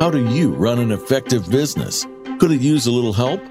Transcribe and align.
How 0.00 0.10
do 0.10 0.30
you 0.30 0.54
run 0.54 0.78
an 0.78 0.92
effective 0.92 1.50
business? 1.50 2.06
Could 2.38 2.52
it 2.52 2.62
use 2.62 2.86
a 2.86 2.90
little 2.90 3.12
help? 3.12 3.42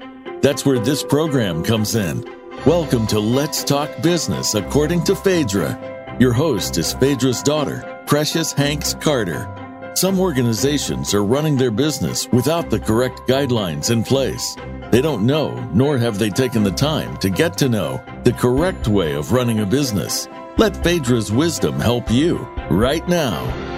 That's 0.42 0.66
where 0.66 0.80
this 0.80 1.04
program 1.04 1.62
comes 1.62 1.94
in. 1.94 2.28
Welcome 2.66 3.06
to 3.06 3.20
Let's 3.20 3.62
Talk 3.62 3.88
Business 4.02 4.56
according 4.56 5.04
to 5.04 5.14
Phaedra. 5.14 6.16
Your 6.18 6.32
host 6.32 6.76
is 6.76 6.92
Phaedra's 6.94 7.40
daughter, 7.44 8.02
Precious 8.08 8.52
Hanks 8.52 8.94
Carter. 8.94 9.46
Some 9.94 10.18
organizations 10.18 11.14
are 11.14 11.22
running 11.22 11.56
their 11.56 11.70
business 11.70 12.26
without 12.32 12.68
the 12.68 12.80
correct 12.80 13.28
guidelines 13.28 13.92
in 13.92 14.02
place. 14.02 14.56
They 14.90 15.00
don't 15.00 15.24
know, 15.24 15.54
nor 15.72 15.98
have 15.98 16.18
they 16.18 16.30
taken 16.30 16.64
the 16.64 16.72
time 16.72 17.16
to 17.18 17.30
get 17.30 17.56
to 17.58 17.68
know 17.68 18.02
the 18.24 18.32
correct 18.32 18.88
way 18.88 19.14
of 19.14 19.30
running 19.30 19.60
a 19.60 19.66
business. 19.66 20.26
Let 20.58 20.82
Phaedra's 20.82 21.30
wisdom 21.30 21.78
help 21.78 22.10
you 22.10 22.38
right 22.70 23.06
now. 23.06 23.70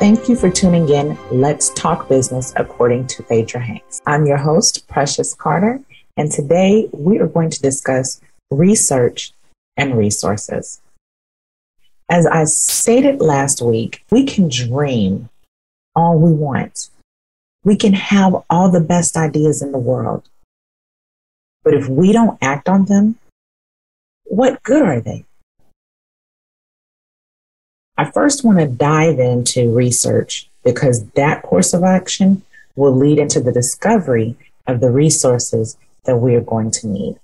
Thank 0.00 0.28
you 0.28 0.34
for 0.34 0.50
tuning 0.50 0.88
in. 0.88 1.16
Let's 1.30 1.70
talk 1.74 2.08
business 2.08 2.52
according 2.56 3.06
to 3.08 3.22
Phaedra 3.22 3.60
Hanks. 3.60 4.00
I'm 4.06 4.26
your 4.26 4.38
host, 4.38 4.88
Precious 4.88 5.34
Carter, 5.34 5.80
and 6.16 6.32
today 6.32 6.88
we 6.92 7.20
are 7.20 7.28
going 7.28 7.50
to 7.50 7.62
discuss 7.62 8.20
research 8.50 9.32
and 9.76 9.96
resources. 9.96 10.80
As 12.08 12.26
I 12.26 12.44
stated 12.44 13.20
last 13.20 13.62
week, 13.62 14.04
we 14.10 14.24
can 14.24 14.48
dream 14.48 15.28
all 15.94 16.18
we 16.18 16.32
want 16.32 16.90
we 17.62 17.76
can 17.76 17.92
have 17.92 18.34
all 18.48 18.70
the 18.70 18.80
best 18.80 19.16
ideas 19.16 19.60
in 19.60 19.72
the 19.72 19.78
world. 19.78 20.28
But 21.62 21.74
if 21.74 21.88
we 21.88 22.12
don't 22.12 22.38
act 22.40 22.68
on 22.68 22.86
them, 22.86 23.18
what 24.24 24.62
good 24.62 24.82
are 24.82 25.00
they? 25.00 25.24
I 28.00 28.10
first 28.10 28.44
want 28.44 28.58
to 28.58 28.66
dive 28.66 29.18
into 29.18 29.74
research 29.74 30.48
because 30.64 31.04
that 31.10 31.42
course 31.42 31.74
of 31.74 31.82
action 31.82 32.42
will 32.74 32.96
lead 32.96 33.18
into 33.18 33.40
the 33.40 33.52
discovery 33.52 34.36
of 34.66 34.80
the 34.80 34.90
resources 34.90 35.76
that 36.04 36.16
we 36.16 36.34
are 36.34 36.40
going 36.40 36.70
to 36.70 36.86
need. 36.86 37.16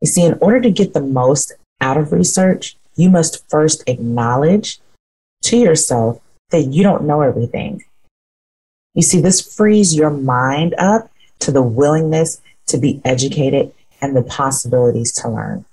You 0.00 0.08
see, 0.08 0.24
in 0.24 0.38
order 0.40 0.60
to 0.60 0.70
get 0.70 0.94
the 0.94 1.00
most 1.00 1.52
out 1.80 1.96
of 1.96 2.12
research, 2.12 2.76
you 2.96 3.08
must 3.08 3.48
first 3.48 3.84
acknowledge 3.86 4.80
to 5.42 5.56
yourself 5.56 6.20
that 6.50 6.62
you 6.62 6.82
don't 6.82 7.04
know 7.04 7.20
everything 7.20 7.84
you 8.94 9.02
see, 9.02 9.20
this 9.20 9.54
frees 9.54 9.94
your 9.94 10.10
mind 10.10 10.74
up 10.78 11.10
to 11.40 11.50
the 11.50 11.62
willingness 11.62 12.40
to 12.66 12.78
be 12.78 13.00
educated 13.04 13.72
and 14.00 14.16
the 14.16 14.22
possibilities 14.22 15.12
to 15.12 15.28
learn. 15.28 15.64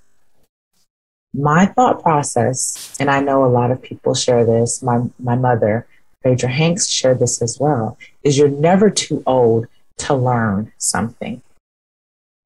My 1.34 1.66
thought 1.66 2.02
process, 2.02 2.94
and 3.00 3.10
I 3.10 3.20
know 3.20 3.44
a 3.44 3.46
lot 3.46 3.70
of 3.70 3.82
people 3.82 4.14
share 4.14 4.44
this, 4.44 4.82
my, 4.82 5.02
my 5.18 5.34
mother, 5.34 5.86
Phaedra 6.22 6.50
Hanks, 6.50 6.88
shared 6.88 7.20
this 7.20 7.40
as 7.40 7.58
well, 7.58 7.96
is 8.22 8.36
you're 8.36 8.48
never 8.48 8.90
too 8.90 9.22
old 9.26 9.66
to 9.98 10.14
learn 10.14 10.72
something. 10.78 11.40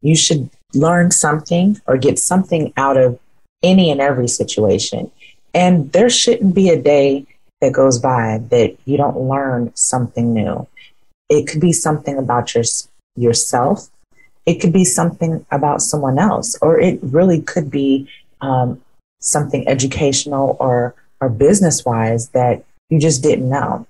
You 0.02 0.14
should 0.14 0.50
learn 0.72 1.10
something 1.10 1.80
or 1.86 1.96
get 1.96 2.18
something 2.18 2.72
out 2.76 2.96
of 2.96 3.18
any 3.62 3.90
and 3.90 4.00
every 4.00 4.28
situation. 4.28 5.10
And 5.52 5.92
there 5.92 6.10
shouldn't 6.10 6.54
be 6.54 6.68
a 6.68 6.80
day 6.80 7.26
that 7.60 7.72
goes 7.72 7.98
by 7.98 8.40
that 8.50 8.76
you 8.84 8.96
don't 8.96 9.18
learn 9.18 9.72
something 9.74 10.32
new. 10.32 10.66
It 11.28 11.48
could 11.48 11.60
be 11.60 11.72
something 11.72 12.18
about 12.18 12.54
your, 12.54 12.64
yourself. 13.16 13.88
It 14.44 14.60
could 14.60 14.72
be 14.72 14.84
something 14.84 15.44
about 15.50 15.82
someone 15.82 16.18
else, 16.18 16.56
or 16.62 16.78
it 16.78 17.00
really 17.02 17.40
could 17.40 17.70
be 17.70 18.08
um, 18.40 18.80
something 19.20 19.66
educational 19.68 20.56
or, 20.60 20.94
or 21.20 21.28
business 21.28 21.84
wise 21.84 22.30
that 22.30 22.64
you 22.88 22.98
just 22.98 23.22
didn't 23.22 23.48
know. 23.48 23.86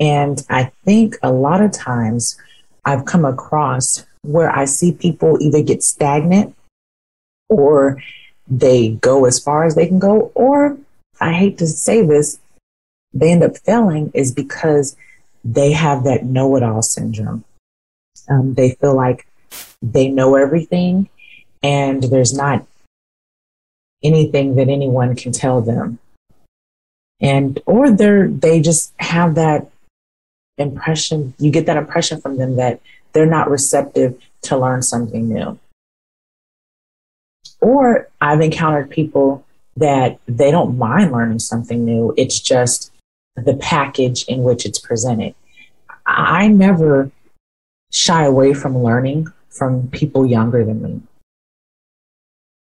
And 0.00 0.44
I 0.50 0.72
think 0.84 1.16
a 1.22 1.32
lot 1.32 1.60
of 1.60 1.72
times 1.72 2.36
I've 2.84 3.04
come 3.04 3.24
across 3.24 4.04
where 4.22 4.50
I 4.50 4.64
see 4.64 4.92
people 4.92 5.38
either 5.40 5.62
get 5.62 5.82
stagnant 5.82 6.54
or 7.48 8.02
they 8.48 8.90
go 8.90 9.24
as 9.24 9.38
far 9.38 9.64
as 9.64 9.74
they 9.74 9.86
can 9.86 9.98
go, 9.98 10.32
or 10.34 10.78
I 11.20 11.32
hate 11.32 11.58
to 11.58 11.66
say 11.66 12.04
this, 12.04 12.38
they 13.12 13.30
end 13.32 13.42
up 13.42 13.56
failing 13.58 14.10
is 14.12 14.32
because 14.32 14.96
they 15.44 15.72
have 15.72 16.04
that 16.04 16.24
know 16.24 16.56
it 16.56 16.62
all 16.62 16.82
syndrome. 16.82 17.44
Um, 18.28 18.54
they 18.54 18.72
feel 18.72 18.94
like 18.94 19.26
they 19.82 20.08
know 20.08 20.34
everything 20.34 21.08
and 21.62 22.02
there's 22.02 22.34
not 22.34 22.66
anything 24.04 24.54
that 24.56 24.68
anyone 24.68 25.16
can 25.16 25.32
tell 25.32 25.60
them. 25.60 25.98
And, 27.20 27.60
or 27.66 27.90
they're, 27.90 28.28
they 28.28 28.60
just 28.60 28.92
have 28.98 29.34
that 29.36 29.70
impression, 30.58 31.34
you 31.38 31.50
get 31.50 31.66
that 31.66 31.76
impression 31.76 32.20
from 32.20 32.36
them 32.36 32.56
that 32.56 32.80
they're 33.12 33.26
not 33.26 33.50
receptive 33.50 34.16
to 34.42 34.58
learn 34.58 34.82
something 34.82 35.28
new. 35.28 35.58
Or 37.60 38.08
I've 38.20 38.40
encountered 38.40 38.90
people 38.90 39.44
that 39.76 40.18
they 40.26 40.50
don't 40.50 40.78
mind 40.78 41.12
learning 41.12 41.38
something 41.38 41.84
new. 41.84 42.12
It's 42.16 42.38
just 42.38 42.92
the 43.36 43.56
package 43.56 44.24
in 44.24 44.42
which 44.42 44.66
it's 44.66 44.78
presented. 44.78 45.34
I 46.06 46.48
never 46.48 47.10
shy 47.90 48.24
away 48.24 48.54
from 48.54 48.82
learning 48.82 49.28
from 49.48 49.88
people 49.88 50.26
younger 50.26 50.64
than 50.64 50.82
me. 50.82 51.00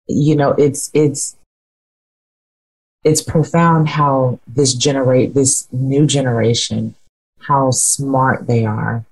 You 0.07 0.37
know, 0.37 0.53
it's 0.53 0.91
it's 0.95 1.37
it's 3.05 3.23
profound 3.23 3.89
how 3.89 4.39
this 4.47 4.75
generate 4.75 5.35
this 5.35 5.69
new 5.73 6.07
generation, 6.07 6.95
how 7.41 7.71
smart 7.71 8.47
they 8.47 8.65
are, 8.65 9.05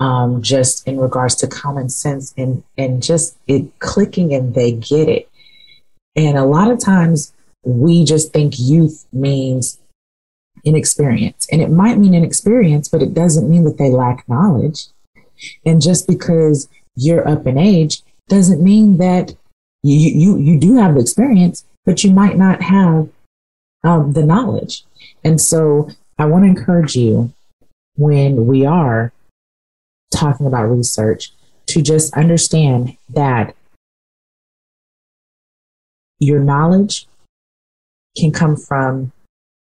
um, 0.00 0.42
just 0.42 0.86
in 0.86 0.98
regards 0.98 1.34
to 1.36 1.46
common 1.46 1.88
sense 1.88 2.34
and 2.36 2.62
and 2.76 3.02
just 3.02 3.36
it 3.46 3.78
clicking 3.78 4.34
and 4.34 4.54
they 4.54 4.72
get 4.72 5.08
it. 5.08 5.28
And 6.14 6.38
a 6.38 6.44
lot 6.44 6.70
of 6.70 6.80
times 6.80 7.32
we 7.64 8.04
just 8.04 8.32
think 8.32 8.54
youth 8.58 9.06
means 9.12 9.78
inexperience. 10.64 11.46
And 11.50 11.60
it 11.60 11.70
might 11.70 11.98
mean 11.98 12.14
inexperience, 12.14 12.88
but 12.88 13.02
it 13.02 13.14
doesn't 13.14 13.48
mean 13.48 13.64
that 13.64 13.78
they 13.78 13.90
lack 13.90 14.28
knowledge. 14.28 14.86
And 15.64 15.82
just 15.82 16.06
because 16.06 16.68
you're 16.96 17.26
up 17.28 17.46
in 17.46 17.58
age 17.58 18.02
doesn't 18.28 18.62
mean 18.62 18.96
that 18.98 19.34
you, 19.86 20.36
you, 20.36 20.38
you 20.38 20.58
do 20.58 20.76
have 20.76 20.94
the 20.94 21.00
experience, 21.00 21.64
but 21.84 22.02
you 22.02 22.10
might 22.10 22.36
not 22.36 22.62
have 22.62 23.08
um, 23.84 24.12
the 24.12 24.24
knowledge. 24.24 24.84
And 25.24 25.40
so 25.40 25.88
I 26.18 26.26
want 26.26 26.44
to 26.44 26.48
encourage 26.48 26.96
you 26.96 27.32
when 27.96 28.46
we 28.46 28.66
are 28.66 29.12
talking 30.10 30.46
about 30.46 30.64
research 30.64 31.32
to 31.66 31.82
just 31.82 32.14
understand 32.14 32.96
that 33.10 33.54
your 36.18 36.40
knowledge 36.40 37.06
can 38.16 38.32
come 38.32 38.56
from 38.56 39.12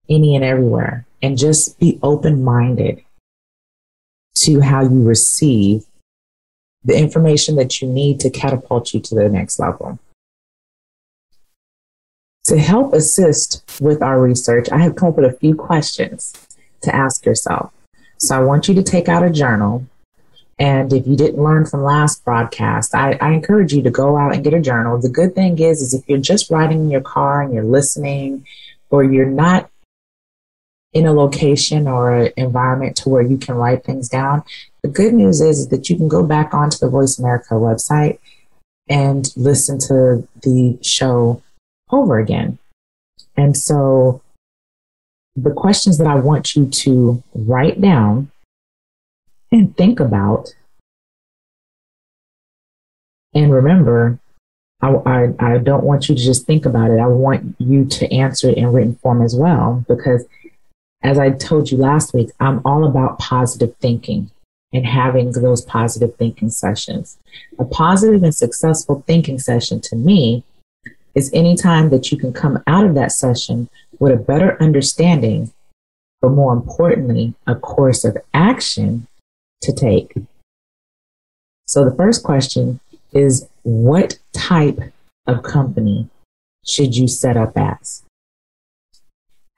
any 0.09 0.35
and 0.35 0.43
everywhere 0.43 1.05
and 1.21 1.37
just 1.37 1.77
be 1.79 1.99
open 2.01 2.43
minded 2.43 3.03
to 4.35 4.61
how 4.61 4.81
you 4.81 5.03
receive 5.03 5.85
the 6.83 6.97
information 6.97 7.55
that 7.55 7.81
you 7.81 7.87
need 7.87 8.19
to 8.21 8.29
catapult 8.29 8.93
you 8.93 8.99
to 9.01 9.15
the 9.15 9.29
next 9.29 9.59
level. 9.59 9.99
To 12.45 12.57
help 12.57 12.93
assist 12.93 13.63
with 13.79 14.01
our 14.01 14.19
research, 14.19 14.69
I 14.71 14.79
have 14.79 14.95
come 14.95 15.09
up 15.09 15.17
with 15.17 15.31
a 15.31 15.37
few 15.37 15.55
questions 15.55 16.33
to 16.81 16.95
ask 16.95 17.25
yourself. 17.25 17.71
So 18.17 18.35
I 18.35 18.43
want 18.43 18.67
you 18.67 18.73
to 18.75 18.83
take 18.83 19.07
out 19.07 19.23
a 19.23 19.29
journal. 19.29 19.85
And 20.57 20.91
if 20.91 21.07
you 21.07 21.15
didn't 21.15 21.41
learn 21.41 21.65
from 21.65 21.83
last 21.83 22.25
broadcast, 22.25 22.95
I, 22.95 23.17
I 23.21 23.31
encourage 23.31 23.73
you 23.73 23.81
to 23.83 23.91
go 23.91 24.17
out 24.17 24.33
and 24.33 24.43
get 24.43 24.53
a 24.53 24.59
journal. 24.59 24.99
The 24.99 25.09
good 25.09 25.35
thing 25.35 25.59
is, 25.59 25.81
is 25.81 25.93
if 25.93 26.07
you're 26.07 26.17
just 26.17 26.49
riding 26.49 26.79
in 26.79 26.91
your 26.91 27.01
car 27.01 27.41
and 27.41 27.53
you're 27.53 27.63
listening, 27.63 28.45
or 28.89 29.03
you're 29.03 29.25
not 29.25 29.68
in 30.93 31.05
a 31.05 31.13
location 31.13 31.87
or 31.87 32.27
environment 32.37 32.95
to 32.97 33.09
where 33.09 33.21
you 33.21 33.37
can 33.37 33.55
write 33.55 33.83
things 33.83 34.09
down. 34.09 34.43
The 34.81 34.89
good 34.89 35.13
news 35.13 35.41
is, 35.41 35.59
is 35.59 35.67
that 35.69 35.89
you 35.89 35.97
can 35.97 36.07
go 36.07 36.23
back 36.23 36.53
onto 36.53 36.77
the 36.77 36.89
Voice 36.89 37.19
America 37.19 37.53
website 37.53 38.19
and 38.87 39.31
listen 39.35 39.77
to 39.79 40.27
the 40.41 40.79
show 40.81 41.41
over 41.91 42.17
again. 42.17 42.57
And 43.37 43.55
so 43.55 44.21
the 45.35 45.51
questions 45.51 45.97
that 45.99 46.07
I 46.07 46.15
want 46.15 46.55
you 46.55 46.65
to 46.67 47.23
write 47.33 47.79
down 47.79 48.31
and 49.51 49.75
think 49.77 49.99
about 49.99 50.53
and 53.33 53.53
remember 53.53 54.19
I, 54.81 54.87
I, 55.05 55.33
I, 55.39 55.57
don't 55.57 55.83
want 55.83 56.07
you 56.07 56.15
to 56.15 56.21
just 56.21 56.45
think 56.45 56.65
about 56.65 56.89
it. 56.89 56.99
I 56.99 57.07
want 57.07 57.55
you 57.59 57.83
to 57.85 58.13
answer 58.13 58.49
it 58.49 58.57
in 58.57 58.71
written 58.71 58.95
form 58.95 59.21
as 59.21 59.35
well, 59.35 59.83
because 59.89 60.25
as 61.01 61.17
I 61.17 61.31
told 61.31 61.71
you 61.71 61.77
last 61.77 62.13
week, 62.13 62.29
I'm 62.39 62.61
all 62.65 62.85
about 62.85 63.19
positive 63.19 63.75
thinking 63.77 64.31
and 64.73 64.85
having 64.85 65.31
those 65.31 65.61
positive 65.61 66.15
thinking 66.15 66.49
sessions. 66.49 67.17
A 67.57 67.65
positive 67.65 68.23
and 68.23 68.35
successful 68.35 69.03
thinking 69.07 69.39
session 69.39 69.81
to 69.81 69.95
me 69.95 70.43
is 71.15 71.31
any 71.33 71.55
time 71.55 71.89
that 71.89 72.11
you 72.11 72.17
can 72.17 72.33
come 72.33 72.61
out 72.67 72.85
of 72.85 72.95
that 72.95 73.11
session 73.11 73.69
with 73.99 74.13
a 74.13 74.17
better 74.17 74.61
understanding 74.61 75.51
but 76.21 76.29
more 76.29 76.53
importantly, 76.53 77.33
a 77.47 77.55
course 77.55 78.03
of 78.03 78.17
action 78.33 79.07
to 79.61 79.73
take. 79.73 80.13
So 81.65 81.85
the 81.85 81.95
first 81.95 82.23
question 82.23 82.79
is 83.13 83.47
what 83.63 84.19
type 84.33 84.79
of 85.27 85.43
company 85.43 86.09
should 86.65 86.95
you 86.95 87.07
set 87.07 87.37
up 87.37 87.53
as? 87.55 88.03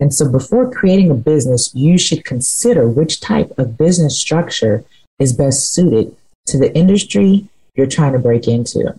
And 0.02 0.14
so 0.14 0.28
before 0.28 0.72
creating 0.72 1.12
a 1.12 1.16
business, 1.16 1.74
you 1.76 1.98
should 2.00 2.26
consider 2.26 2.90
which 2.90 3.22
type 3.22 3.58
of 3.60 3.78
business 3.78 4.20
structure 4.20 4.84
is 5.20 5.32
best 5.32 5.72
suited 5.72 6.16
to 6.48 6.58
the 6.58 6.76
industry 6.76 7.48
you're 7.76 7.86
trying 7.86 8.14
to 8.14 8.20
break 8.20 8.48
into. 8.48 8.96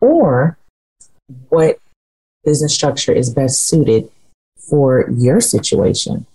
Or 0.00 0.56
what 1.48 1.78
business 2.44 2.72
structure 2.72 3.12
is 3.12 3.30
best 3.30 3.66
suited 3.66 4.08
for 4.56 5.10
your 5.10 5.40
situation. 5.40 6.26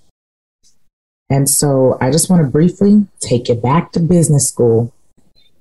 And 1.30 1.50
so 1.50 1.97
I 2.01 2.12
just 2.12 2.30
want 2.30 2.44
to 2.44 2.50
briefly 2.50 3.07
take 3.21 3.47
you 3.47 3.56
back 3.56 3.94
to 3.94 4.01
business 4.01 4.50
school 4.50 4.92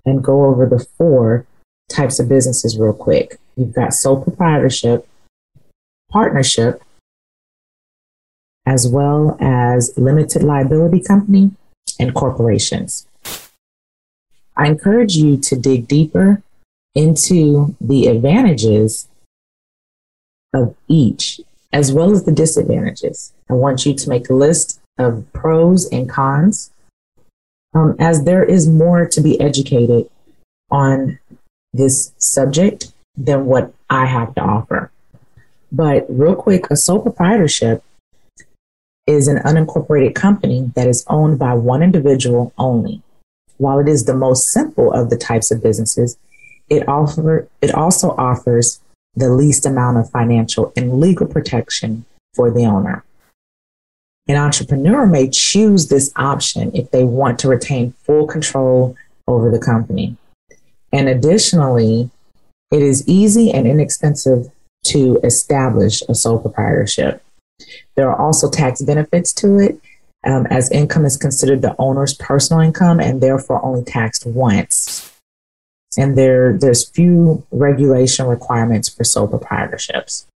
and 0.04 0.24
go 0.24 0.46
over 0.46 0.66
the 0.66 0.84
four 0.96 1.46
types 1.88 2.19
of 2.19 2.28
businesses 2.28 2.76
real 2.76 2.92
quick. 2.92 3.38
You've 3.56 3.74
got 3.74 3.94
sole 3.94 4.22
proprietorship, 4.22 5.06
partnership, 6.10 6.82
as 8.69 8.87
well 8.87 9.35
as 9.41 9.94
limited 9.97 10.43
liability 10.43 11.00
company 11.00 11.50
and 11.99 12.15
corporations. 12.15 13.06
I 14.59 14.67
encourage 14.67 15.17
you 15.17 15.38
to 15.38 15.56
dig 15.56 15.88
deeper 15.88 16.43
into 16.94 17.75
the 17.81 18.09
advantages 18.09 19.09
of 20.53 20.76
each, 20.87 21.41
as 21.73 21.94
well 21.94 22.12
as 22.12 22.25
the 22.25 22.32
disadvantages. 22.32 23.32
I 23.49 23.55
want 23.55 23.87
you 23.87 23.94
to 23.94 24.09
make 24.11 24.29
a 24.29 24.35
list 24.35 24.81
of 24.99 25.25
pros 25.32 25.87
and 25.87 26.06
cons, 26.06 26.70
um, 27.75 27.97
as 27.99 28.25
there 28.25 28.44
is 28.44 28.69
more 28.69 29.09
to 29.09 29.20
be 29.23 29.41
educated 29.41 30.11
on 30.70 31.19
this 31.73 32.12
subject 32.19 32.93
than 33.17 33.47
what 33.47 33.73
I 33.88 34.05
have 34.05 34.35
to 34.35 34.43
offer. 34.43 34.91
But 35.73 36.05
real 36.11 36.35
quick, 36.35 36.70
a 36.70 36.76
sole 36.76 37.00
proprietorship 37.00 37.82
is 39.08 39.26
an 39.26 39.38
unincorporated 39.38 40.14
company 40.14 40.70
that 40.76 40.87
is 40.87 41.05
owned 41.08 41.38
by 41.38 41.55
one 41.55 41.82
individual 41.82 42.52
only. 42.58 43.02
While 43.56 43.81
it 43.81 43.88
is 43.88 44.05
the 44.05 44.14
most 44.14 44.49
simple 44.49 44.93
of 44.93 45.10
the 45.10 45.16
types 45.16 45.50
of 45.50 45.62
businesses, 45.62 46.19
it, 46.69 46.87
offer, 46.87 47.49
it 47.62 47.75
also 47.75 48.10
offers 48.10 48.81
the 49.16 49.31
least 49.31 49.64
amount 49.64 49.96
of 49.96 50.10
financial 50.10 50.72
and 50.76 51.00
legal 51.00 51.26
protection 51.26 52.05
for 52.34 52.50
the 52.50 52.66
owner. 52.66 53.02
An 54.28 54.37
entrepreneur 54.37 55.06
may 55.06 55.31
choose 55.31 55.88
this 55.88 56.12
option 56.14 56.70
if 56.75 56.90
they 56.90 57.02
want 57.02 57.38
to 57.40 57.49
retain 57.49 57.94
full 58.05 58.26
control 58.26 58.94
over 59.26 59.50
the 59.50 59.58
company. 59.58 60.16
And 60.93 61.08
additionally, 61.08 62.10
it 62.70 62.82
is 62.82 63.08
easy 63.08 63.50
and 63.50 63.66
inexpensive 63.66 64.50
to 64.88 65.19
establish 65.25 66.02
a 66.08 66.14
sole 66.14 66.38
proprietorship. 66.38 67.22
There 67.94 68.08
are 68.10 68.20
also 68.20 68.50
tax 68.50 68.82
benefits 68.82 69.32
to 69.34 69.58
it, 69.58 69.81
um, 70.25 70.46
as 70.46 70.70
income 70.70 71.05
is 71.05 71.16
considered 71.16 71.62
the 71.62 71.75
owner's 71.78 72.14
personal 72.14 72.62
income 72.62 73.00
and 73.00 73.20
therefore 73.20 73.64
only 73.64 73.84
taxed 73.84 74.26
once. 74.26 75.12
And 75.96 76.16
there, 76.16 76.56
there's 76.56 76.88
few 76.88 77.44
regulation 77.50 78.26
requirements 78.26 78.88
for 78.88 79.05
sole 79.05 79.28
proprietorships. 79.28 80.26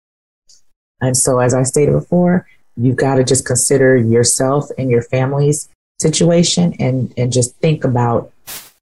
And 1.00 1.16
so, 1.16 1.40
as 1.40 1.52
I 1.52 1.62
stated 1.64 1.92
before, 1.92 2.46
you've 2.76 2.96
got 2.96 3.16
to 3.16 3.24
just 3.24 3.44
consider 3.44 3.96
yourself 3.96 4.70
and 4.78 4.90
your 4.90 5.02
family's 5.02 5.69
situation 6.00 6.74
and, 6.78 7.12
and 7.16 7.32
just 7.32 7.54
think 7.56 7.84
about 7.84 8.32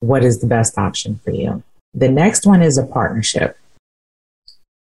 what 0.00 0.24
is 0.24 0.40
the 0.40 0.46
best 0.46 0.78
option 0.78 1.20
for 1.24 1.30
you. 1.30 1.62
The 1.92 2.08
next 2.08 2.46
one 2.46 2.62
is 2.62 2.78
a 2.78 2.86
partnership. 2.86 3.58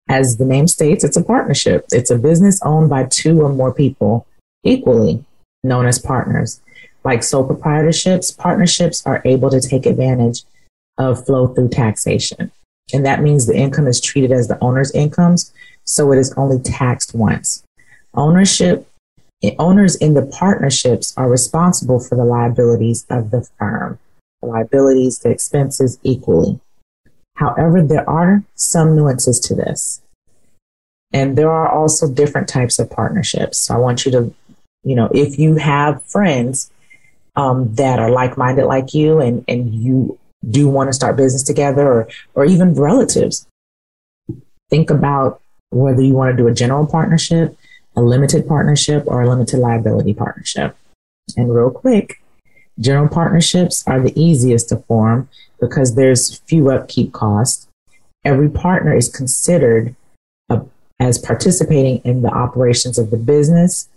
As 0.09 0.37
the 0.37 0.45
name 0.45 0.67
states, 0.67 1.05
it's 1.05 1.17
a 1.17 1.25
partnership. 1.25 1.87
It's 1.93 2.11
a 2.11 2.19
business 2.19 2.61
owned 2.63 2.89
by 2.89 3.05
two 3.05 3.43
or 3.43 3.53
more 3.53 3.75
people 3.75 4.27
equally, 4.65 5.25
known 5.63 5.87
as 5.87 5.99
partners. 5.99 6.61
Like 7.05 7.23
sole 7.23 7.47
proprietorships, 7.47 8.37
partnerships 8.37 9.05
are 9.07 9.23
able 9.25 9.51
to 9.51 9.61
take 9.61 9.87
advantage 9.87 10.45
of 10.97 11.25
flow 11.25 11.49
through 11.49 11.69
taxation. 11.69 12.51
And 12.93 13.05
that 13.05 13.23
means 13.23 13.47
the 13.47 13.57
income 13.57 13.87
is 13.87 14.01
treated 14.01 14.33
as 14.33 14.49
the 14.49 14.59
owner's 14.63 14.91
incomes, 14.93 15.53
so 15.85 16.11
it 16.13 16.19
is 16.19 16.33
only 16.37 16.59
taxed 16.59 17.15
once. 17.15 17.63
Ownership 18.15 18.89
eh, 19.43 19.55
owners 19.59 19.95
in 19.97 20.15
the 20.15 20.27
partnerships 20.27 21.13
are 21.17 21.29
responsible 21.29 22.01
for 22.01 22.17
the 22.17 22.25
liabilities 22.25 23.07
of 23.11 23.31
the 23.31 23.47
firm, 23.59 23.99
the 24.41 24.49
liabilities, 24.49 25.19
the 25.19 25.31
expenses 25.31 25.99
equally. 26.03 26.61
However, 27.38 27.82
there 27.82 28.08
are 28.11 28.43
some 28.56 28.96
nuances 28.96 29.38
to 29.40 29.55
this. 29.55 30.02
And 31.12 31.38
there 31.38 31.50
are 31.50 31.70
also 31.70 32.12
different 32.12 32.49
types 32.49 32.81
of 32.81 32.90
partnerships. 32.90 33.58
So 33.58 33.75
I 33.75 33.79
want 33.79 34.05
you 34.05 34.12
to, 34.12 34.35
you 34.82 34.96
know, 34.96 35.08
if 35.14 35.38
you 35.38 35.55
have 35.55 36.05
friends 36.05 36.70
um, 37.37 37.73
that 37.76 38.00
are 38.00 38.11
like 38.11 38.37
minded 38.37 38.67
like 38.67 38.93
you 38.93 39.20
and, 39.20 39.44
and 39.46 39.73
you 39.73 40.19
do 40.50 40.67
want 40.69 40.88
to 40.88 40.93
start 40.93 41.17
business 41.17 41.44
together 41.44 41.87
or, 41.87 42.08
or 42.35 42.44
even 42.44 42.75
relatives, 42.75 43.46
think 44.69 44.90
about 44.90 45.40
whether 45.70 46.02
you 46.02 46.14
want 46.14 46.32
to 46.32 46.37
do 46.37 46.49
a 46.49 46.55
general 46.55 46.87
partnership, 46.87 47.56
a 47.94 48.02
limited 48.02 48.49
partnership, 48.49 49.05
or 49.06 49.23
a 49.23 49.29
limited 49.29 49.61
liability 49.61 50.12
partnership. 50.12 50.76
And 51.37 51.55
real 51.55 51.70
quick, 51.70 52.20
general 52.81 53.08
partnerships 53.08 53.85
are 53.87 54.00
the 54.00 54.20
easiest 54.20 54.70
to 54.70 54.76
form 54.76 55.29
because 55.61 55.95
there's 55.95 56.39
few 56.41 56.71
upkeep 56.71 57.13
costs. 57.13 57.69
Every 58.25 58.49
partner 58.49 58.97
is 58.97 59.09
considered 59.09 59.95
a, 60.49 60.63
as 61.01 61.19
participating 61.19 61.99
in 62.05 62.23
the 62.23 62.31
operations 62.31 62.99
of 62.99 63.11
the 63.11 63.17
business, 63.17 63.89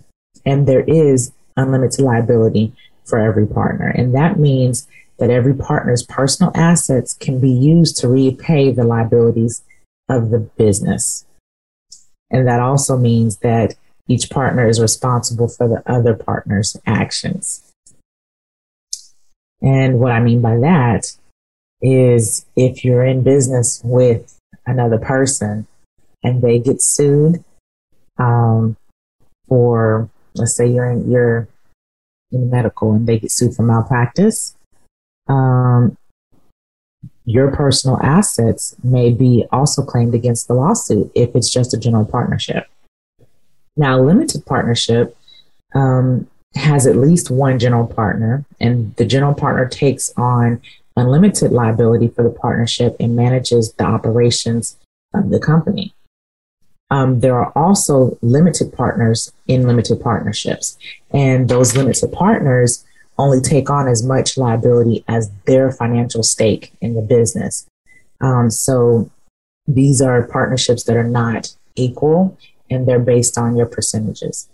and 0.45 0.67
there 0.67 0.83
is 0.83 1.31
unlimited 1.57 1.99
liability 1.99 2.73
for 3.05 3.19
every 3.19 3.47
partner. 3.47 3.87
And 3.87 4.15
that 4.15 4.39
means 4.39 4.87
that 5.17 5.29
every 5.29 5.53
partner's 5.53 6.03
personal 6.03 6.51
assets 6.55 7.13
can 7.13 7.39
be 7.39 7.51
used 7.51 7.97
to 7.97 8.07
repay 8.07 8.71
the 8.71 8.83
liabilities 8.83 9.63
of 10.09 10.29
the 10.29 10.39
business. 10.39 11.25
And 12.31 12.47
that 12.47 12.59
also 12.59 12.97
means 12.97 13.37
that 13.37 13.75
each 14.07 14.29
partner 14.29 14.67
is 14.67 14.81
responsible 14.81 15.47
for 15.47 15.67
the 15.67 15.83
other 15.91 16.15
partner's 16.15 16.75
actions. 16.85 17.71
And 19.61 19.99
what 19.99 20.11
I 20.11 20.19
mean 20.19 20.41
by 20.41 20.57
that 20.57 21.15
is 21.81 22.45
if 22.55 22.83
you're 22.85 23.05
in 23.05 23.23
business 23.23 23.81
with 23.83 24.37
another 24.65 24.97
person 24.97 25.67
and 26.23 26.41
they 26.41 26.59
get 26.59 26.81
sued 26.81 27.43
um, 28.17 28.77
for, 29.47 30.09
let's 30.35 30.55
say 30.55 30.67
you're 30.67 30.89
in, 30.89 31.09
you're 31.09 31.47
in 32.31 32.49
medical 32.49 32.93
and 32.93 33.07
they 33.07 33.19
get 33.19 33.31
sued 33.31 33.55
for 33.55 33.63
malpractice, 33.63 34.55
um, 35.27 35.97
your 37.25 37.51
personal 37.51 37.99
assets 38.01 38.75
may 38.83 39.11
be 39.11 39.45
also 39.51 39.83
claimed 39.83 40.13
against 40.13 40.47
the 40.47 40.53
lawsuit 40.53 41.11
if 41.15 41.35
it's 41.35 41.51
just 41.51 41.73
a 41.73 41.77
general 41.77 42.05
partnership. 42.05 42.67
Now, 43.77 44.01
limited 44.01 44.45
partnership 44.45 45.15
um, 45.73 46.27
has 46.55 46.85
at 46.85 46.97
least 46.97 47.31
one 47.31 47.59
general 47.59 47.87
partner, 47.87 48.43
and 48.59 48.95
the 48.97 49.05
general 49.05 49.33
partner 49.33 49.67
takes 49.67 50.11
on 50.17 50.61
unlimited 51.01 51.51
liability 51.51 52.07
for 52.07 52.23
the 52.23 52.29
partnership 52.29 52.95
and 52.99 53.15
manages 53.15 53.73
the 53.73 53.83
operations 53.83 54.77
of 55.13 55.29
the 55.29 55.39
company. 55.39 55.93
Um, 56.89 57.21
there 57.21 57.35
are 57.35 57.51
also 57.55 58.17
limited 58.21 58.73
partners 58.73 59.31
in 59.47 59.65
limited 59.65 60.01
partnerships, 60.01 60.77
and 61.11 61.47
those 61.47 61.75
limited 61.75 62.11
partners 62.11 62.85
only 63.17 63.39
take 63.39 63.69
on 63.69 63.87
as 63.87 64.03
much 64.03 64.37
liability 64.37 65.03
as 65.07 65.31
their 65.45 65.71
financial 65.71 66.23
stake 66.23 66.73
in 66.81 66.95
the 66.95 67.01
business. 67.01 67.65
Um, 68.19 68.49
so 68.49 69.09
these 69.67 70.01
are 70.01 70.23
partnerships 70.23 70.83
that 70.83 70.97
are 70.97 71.03
not 71.03 71.53
equal 71.75 72.37
and 72.69 72.87
they're 72.87 72.99
based 72.99 73.37
on 73.37 73.55
your 73.55 73.65
percentages. 73.65 74.47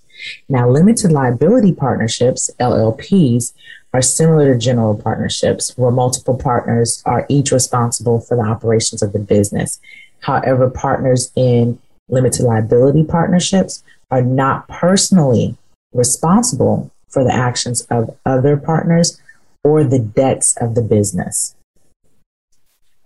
Now, 0.50 0.70
limited 0.70 1.12
liability 1.12 1.74
partnerships, 1.74 2.50
LLPs, 2.60 3.54
are 3.94 4.02
similar 4.02 4.54
to 4.54 4.60
general 4.60 4.96
partnerships 4.96 5.78
where 5.78 5.92
multiple 5.92 6.38
partners 6.38 7.02
are 7.06 7.26
each 7.30 7.52
responsible 7.52 8.20
for 8.20 8.38
the 8.38 8.44
operations 8.44 9.02
of 9.02 9.14
the 9.14 9.20
business. 9.20 9.80
However, 10.20 10.70
partners 10.70 11.32
in 11.36 11.80
limited 12.10 12.44
liability 12.44 13.04
partnerships 13.04 13.84
are 14.12 14.22
not 14.22 14.68
personally 14.68 15.56
responsible 15.94 16.92
for 17.10 17.24
the 17.24 17.34
actions 17.34 17.82
of 17.90 18.16
other 18.26 18.58
partners 18.58 19.20
or 19.64 19.84
the 19.84 20.00
debts 20.00 20.56
of 20.58 20.76
the 20.76 20.82
business. 20.82 21.56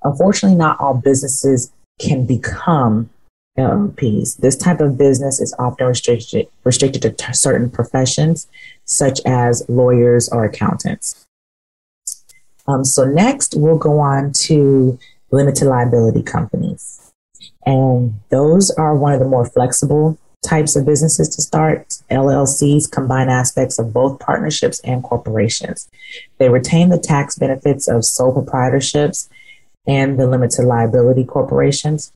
Unfortunately, 0.04 0.58
not 0.58 0.80
all 0.80 0.96
businesses 0.96 1.72
can 2.00 2.26
become 2.26 3.10
LLPs. 3.58 4.38
This 4.38 4.56
type 4.56 4.80
of 4.80 4.98
business 4.98 5.40
is 5.40 5.54
often 5.60 5.88
restricted, 5.88 6.48
restricted 6.64 7.02
to 7.02 7.12
t- 7.12 7.34
certain 7.34 7.70
professions, 7.70 8.48
such 8.86 9.20
as 9.26 9.64
lawyers 9.68 10.30
or 10.30 10.46
accountants. 10.46 11.26
Um, 12.68 12.86
so, 12.86 13.06
next, 13.06 13.56
we'll 13.56 13.78
go 13.78 14.00
on 14.00 14.32
to 14.44 14.98
limited 15.32 15.66
liability 15.66 16.24
companies. 16.24 17.12
And 17.66 18.20
those 18.30 18.72
are 18.72 18.96
one 18.96 19.14
of 19.14 19.20
the 19.20 19.28
more 19.28 19.46
flexible 19.46 20.18
types 20.44 20.76
of 20.76 20.86
businesses 20.86 21.30
to 21.36 21.42
start. 21.42 21.88
LLCs 22.10 22.90
combine 22.92 23.30
aspects 23.30 23.78
of 23.78 23.94
both 23.94 24.20
partnerships 24.20 24.80
and 24.82 25.04
corporations. 25.04 25.90
They 26.38 26.50
retain 26.50 26.90
the 26.90 26.98
tax 26.98 27.38
benefits 27.38 27.88
of 27.88 28.06
sole 28.06 28.34
proprietorships 28.34 29.30
and 29.88 30.20
the 30.20 30.28
limited 30.28 30.64
liability 30.64 31.26
corporations. 31.26 32.12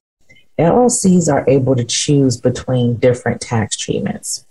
LLCs 0.60 1.32
are 1.32 1.44
able 1.50 1.76
to 1.76 1.84
choose 1.84 2.38
between 2.38 2.96
different 2.96 3.42
tax 3.42 3.76
treatments. 3.76 4.46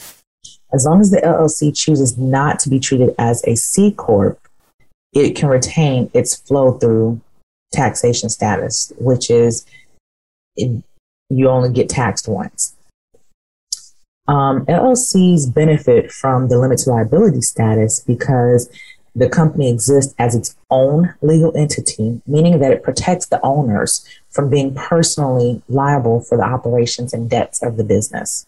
As 0.73 0.85
long 0.85 1.01
as 1.01 1.11
the 1.11 1.19
LLC 1.19 1.75
chooses 1.75 2.19
not 2.19 2.59
to 2.61 2.69
be 2.69 2.81
treated 2.81 3.15
as 3.19 3.43
a 3.45 3.55
C 3.55 3.93
Corp, 3.93 4.39
it 5.13 5.37
can 5.37 5.49
retain 5.49 6.11
its 6.13 6.37
flow 6.37 6.73
through 6.73 7.21
taxation 7.73 8.29
status, 8.29 8.93
which 8.99 9.31
is 9.31 9.65
it, 10.57 10.83
you 11.31 11.49
only 11.49 11.71
get 11.71 11.89
taxed 11.89 12.29
once. 12.29 12.75
Um, 14.27 14.65
LLCs 14.67 15.53
benefit 15.53 16.11
from 16.11 16.49
the 16.49 16.59
limited 16.59 16.87
liability 16.87 17.43
status 17.43 18.01
because 18.01 18.71
the 19.15 19.29
company 19.29 19.71
exists 19.71 20.15
as 20.19 20.35
its 20.35 20.57
own 20.71 21.15
legal 21.23 21.57
entity, 21.57 22.21
meaning 22.27 22.59
that 22.59 22.73
it 22.73 22.83
protects 22.83 23.27
the 23.27 23.41
owners 23.43 24.05
from 24.31 24.51
being 24.51 24.75
personally 24.75 25.63
liable 25.69 26.21
for 26.21 26.37
the 26.37 26.45
operations 26.45 27.13
and 27.13 27.31
debts 27.31 27.63
of 27.63 27.77
the 27.77 27.85
business. 27.85 28.47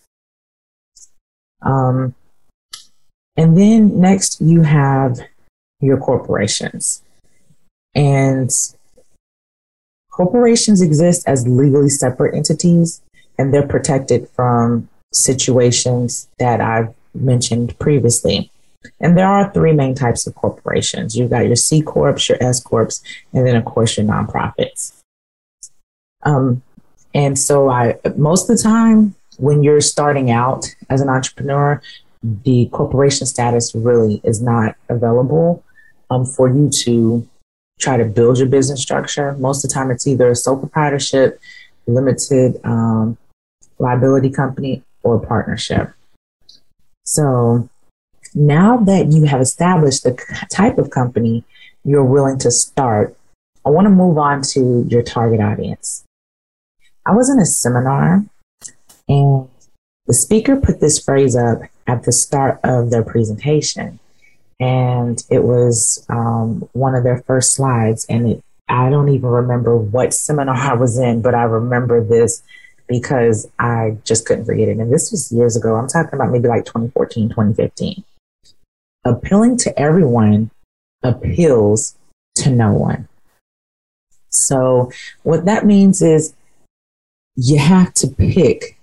Um, 1.63 2.15
and 3.37 3.57
then 3.57 4.01
next, 4.01 4.41
you 4.41 4.63
have 4.63 5.21
your 5.81 5.99
corporations. 5.99 7.03
And 7.95 8.51
corporations 10.11 10.83
exist 10.83 11.29
as 11.29 11.47
legally 11.47 11.91
separate 11.91 12.35
entities, 12.35 13.03
and 13.39 13.55
they're 13.55 13.67
protected 13.67 14.29
from 14.31 14.89
situations 15.13 16.29
that 16.39 16.61
I've 16.61 16.93
mentioned 17.15 17.79
previously. 17.79 18.51
And 19.01 19.17
there 19.17 19.29
are 19.29 19.53
three 19.53 19.73
main 19.73 19.95
types 19.95 20.27
of 20.27 20.35
corporations. 20.35 21.17
You've 21.17 21.31
got 21.31 21.47
your 21.47 21.57
C 21.57 21.83
corps, 21.83 22.17
your 22.29 22.39
S 22.41 22.63
corps, 22.63 23.03
and 23.33 23.47
then 23.47 23.57
of 23.57 23.65
course 23.65 23.97
your 23.97 24.07
nonprofits. 24.07 24.93
Um, 26.23 26.63
and 27.15 27.39
so 27.39 27.71
I 27.71 27.99
most 28.17 28.51
of 28.51 28.57
the 28.57 28.63
time 28.63 29.15
when 29.39 29.63
you're 29.63 29.81
starting 29.81 30.31
out 30.31 30.75
as 30.91 31.01
an 31.01 31.09
entrepreneur, 31.09 31.81
the 32.23 32.67
corporation 32.73 33.27
status 33.27 33.75
really 33.75 34.21
is 34.25 34.43
not 34.43 34.77
available 34.89 35.63
um, 36.11 36.25
for 36.25 36.49
you 36.49 36.71
to 36.71 37.29
try 37.79 37.97
to 37.97 38.05
build 38.05 38.39
your 38.39 38.49
business 38.49 38.81
structure. 38.81 39.33
Most 39.35 39.65
of 39.65 39.71
the 39.71 39.75
time, 39.75 39.91
it's 39.91 40.07
either 40.07 40.31
a 40.31 40.37
sole 40.37 40.57
proprietorship, 40.57 41.41
limited 41.87 42.59
um, 42.65 43.19
liability 43.79 44.31
company, 44.31 44.83
or 45.03 45.21
partnership. 45.21 45.93
So 47.05 47.69
now 48.37 48.77
that 48.77 49.11
you 49.11 49.25
have 49.25 49.41
established 49.41 50.05
the 50.05 50.15
type 50.51 50.77
of 50.77 50.91
company 50.91 51.43
you're 51.85 52.05
willing 52.05 52.39
to 52.39 52.51
start, 52.51 53.17
I 53.65 53.71
want 53.71 53.87
to 53.87 53.91
move 53.91 54.19
on 54.19 54.43
to 54.53 54.85
your 54.89 55.03
target 55.03 55.41
audience. 55.41 56.05
I 57.07 57.13
was 57.13 57.31
in 57.31 57.39
a 57.41 57.47
seminar 57.47 58.25
and 59.09 59.49
the 60.07 60.13
speaker 60.13 60.57
put 60.57 60.81
this 60.81 61.03
phrase 61.03 61.35
up 61.35 61.61
at 61.87 62.03
the 62.03 62.13
start 62.13 62.61
of 62.63 62.91
their 62.91 63.03
presentation. 63.03 63.99
And 64.61 65.23
it 65.31 65.43
was 65.43 66.05
um, 66.11 66.69
one 66.73 66.95
of 66.95 67.05
their 67.05 67.23
first 67.23 67.55
slides. 67.55 68.05
And 68.09 68.29
it, 68.29 68.45
I 68.69 68.91
don't 68.91 69.09
even 69.09 69.31
remember 69.31 69.77
what 69.77 70.13
seminar 70.13 70.57
I 70.57 70.75
was 70.75 70.99
in, 70.99 71.23
but 71.23 71.35
I 71.35 71.45
remember 71.45 72.05
this 72.05 72.43
because 72.87 73.49
I 73.59 73.97
just 74.05 74.27
couldn't 74.27 74.45
forget 74.45 74.69
it. 74.69 74.79
And 74.79 74.93
this 74.93 75.11
was 75.11 75.33
years 75.33 75.57
ago. 75.57 75.77
I'm 75.77 75.89
talking 75.89 76.15
about 76.15 76.31
maybe 76.31 76.49
like 76.49 76.67
2014, 76.67 77.31
2015. 77.31 78.05
Appealing 79.07 79.57
to 79.59 79.79
everyone 79.79 80.51
appeals 81.05 81.95
to 82.35 82.51
no 82.51 82.73
one. 82.73 83.07
So, 84.31 84.91
what 85.23 85.45
that 85.45 85.65
means 85.65 86.03
is 86.03 86.35
you 87.37 87.59
have 87.61 87.95
to 87.95 88.09
pick 88.09 88.77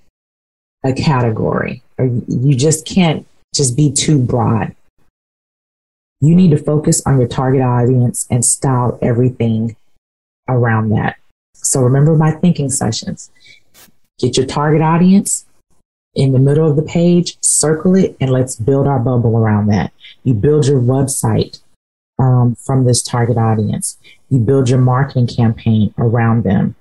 a 0.86 0.94
category, 0.94 1.84
or 1.98 2.06
you 2.06 2.56
just 2.56 2.86
can't 2.86 3.28
just 3.54 3.76
be 3.76 3.92
too 3.92 4.18
broad. 4.18 4.74
You 6.22 6.36
need 6.36 6.52
to 6.52 6.58
focus 6.58 7.06
on 7.06 7.20
your 7.20 7.28
target 7.28 7.62
audience 7.62 8.26
and 8.32 8.46
style 8.46 8.98
everything 9.02 9.76
around 10.48 10.92
that. 10.92 11.18
So, 11.54 11.82
remember 11.82 12.16
my 12.16 12.32
thinking 12.32 12.70
sessions. 12.70 13.30
Get 14.20 14.38
your 14.38 14.46
target 14.46 14.82
audience 14.82 15.46
in 16.16 16.32
the 16.32 16.40
middle 16.40 16.70
of 16.70 16.78
the 16.78 16.84
page, 16.84 17.38
circle 17.42 17.96
it, 17.96 18.16
and 18.22 18.32
let's 18.32 18.56
build 18.56 18.88
our 18.88 19.00
bubble 19.00 19.38
around 19.38 19.68
that. 19.68 19.92
You 20.24 20.34
build 20.34 20.68
your 20.68 20.80
website 20.80 21.60
um, 22.20 22.56
from 22.56 22.86
this 22.86 23.02
target 23.02 23.38
audience. 23.38 23.98
You 24.30 24.40
build 24.40 24.70
your 24.70 24.80
marketing 24.80 25.28
campaign 25.28 25.94
around 25.98 26.44
them. 26.44 26.76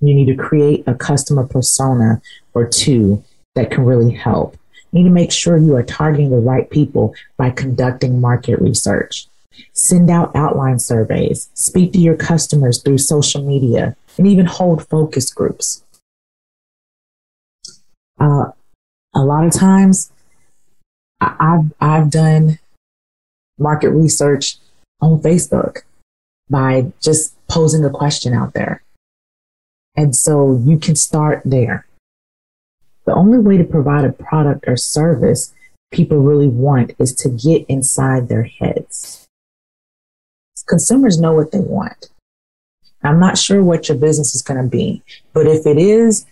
You 0.00 0.14
need 0.14 0.26
to 0.26 0.36
create 0.36 0.84
a 0.86 0.94
customer 0.94 1.46
persona 1.46 2.22
or 2.54 2.66
two 2.66 3.22
that 3.54 3.70
can 3.70 3.84
really 3.84 4.14
help. 4.14 4.56
You 4.92 5.00
need 5.00 5.08
to 5.08 5.14
make 5.14 5.32
sure 5.32 5.56
you 5.56 5.76
are 5.76 5.82
targeting 5.82 6.30
the 6.30 6.38
right 6.38 6.68
people 6.70 7.14
by 7.36 7.50
conducting 7.50 8.20
market 8.20 8.60
research. 8.60 9.26
Send 9.72 10.10
out 10.10 10.34
outline 10.34 10.78
surveys, 10.78 11.50
speak 11.54 11.92
to 11.92 11.98
your 11.98 12.16
customers 12.16 12.82
through 12.82 12.98
social 12.98 13.42
media, 13.42 13.96
and 14.16 14.26
even 14.26 14.46
hold 14.46 14.86
focus 14.88 15.32
groups. 15.32 15.84
Uh, 18.18 18.46
a 19.14 19.24
lot 19.24 19.44
of 19.44 19.52
times, 19.52 20.10
I've 21.20 21.72
I've 21.80 22.10
done 22.10 22.58
market 23.58 23.90
research 23.90 24.56
on 25.00 25.20
Facebook 25.20 25.82
by 26.48 26.92
just 27.00 27.34
posing 27.48 27.84
a 27.84 27.90
question 27.90 28.34
out 28.34 28.54
there, 28.54 28.82
and 29.96 30.14
so 30.14 30.60
you 30.64 30.78
can 30.78 30.96
start 30.96 31.42
there. 31.44 31.86
The 33.06 33.14
only 33.14 33.38
way 33.38 33.56
to 33.56 33.64
provide 33.64 34.04
a 34.04 34.12
product 34.12 34.64
or 34.66 34.76
service 34.76 35.52
people 35.90 36.18
really 36.18 36.48
want 36.48 36.92
is 36.98 37.14
to 37.16 37.28
get 37.28 37.66
inside 37.68 38.28
their 38.28 38.44
heads. 38.44 39.26
Consumers 40.66 41.20
know 41.20 41.32
what 41.32 41.50
they 41.50 41.58
want. 41.58 42.10
I'm 43.02 43.18
not 43.18 43.38
sure 43.38 43.62
what 43.62 43.88
your 43.88 43.98
business 43.98 44.34
is 44.34 44.42
going 44.42 44.62
to 44.62 44.68
be, 44.68 45.02
but 45.32 45.46
if 45.46 45.66
it 45.66 45.78
is 45.78 46.26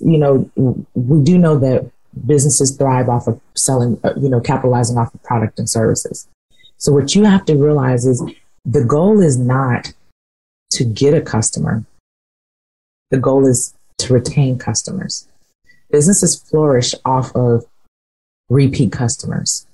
you 0.00 0.18
know, 0.18 0.84
we 0.94 1.22
do 1.22 1.38
know 1.38 1.58
that 1.58 1.90
businesses 2.26 2.76
thrive 2.76 3.08
off 3.08 3.26
of 3.26 3.40
selling, 3.54 4.00
uh, 4.04 4.12
you 4.16 4.28
know, 4.28 4.40
capitalizing 4.40 4.96
off 4.96 5.14
of 5.14 5.22
product 5.22 5.58
and 5.58 5.68
services. 5.68 6.28
So 6.76 6.92
what 6.92 7.14
you 7.14 7.24
have 7.24 7.44
to 7.46 7.56
realize 7.56 8.06
is 8.06 8.22
the 8.64 8.84
goal 8.84 9.20
is 9.20 9.38
not 9.38 9.92
to 10.72 10.84
get 10.84 11.14
a 11.14 11.20
customer. 11.20 11.84
The 13.10 13.18
goal 13.18 13.46
is 13.46 13.74
to 13.98 14.14
retain 14.14 14.58
customers. 14.58 15.26
Businesses 15.90 16.40
flourish 16.40 16.94
off 17.04 17.34
of 17.34 17.64
repeat 18.48 18.92
customers. 18.92 19.66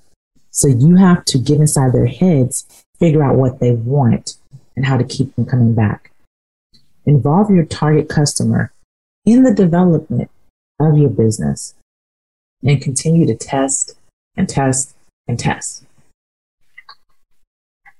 So 0.51 0.67
you 0.67 0.95
have 0.95 1.25
to 1.25 1.37
get 1.37 1.59
inside 1.59 1.91
their 1.91 2.05
heads, 2.05 2.85
figure 2.99 3.23
out 3.23 3.35
what 3.35 3.59
they 3.59 3.71
want 3.71 4.37
and 4.75 4.85
how 4.85 4.97
to 4.97 5.03
keep 5.03 5.35
them 5.35 5.45
coming 5.45 5.73
back. 5.73 6.11
Involve 7.05 7.51
your 7.51 7.65
target 7.65 8.09
customer 8.09 8.71
in 9.25 9.43
the 9.43 9.53
development 9.53 10.31
of 10.79 10.97
your 10.97 11.09
business 11.09 11.75
and 12.63 12.81
continue 12.81 13.25
to 13.27 13.35
test 13.35 13.95
and 14.35 14.49
test 14.49 14.95
and 15.27 15.39
test. 15.39 15.85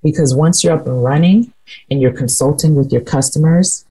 Because 0.04 0.36
once 0.36 0.64
you're 0.64 0.78
up 0.78 0.86
and 0.86 1.04
running 1.04 1.54
and 1.90 2.02
you're 2.02 2.14
consulting 2.14 2.76
with 2.76 2.92
your 2.92 3.02
customers, 3.02 3.86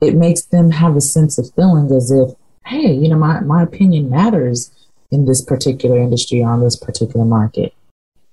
it 0.00 0.16
makes 0.16 0.42
them 0.42 0.72
have 0.72 0.96
a 0.96 1.00
sense 1.00 1.38
of 1.38 1.52
feeling 1.54 1.90
as 1.92 2.10
if, 2.10 2.30
hey, 2.66 2.92
you 2.92 3.08
know, 3.08 3.16
my, 3.16 3.40
my 3.40 3.62
opinion 3.62 4.10
matters 4.10 4.70
in 5.10 5.26
this 5.26 5.42
particular 5.42 5.98
industry 5.98 6.42
on 6.42 6.60
this 6.60 6.76
particular 6.76 7.24
market. 7.24 7.72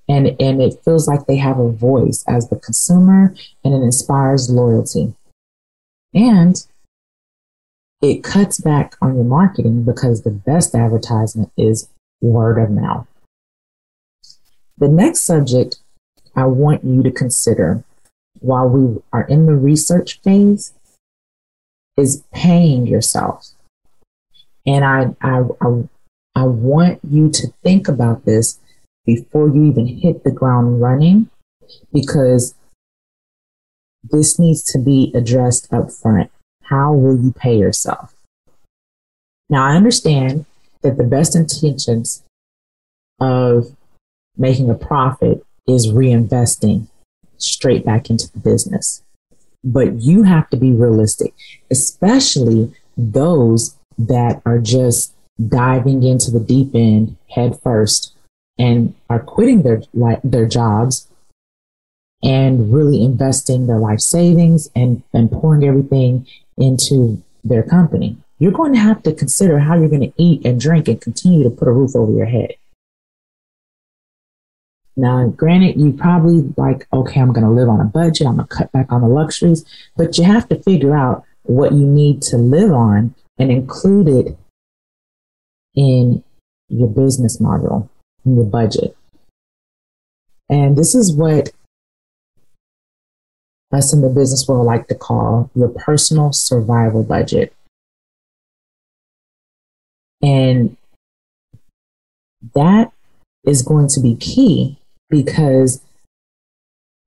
And, 0.10 0.36
and 0.40 0.62
it 0.62 0.84
feels 0.84 1.08
like 1.08 1.26
they 1.26 1.38
have 1.38 1.60
a 1.60 1.72
voice 1.72 2.26
as 2.28 2.50
the 2.50 2.56
consumer 2.56 3.36
and 3.64 3.74
it 3.74 3.84
inspires 3.84 4.50
loyalty. 4.50 5.14
And 6.14 6.66
it 8.02 8.24
cuts 8.24 8.60
back 8.60 8.96
on 9.02 9.16
your 9.16 9.26
marketing 9.26 9.84
because 9.84 10.24
the 10.24 10.32
best 10.32 10.74
advertisement 10.74 11.52
is 11.58 11.90
word 12.22 12.58
of 12.58 12.72
mouth. 12.72 13.08
The 14.78 14.88
next 14.88 15.22
subject 15.22 15.78
I 16.36 16.46
want 16.46 16.84
you 16.84 17.04
to 17.04 17.12
consider 17.12 17.84
while 18.40 18.68
we 18.68 19.02
are 19.14 19.24
in 19.24 19.46
the 19.46 19.56
research 19.56 20.20
phase 20.22 20.74
is 21.98 22.24
paying 22.34 22.88
yourself 22.88 23.52
And 24.66 24.86
I, 24.86 25.16
I, 25.22 25.44
I, 25.62 25.84
I 26.36 26.44
want 26.46 27.00
you 27.08 27.30
to 27.30 27.54
think 27.64 27.88
about 27.88 28.26
this 28.26 28.60
before 29.06 29.50
you 29.50 29.66
even 29.66 29.88
hit 29.88 30.24
the 30.24 30.32
ground 30.32 30.82
running 30.82 31.30
because 31.94 32.56
this 34.04 34.40
needs 34.40 34.64
to 34.72 34.80
be 34.80 35.12
addressed 35.14 35.72
up 35.72 35.92
front. 35.92 36.32
How 36.72 36.94
will 36.94 37.22
you 37.22 37.34
pay 37.34 37.58
yourself? 37.58 38.16
Now, 39.50 39.66
I 39.66 39.76
understand 39.76 40.46
that 40.84 40.98
the 40.98 41.04
best 41.04 41.36
intentions 41.36 42.24
of 43.20 43.76
making 44.38 44.70
a 44.70 44.76
profit 44.76 45.46
is 45.68 45.92
reinvesting 45.92 46.88
straight 47.38 47.86
back 47.86 48.10
into 48.10 48.32
the 48.32 48.40
business. 48.40 49.04
But 49.66 50.02
you 50.02 50.24
have 50.24 50.50
to 50.52 50.58
be 50.58 50.72
realistic, 50.72 51.34
especially 51.70 52.74
those 52.98 53.76
that 53.98 54.42
are 54.46 54.60
just 54.60 55.14
diving 55.50 56.04
into 56.04 56.32
the 56.32 56.40
deep 56.40 56.74
end 56.74 57.18
head 57.32 57.60
first 57.62 58.16
and 58.58 58.96
are 59.10 59.20
quitting 59.20 59.64
their 59.64 59.82
their 60.24 60.48
jobs 60.48 61.08
and 62.24 62.74
really 62.74 63.04
investing 63.04 63.68
their 63.68 63.80
life 63.80 64.00
savings 64.00 64.70
and, 64.76 65.02
and 65.14 65.32
pouring 65.32 65.64
everything 65.64 66.28
into 66.58 67.22
their 67.44 67.64
company. 67.64 68.18
You're 68.40 68.52
going 68.52 68.74
to 68.74 68.80
have 68.80 69.04
to 69.04 69.14
consider 69.14 69.60
how 69.60 69.76
you're 69.76 69.90
going 69.90 70.12
to 70.12 70.22
eat 70.22 70.46
and 70.46 70.60
drink 70.60 70.88
and 70.88 71.02
continue 71.02 71.44
to 71.44 71.50
put 71.50 71.68
a 71.68 71.72
roof 71.72 71.96
over 71.96 72.12
your 72.12 72.26
head. 72.26 72.54
Now, 74.96 75.28
granted, 75.28 75.80
you 75.80 75.94
probably 75.94 76.54
like, 76.58 76.88
okay, 76.92 77.20
I'm 77.20 77.34
going 77.34 77.46
to 77.46 77.52
live 77.52 77.70
on 77.70 77.80
a 77.80 77.86
budget. 77.86 78.28
I'm 78.28 78.36
going 78.36 78.48
to 78.48 78.56
cut 78.56 78.72
back 78.72 78.92
on 78.92 79.02
the 79.02 79.08
luxuries, 79.08 79.64
but 79.96 80.18
you 80.18 80.26
have 80.26 80.50
to 80.50 80.62
figure 80.62 80.96
out 80.96 81.24
what 81.44 81.72
you 81.72 81.86
need 81.86 82.22
to 82.24 82.38
live 82.38 82.72
on 82.72 83.16
and 83.38 83.52
include 83.52 84.08
it 84.08 84.38
in 85.76 86.24
your 86.68 86.88
business 86.88 87.40
model, 87.40 87.90
in 88.26 88.36
your 88.36 88.46
budget. 88.46 88.96
And 90.50 90.78
this 90.78 90.94
is 90.94 91.14
what 91.14 91.52
us 93.74 93.94
in 93.94 94.02
the 94.02 94.10
business 94.10 94.48
world 94.48 94.66
like 94.66 94.88
to 94.88 94.96
call 94.96 95.50
your 95.56 95.70
personal 95.70 96.32
survival 96.32 97.04
budget. 97.04 97.54
And 100.22 100.78
that 102.56 102.92
is 103.46 103.62
going 103.62 103.88
to 103.90 104.00
be 104.00 104.16
key 104.16 104.78
because 105.10 105.82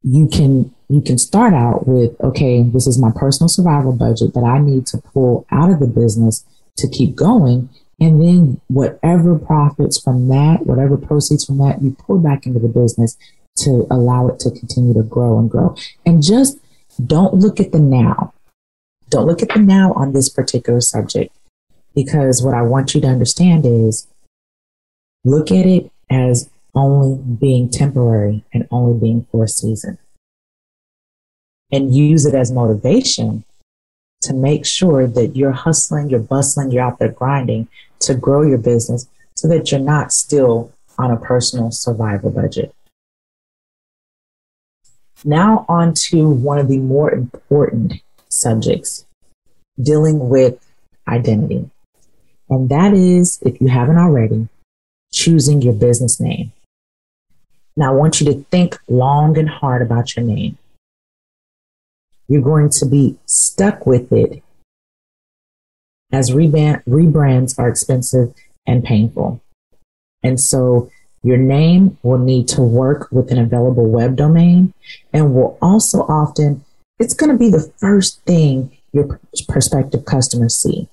you 0.02 0.28
can 0.28 0.74
you 0.88 1.00
can 1.00 1.16
start 1.16 1.54
out 1.54 1.88
with 1.88 2.14
okay 2.20 2.62
this 2.62 2.86
is 2.86 2.98
my 2.98 3.10
personal 3.14 3.48
survival 3.48 3.92
budget 3.92 4.34
that 4.34 4.44
i 4.44 4.58
need 4.58 4.86
to 4.86 4.98
pull 4.98 5.46
out 5.50 5.70
of 5.70 5.80
the 5.80 5.86
business 5.86 6.44
to 6.76 6.88
keep 6.88 7.14
going 7.14 7.68
and 7.98 8.20
then 8.20 8.60
whatever 8.68 9.38
profits 9.38 9.98
from 9.98 10.28
that 10.28 10.66
whatever 10.66 10.96
proceeds 10.96 11.44
from 11.44 11.58
that 11.58 11.82
you 11.82 11.96
pull 11.98 12.18
back 12.18 12.44
into 12.46 12.58
the 12.58 12.68
business 12.68 13.16
to 13.56 13.86
allow 13.90 14.28
it 14.28 14.38
to 14.38 14.50
continue 14.50 14.94
to 14.94 15.02
grow 15.02 15.38
and 15.38 15.50
grow 15.50 15.76
and 16.04 16.22
just 16.22 16.58
don't 17.06 17.34
look 17.34 17.60
at 17.60 17.72
the 17.72 17.78
now 17.78 18.32
don't 19.10 19.26
look 19.26 19.42
at 19.42 19.48
the 19.50 19.60
now 19.60 19.92
on 19.92 20.12
this 20.12 20.28
particular 20.28 20.80
subject 20.80 21.34
because 21.94 22.42
what 22.42 22.54
i 22.54 22.62
want 22.62 22.94
you 22.94 23.00
to 23.00 23.06
understand 23.06 23.64
is 23.64 24.06
look 25.24 25.50
at 25.50 25.66
it 25.66 25.90
as 26.10 26.50
only 26.74 27.22
being 27.22 27.70
temporary 27.70 28.44
and 28.52 28.66
only 28.70 28.98
being 28.98 29.26
for 29.30 29.44
a 29.44 29.48
season. 29.48 29.98
And 31.70 31.94
use 31.94 32.26
it 32.26 32.34
as 32.34 32.52
motivation 32.52 33.44
to 34.22 34.34
make 34.34 34.64
sure 34.64 35.06
that 35.06 35.36
you're 35.36 35.52
hustling, 35.52 36.10
you're 36.10 36.20
bustling, 36.20 36.70
you're 36.70 36.84
out 36.84 36.98
there 36.98 37.10
grinding 37.10 37.68
to 38.00 38.14
grow 38.14 38.42
your 38.42 38.58
business 38.58 39.08
so 39.34 39.48
that 39.48 39.70
you're 39.70 39.80
not 39.80 40.12
still 40.12 40.72
on 40.98 41.10
a 41.10 41.16
personal 41.16 41.70
survival 41.70 42.30
budget. 42.30 42.74
Now, 45.24 45.64
on 45.68 45.94
to 45.94 46.28
one 46.28 46.58
of 46.58 46.68
the 46.68 46.76
more 46.76 47.10
important 47.10 47.94
subjects 48.28 49.06
dealing 49.82 50.28
with 50.28 50.64
identity. 51.08 51.70
And 52.50 52.68
that 52.68 52.92
is, 52.92 53.40
if 53.42 53.60
you 53.60 53.68
haven't 53.68 53.96
already, 53.96 54.48
choosing 55.12 55.62
your 55.62 55.72
business 55.72 56.20
name. 56.20 56.52
Now, 57.76 57.92
I 57.92 57.96
want 57.96 58.20
you 58.20 58.26
to 58.26 58.44
think 58.50 58.78
long 58.86 59.38
and 59.38 59.48
hard 59.48 59.80
about 59.82 60.14
your 60.14 60.24
name. 60.24 60.58
You're 62.28 62.42
going 62.42 62.70
to 62.70 62.86
be 62.86 63.16
stuck 63.26 63.86
with 63.86 64.12
it 64.12 64.42
as 66.12 66.30
rebrands 66.30 67.58
are 67.58 67.68
expensive 67.68 68.34
and 68.66 68.84
painful. 68.84 69.42
And 70.22 70.40
so 70.40 70.90
your 71.24 71.38
name 71.38 71.96
will 72.02 72.18
need 72.18 72.46
to 72.48 72.60
work 72.60 73.08
with 73.10 73.32
an 73.32 73.38
available 73.38 73.86
web 73.86 74.14
domain 74.14 74.74
and 75.12 75.34
will 75.34 75.56
also 75.62 76.00
often, 76.02 76.62
it's 76.98 77.14
going 77.14 77.32
to 77.32 77.38
be 77.38 77.48
the 77.48 77.72
first 77.78 78.22
thing 78.24 78.70
your 78.92 79.18
prospective 79.48 80.04
customers 80.04 80.54
see. 80.54 80.86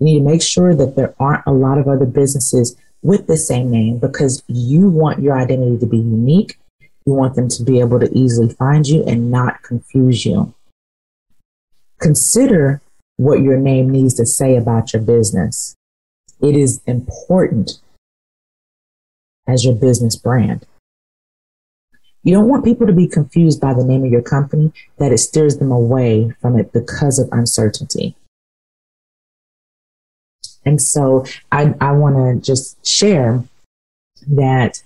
You 0.00 0.06
need 0.06 0.18
to 0.18 0.24
make 0.24 0.42
sure 0.42 0.74
that 0.74 0.96
there 0.96 1.14
aren't 1.20 1.46
a 1.46 1.52
lot 1.52 1.78
of 1.78 1.86
other 1.86 2.04
businesses 2.04 2.76
with 3.00 3.28
the 3.28 3.36
same 3.36 3.70
name 3.70 3.98
because 3.98 4.42
you 4.48 4.90
want 4.90 5.22
your 5.22 5.38
identity 5.38 5.78
to 5.78 5.86
be 5.86 5.98
unique. 5.98 6.58
You 7.06 7.12
want 7.12 7.36
them 7.36 7.48
to 7.50 7.62
be 7.62 7.78
able 7.78 8.00
to 8.00 8.10
easily 8.12 8.52
find 8.54 8.88
you 8.88 9.04
and 9.04 9.30
not 9.30 9.62
confuse 9.62 10.26
you. 10.26 10.52
Consider 12.00 12.82
what 13.18 13.40
your 13.40 13.56
name 13.56 13.88
needs 13.88 14.14
to 14.14 14.26
say 14.26 14.56
about 14.56 14.92
your 14.92 15.02
business. 15.02 15.76
It 16.40 16.56
is 16.56 16.82
important 16.86 17.78
as 19.46 19.64
your 19.64 19.74
business 19.74 20.16
brand. 20.16 20.66
You 22.22 22.32
don't 22.32 22.48
want 22.48 22.64
people 22.64 22.86
to 22.86 22.92
be 22.92 23.06
confused 23.06 23.60
by 23.60 23.74
the 23.74 23.84
name 23.84 24.04
of 24.04 24.10
your 24.10 24.22
company 24.22 24.72
that 24.98 25.12
it 25.12 25.18
steers 25.18 25.58
them 25.58 25.70
away 25.70 26.34
from 26.40 26.58
it 26.58 26.72
because 26.72 27.18
of 27.18 27.28
uncertainty. 27.32 28.16
And 30.64 30.80
so 30.80 31.26
I, 31.52 31.74
I 31.80 31.92
want 31.92 32.16
to 32.16 32.44
just 32.44 32.84
share 32.86 33.44
that 34.26 34.82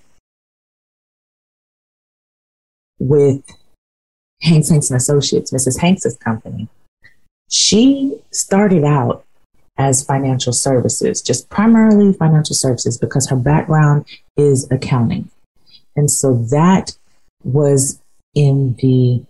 with 2.98 3.44
Hanks, 4.42 4.70
Hanks 4.70 4.90
and 4.90 4.96
Associates, 4.96 5.52
Mrs. 5.52 5.80
Hanks's 5.80 6.16
company, 6.16 6.68
she 7.48 8.20
started 8.32 8.82
out 8.82 9.24
as 9.78 10.04
financial 10.04 10.52
services, 10.52 11.22
just 11.22 11.48
primarily 11.48 12.12
financial 12.12 12.54
services 12.54 12.98
because 12.98 13.28
her 13.28 13.36
background 13.36 14.04
is 14.36 14.70
accounting. 14.70 15.30
And 15.96 16.10
so 16.10 16.34
that 16.50 16.96
was 17.44 18.00
in 18.34 18.74
the 18.80 19.24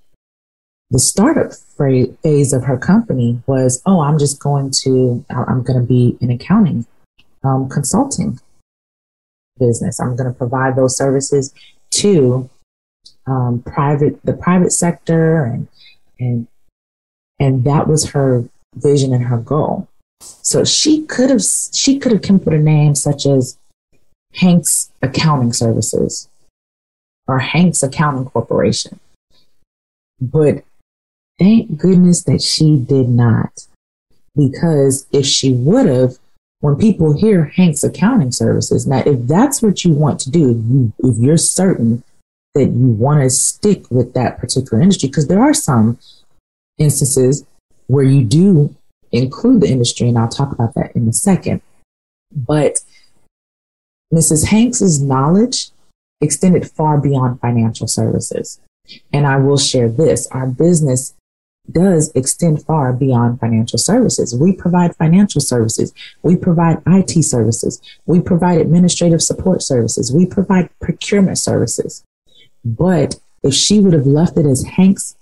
the 0.90 0.98
startup 0.98 1.52
phase 1.52 2.54
of 2.54 2.64
her 2.64 2.78
company 2.78 3.42
was, 3.46 3.82
oh, 3.84 4.00
I'm 4.00 4.18
just 4.18 4.40
going 4.40 4.70
to, 4.84 5.22
I'm 5.28 5.62
going 5.62 5.78
to 5.78 5.84
be 5.86 6.16
an 6.22 6.30
accounting 6.30 6.86
um, 7.44 7.68
consulting 7.68 8.40
business. 9.58 10.00
I'm 10.00 10.16
going 10.16 10.32
to 10.32 10.36
provide 10.36 10.76
those 10.76 10.96
services 10.96 11.52
to 11.90 12.48
um, 13.26 13.62
private, 13.66 14.18
the 14.24 14.32
private 14.32 14.72
sector, 14.72 15.44
and 15.44 15.68
and 16.18 16.48
and 17.38 17.64
that 17.64 17.86
was 17.86 18.10
her 18.10 18.48
vision 18.74 19.12
and 19.12 19.24
her 19.24 19.38
goal. 19.38 19.88
So 20.20 20.64
she 20.64 21.04
could 21.04 21.30
have 21.30 21.42
she 21.42 21.98
could 21.98 22.12
have 22.12 22.22
come 22.22 22.40
put 22.40 22.54
a 22.54 22.58
name 22.58 22.94
such 22.94 23.26
as 23.26 23.58
Hanks 24.34 24.90
Accounting 25.02 25.52
Services 25.52 26.28
or 27.26 27.38
Hanks 27.38 27.82
Accounting 27.82 28.24
Corporation. 28.26 28.98
But 30.20 30.64
Thank 31.38 31.78
goodness 31.78 32.24
that 32.24 32.42
she 32.42 32.76
did 32.76 33.08
not. 33.08 33.66
Because 34.36 35.06
if 35.12 35.24
she 35.24 35.52
would 35.52 35.86
have, 35.86 36.18
when 36.60 36.76
people 36.76 37.16
hear 37.16 37.44
Hank's 37.44 37.84
accounting 37.84 38.32
services, 38.32 38.86
now 38.86 39.02
if 39.06 39.26
that's 39.26 39.62
what 39.62 39.84
you 39.84 39.92
want 39.92 40.20
to 40.20 40.30
do, 40.30 40.60
you, 40.68 40.92
if 40.98 41.16
you're 41.18 41.36
certain 41.36 42.02
that 42.54 42.66
you 42.66 42.88
want 42.88 43.22
to 43.22 43.30
stick 43.30 43.88
with 43.90 44.14
that 44.14 44.38
particular 44.38 44.82
industry, 44.82 45.08
because 45.08 45.28
there 45.28 45.40
are 45.40 45.54
some 45.54 45.98
instances 46.78 47.44
where 47.86 48.04
you 48.04 48.24
do 48.24 48.74
include 49.12 49.62
the 49.62 49.68
industry, 49.68 50.08
and 50.08 50.18
I'll 50.18 50.28
talk 50.28 50.52
about 50.52 50.74
that 50.74 50.94
in 50.94 51.08
a 51.08 51.12
second. 51.12 51.62
But 52.34 52.80
Mrs. 54.12 54.46
Hanks's 54.46 55.00
knowledge 55.00 55.70
extended 56.20 56.70
far 56.70 56.98
beyond 56.98 57.40
financial 57.40 57.86
services. 57.86 58.60
And 59.12 59.26
I 59.26 59.36
will 59.36 59.58
share 59.58 59.88
this 59.88 60.26
our 60.28 60.46
business 60.46 61.14
does 61.70 62.10
extend 62.14 62.64
far 62.64 62.92
beyond 62.94 63.40
financial 63.40 63.78
services. 63.78 64.34
We 64.34 64.52
provide 64.52 64.96
financial 64.96 65.42
services. 65.42 65.92
We 66.22 66.36
provide 66.36 66.82
IT 66.86 67.22
services. 67.22 67.82
We 68.06 68.20
provide 68.20 68.58
administrative 68.58 69.22
support 69.22 69.62
services. 69.62 70.10
We 70.10 70.24
provide 70.24 70.70
procurement 70.80 71.38
services. 71.38 72.04
But 72.64 73.16
if 73.42 73.52
she 73.52 73.80
would 73.80 73.92
have 73.92 74.06
left 74.06 74.38
it 74.38 74.46
as 74.46 74.64
Hank's 74.64 75.16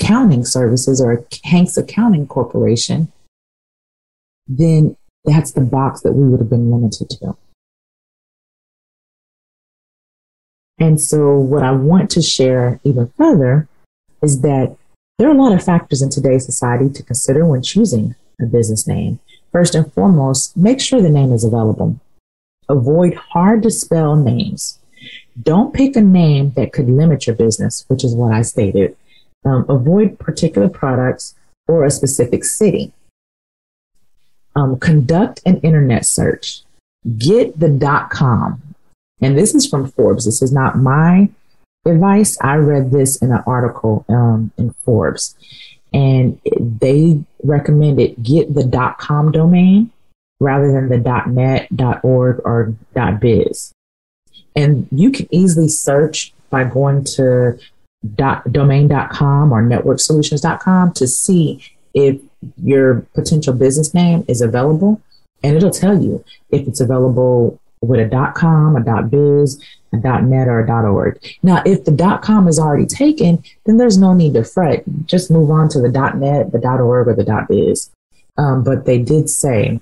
Accounting 0.00 0.44
Services 0.44 1.00
or 1.00 1.24
Hank's 1.44 1.76
Accounting 1.76 2.26
Corporation, 2.26 3.12
then 4.46 4.96
that's 5.24 5.52
the 5.52 5.60
box 5.60 6.00
that 6.02 6.12
we 6.12 6.28
would 6.28 6.40
have 6.40 6.50
been 6.50 6.70
limited 6.70 7.10
to. 7.10 7.36
And 10.78 11.00
so, 11.00 11.36
what 11.36 11.64
I 11.64 11.72
want 11.72 12.10
to 12.10 12.22
share 12.22 12.80
even 12.84 13.12
further 13.16 13.68
is 14.22 14.40
that 14.42 14.76
there 15.18 15.28
are 15.28 15.34
a 15.34 15.42
lot 15.42 15.52
of 15.52 15.64
factors 15.64 16.02
in 16.02 16.10
today's 16.10 16.46
society 16.46 16.88
to 16.90 17.02
consider 17.02 17.44
when 17.44 17.62
choosing 17.62 18.14
a 18.40 18.46
business 18.46 18.86
name. 18.86 19.18
First 19.50 19.74
and 19.74 19.92
foremost, 19.92 20.56
make 20.56 20.80
sure 20.80 21.02
the 21.02 21.10
name 21.10 21.32
is 21.32 21.44
available. 21.44 21.98
Avoid 22.68 23.14
hard 23.14 23.62
to 23.64 23.70
spell 23.70 24.14
names. 24.14 24.78
Don't 25.40 25.74
pick 25.74 25.96
a 25.96 26.00
name 26.00 26.52
that 26.52 26.72
could 26.72 26.88
limit 26.88 27.26
your 27.26 27.34
business, 27.34 27.84
which 27.88 28.04
is 28.04 28.14
what 28.14 28.32
I 28.32 28.42
stated. 28.42 28.96
Um, 29.44 29.64
avoid 29.68 30.18
particular 30.18 30.68
products 30.68 31.34
or 31.66 31.84
a 31.84 31.90
specific 31.90 32.44
city. 32.44 32.92
Um, 34.56 34.78
conduct 34.78 35.40
an 35.46 35.60
internet 35.60 36.04
search. 36.04 36.62
Get 37.16 37.58
the 37.58 37.68
dot 37.68 38.10
com. 38.10 38.62
And 39.20 39.38
this 39.38 39.54
is 39.54 39.66
from 39.66 39.90
Forbes. 39.90 40.24
This 40.24 40.42
is 40.42 40.52
not 40.52 40.78
my 40.78 41.30
advice. 41.86 42.36
I 42.40 42.56
read 42.56 42.90
this 42.90 43.16
in 43.16 43.32
an 43.32 43.42
article 43.46 44.04
um, 44.08 44.50
in 44.58 44.74
Forbes, 44.84 45.36
and 45.92 46.40
they 46.58 47.22
recommended 47.42 48.22
get 48.22 48.52
the 48.54 48.64
dot 48.64 48.98
com 48.98 49.30
domain 49.30 49.90
rather 50.40 50.72
than 50.72 50.88
the 50.88 50.98
dot 50.98 51.28
net, 51.28 51.68
dot 51.74 52.00
org, 52.02 52.40
or 52.44 52.74
dot 52.94 53.20
biz. 53.20 53.72
And 54.56 54.88
you 54.90 55.10
can 55.10 55.28
easily 55.30 55.68
search 55.68 56.32
by 56.50 56.64
going 56.64 57.04
to 57.04 57.58
dot, 58.14 58.52
domain.com 58.52 59.52
or 59.52 59.62
networksolutions.com 59.62 60.92
to 60.92 61.06
see 61.06 61.64
if 61.94 62.20
your 62.62 63.00
potential 63.14 63.52
business 63.52 63.94
name 63.94 64.24
is 64.28 64.40
available. 64.40 65.00
And 65.42 65.56
it'll 65.56 65.70
tell 65.70 66.00
you 66.00 66.24
if 66.50 66.66
it's 66.66 66.80
available 66.80 67.60
with 67.80 68.00
a 68.00 68.04
dot 68.04 68.34
com, 68.34 68.76
a 68.76 68.82
dot 68.82 69.10
biz, 69.10 69.62
a 69.92 69.96
dot 69.96 70.24
net, 70.24 70.48
or 70.48 70.60
a 70.60 70.66
dot 70.66 70.84
org. 70.84 71.18
Now, 71.42 71.62
if 71.64 71.84
the 71.84 71.92
dot 71.92 72.22
com 72.22 72.48
is 72.48 72.58
already 72.58 72.86
taken, 72.86 73.42
then 73.64 73.76
there's 73.76 73.98
no 73.98 74.14
need 74.14 74.34
to 74.34 74.44
fret. 74.44 74.84
Just 75.06 75.30
move 75.30 75.50
on 75.50 75.68
to 75.70 75.80
the 75.80 75.88
dot 75.88 76.16
net, 76.16 76.52
the 76.52 76.58
dot 76.58 76.80
org, 76.80 77.08
or 77.08 77.14
the 77.14 77.24
dot 77.24 77.48
biz. 77.48 77.90
Um, 78.36 78.62
but 78.64 78.84
they 78.84 78.98
did 78.98 79.30
say 79.30 79.80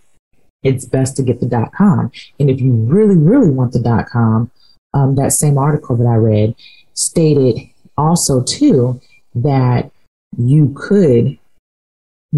it's 0.62 0.85
best 0.85 1.16
to 1.16 1.22
get 1.22 1.40
the 1.40 1.46
dot 1.46 1.72
com. 1.72 2.12
And 2.38 2.50
if 2.50 2.61
you 2.61 2.72
really, 2.72 3.16
really 3.16 3.50
want 3.50 3.72
the 3.72 3.81
dot 3.81 4.09
com, 4.09 4.50
um, 4.94 5.14
that 5.16 5.33
same 5.33 5.59
article 5.59 5.96
that 5.96 6.07
I 6.07 6.16
read 6.16 6.55
stated 6.94 7.61
also 7.96 8.42
too 8.42 9.00
that 9.35 9.90
you 10.37 10.72
could 10.76 11.38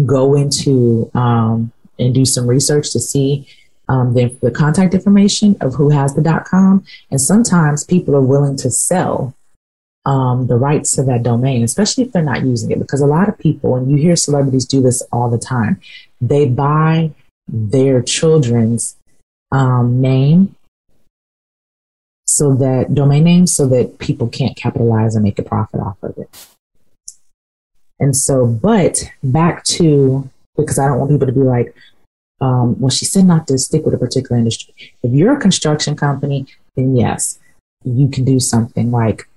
go 0.05 0.35
into 0.35 1.09
um, 1.13 1.71
and 1.97 2.13
do 2.13 2.25
some 2.25 2.47
research 2.47 2.91
to 2.91 2.99
see 2.99 3.47
um, 3.89 4.13
the, 4.13 4.27
the, 4.41 4.51
contact 4.51 4.93
information 4.93 5.57
of 5.61 5.73
who 5.73 5.89
has 5.89 6.13
the 6.13 6.21
dot 6.21 6.45
com. 6.45 6.85
And 7.09 7.19
sometimes 7.19 7.83
people 7.83 8.15
are 8.15 8.21
willing 8.21 8.55
to 8.57 8.69
sell 8.69 9.33
um, 10.05 10.47
the 10.47 10.55
rights 10.55 10.91
to 10.95 11.03
that 11.03 11.23
domain, 11.23 11.63
especially 11.63 12.03
if 12.03 12.11
they're 12.11 12.21
not 12.21 12.43
using 12.43 12.71
it. 12.71 12.79
Because 12.79 13.01
a 13.01 13.07
lot 13.07 13.27
of 13.27 13.37
people, 13.37 13.75
and 13.75 13.89
you 13.89 13.97
hear 13.97 14.15
celebrities 14.15 14.65
do 14.65 14.81
this 14.81 15.01
all 15.11 15.29
the 15.29 15.39
time, 15.39 15.81
they 16.21 16.47
buy 16.47 17.11
their 17.47 18.01
children's 18.01 18.95
um, 19.51 19.99
name 19.99 20.55
so 22.29 22.53
that 22.55 22.93
domain 22.93 23.23
names 23.23 23.53
so 23.53 23.67
that 23.67 23.97
people 23.97 24.27
can't 24.27 24.55
capitalize 24.55 25.15
and 25.15 25.23
make 25.23 25.39
a 25.39 25.43
profit 25.43 25.79
off 25.79 25.97
of 26.03 26.17
it. 26.17 26.29
And 27.99 28.15
so, 28.15 28.45
but 28.45 29.03
back 29.23 29.63
to 29.65 30.29
because 30.55 30.77
I 30.77 30.87
don't 30.87 30.99
want 30.99 31.11
people 31.11 31.27
to 31.27 31.33
be 31.33 31.41
like, 31.41 31.75
um, 32.39 32.79
well, 32.79 32.89
she 32.89 33.05
said 33.05 33.25
not 33.25 33.47
to 33.47 33.57
stick 33.57 33.83
with 33.83 33.93
a 33.93 33.97
particular 33.97 34.37
industry. 34.37 34.73
If 35.03 35.11
you're 35.11 35.35
a 35.35 35.39
construction 35.39 35.95
company, 35.95 36.45
then 36.75 36.95
yes, 36.95 37.39
you 37.83 38.07
can 38.09 38.25
do 38.25 38.39
something 38.39 38.91
like 38.91 39.27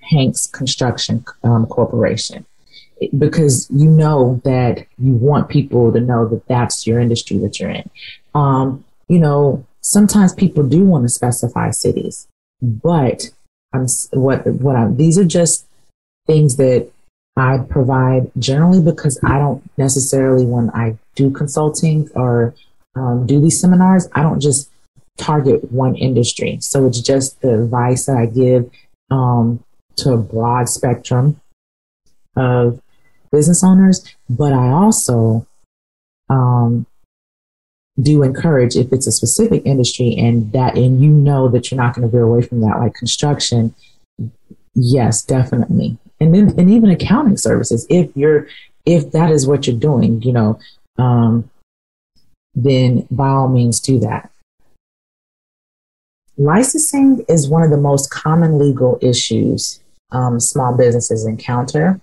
Hank's 0.00 0.46
Construction 0.46 1.24
um, 1.44 1.66
Corporation 1.66 2.44
because 3.16 3.68
you 3.70 3.88
know 3.88 4.40
that 4.44 4.86
you 4.98 5.14
want 5.14 5.48
people 5.48 5.92
to 5.92 6.00
know 6.00 6.26
that 6.28 6.46
that's 6.48 6.86
your 6.86 6.98
industry 6.98 7.38
that 7.38 7.60
you're 7.60 7.70
in. 7.70 7.88
Um, 8.34 8.84
you 9.08 9.18
know, 9.18 9.64
sometimes 9.84 10.32
people 10.34 10.64
do 10.64 10.84
want 10.84 11.04
to 11.04 11.08
specify 11.08 11.70
cities, 11.70 12.26
but 12.60 13.30
I'm 13.72 13.86
what 14.12 14.46
what 14.46 14.76
I'm. 14.76 14.96
These 14.96 15.18
are 15.18 15.24
just 15.24 15.66
things 16.26 16.56
that 16.56 16.90
I 17.36 17.58
provide 17.68 18.30
generally 18.38 18.80
because 18.80 19.20
I 19.24 19.38
don't 19.38 19.62
necessarily 19.76 20.46
when 20.46 20.70
I 20.70 20.96
do 21.14 21.30
consulting 21.30 22.08
or 22.14 22.54
um, 22.96 23.26
do 23.26 23.40
these 23.40 23.60
seminars, 23.60 24.08
I 24.14 24.22
don't 24.22 24.40
just 24.40 24.70
target 25.18 25.70
one 25.70 25.96
industry. 25.96 26.58
So 26.60 26.86
it's 26.86 27.00
just 27.00 27.40
the 27.40 27.62
advice 27.62 28.06
that 28.06 28.16
I 28.16 28.26
give 28.26 28.70
um, 29.10 29.62
to 29.96 30.12
a 30.12 30.16
broad 30.16 30.68
spectrum 30.68 31.40
of 32.36 32.80
business 33.32 33.62
owners, 33.64 34.04
but 34.28 34.52
I 34.52 34.70
also 34.70 35.46
um, 36.30 36.86
do 38.00 38.22
encourage 38.22 38.76
if 38.76 38.92
it's 38.92 39.06
a 39.06 39.12
specific 39.12 39.62
industry 39.64 40.16
and 40.18 40.52
that 40.52 40.76
and 40.76 41.00
you 41.00 41.10
know 41.10 41.48
that 41.48 41.70
you're 41.70 41.80
not 41.80 41.94
going 41.94 42.06
to 42.06 42.10
veer 42.10 42.24
away 42.24 42.42
from 42.42 42.60
that, 42.60 42.78
like 42.78 42.94
construction. 42.94 43.74
Yes, 44.74 45.22
definitely, 45.22 45.96
and 46.20 46.34
then 46.34 46.58
and 46.58 46.70
even 46.70 46.90
accounting 46.90 47.36
services. 47.36 47.86
If 47.88 48.10
you're 48.16 48.48
if 48.84 49.12
that 49.12 49.30
is 49.30 49.46
what 49.46 49.66
you're 49.66 49.78
doing, 49.78 50.20
you 50.22 50.32
know, 50.32 50.58
um, 50.98 51.50
then 52.54 53.06
by 53.10 53.28
all 53.28 53.48
means 53.48 53.80
do 53.80 53.98
that. 54.00 54.30
Licensing 56.36 57.24
is 57.28 57.48
one 57.48 57.62
of 57.62 57.70
the 57.70 57.76
most 57.76 58.10
common 58.10 58.58
legal 58.58 58.98
issues 59.00 59.80
um, 60.14 60.40
small 60.40 60.74
businesses 60.74 61.26
encounter. 61.26 62.00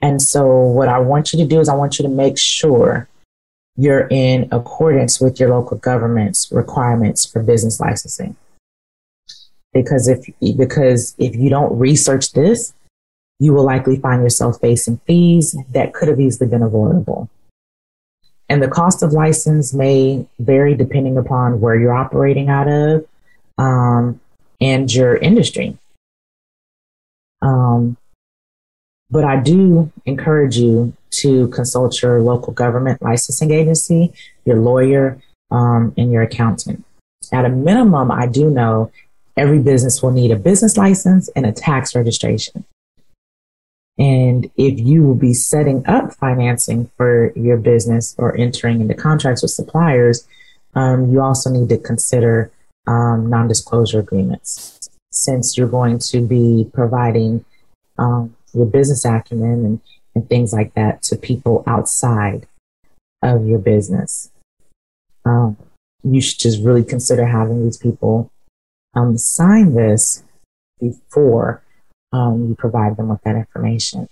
And 0.00 0.22
so, 0.22 0.46
what 0.46 0.88
I 0.88 0.98
want 0.98 1.32
you 1.32 1.38
to 1.40 1.46
do 1.46 1.60
is, 1.60 1.68
I 1.68 1.74
want 1.74 1.98
you 1.98 2.04
to 2.04 2.08
make 2.08 2.38
sure 2.38 3.08
you're 3.78 4.08
in 4.10 4.48
accordance 4.50 5.20
with 5.20 5.38
your 5.38 5.50
local 5.50 5.78
government's 5.78 6.50
requirements 6.50 7.24
for 7.24 7.42
business 7.42 7.78
licensing. 7.78 8.36
Because 9.72 10.08
if 10.08 10.26
because 10.56 11.14
if 11.16 11.36
you 11.36 11.48
don't 11.48 11.78
research 11.78 12.32
this, 12.32 12.74
you 13.38 13.54
will 13.54 13.64
likely 13.64 13.96
find 13.96 14.20
yourself 14.20 14.60
facing 14.60 14.98
fees 15.06 15.56
that 15.70 15.94
could 15.94 16.08
have 16.08 16.18
easily 16.18 16.50
been 16.50 16.62
avoidable. 16.62 17.30
And 18.48 18.60
the 18.60 18.68
cost 18.68 19.02
of 19.04 19.12
license 19.12 19.72
may 19.72 20.26
vary 20.40 20.74
depending 20.74 21.16
upon 21.16 21.60
where 21.60 21.78
you're 21.78 21.94
operating 21.94 22.48
out 22.48 22.66
of 22.66 23.06
um, 23.58 24.20
and 24.60 24.92
your 24.92 25.16
industry. 25.16 25.78
Um, 27.42 27.96
but 29.08 29.24
I 29.24 29.36
do 29.36 29.92
encourage 30.04 30.56
you 30.56 30.94
to 31.10 31.48
consult 31.48 32.02
your 32.02 32.20
local 32.20 32.52
government 32.52 33.02
licensing 33.02 33.50
agency, 33.50 34.12
your 34.44 34.56
lawyer, 34.56 35.20
um, 35.50 35.94
and 35.96 36.12
your 36.12 36.22
accountant. 36.22 36.84
At 37.32 37.44
a 37.44 37.48
minimum, 37.48 38.10
I 38.10 38.26
do 38.26 38.50
know 38.50 38.90
every 39.36 39.58
business 39.58 40.02
will 40.02 40.10
need 40.10 40.30
a 40.30 40.36
business 40.36 40.76
license 40.76 41.28
and 41.36 41.46
a 41.46 41.52
tax 41.52 41.94
registration. 41.94 42.64
And 43.98 44.50
if 44.56 44.78
you 44.78 45.02
will 45.02 45.16
be 45.16 45.34
setting 45.34 45.84
up 45.86 46.14
financing 46.14 46.90
for 46.96 47.32
your 47.34 47.56
business 47.56 48.14
or 48.16 48.36
entering 48.36 48.80
into 48.80 48.94
contracts 48.94 49.42
with 49.42 49.50
suppliers, 49.50 50.26
um, 50.74 51.10
you 51.10 51.20
also 51.20 51.50
need 51.50 51.68
to 51.70 51.78
consider 51.78 52.50
um, 52.86 53.28
non 53.28 53.48
disclosure 53.48 53.98
agreements 53.98 54.88
since 55.10 55.58
you're 55.58 55.68
going 55.68 55.98
to 55.98 56.20
be 56.20 56.70
providing 56.72 57.44
um, 57.98 58.36
your 58.54 58.66
business 58.66 59.04
acumen 59.04 59.64
and, 59.64 59.80
and 60.18 60.28
things 60.28 60.52
like 60.52 60.74
that 60.74 61.00
to 61.00 61.16
people 61.16 61.62
outside 61.66 62.48
of 63.22 63.46
your 63.46 63.60
business. 63.60 64.30
Um, 65.24 65.56
you 66.02 66.20
should 66.20 66.40
just 66.40 66.62
really 66.62 66.82
consider 66.82 67.24
having 67.24 67.64
these 67.64 67.76
people 67.76 68.32
um, 68.94 69.16
sign 69.16 69.74
this 69.74 70.24
before 70.80 71.62
um, 72.12 72.48
you 72.48 72.54
provide 72.56 72.96
them 72.96 73.08
with 73.08 73.22
that 73.22 73.36
information. 73.36 74.08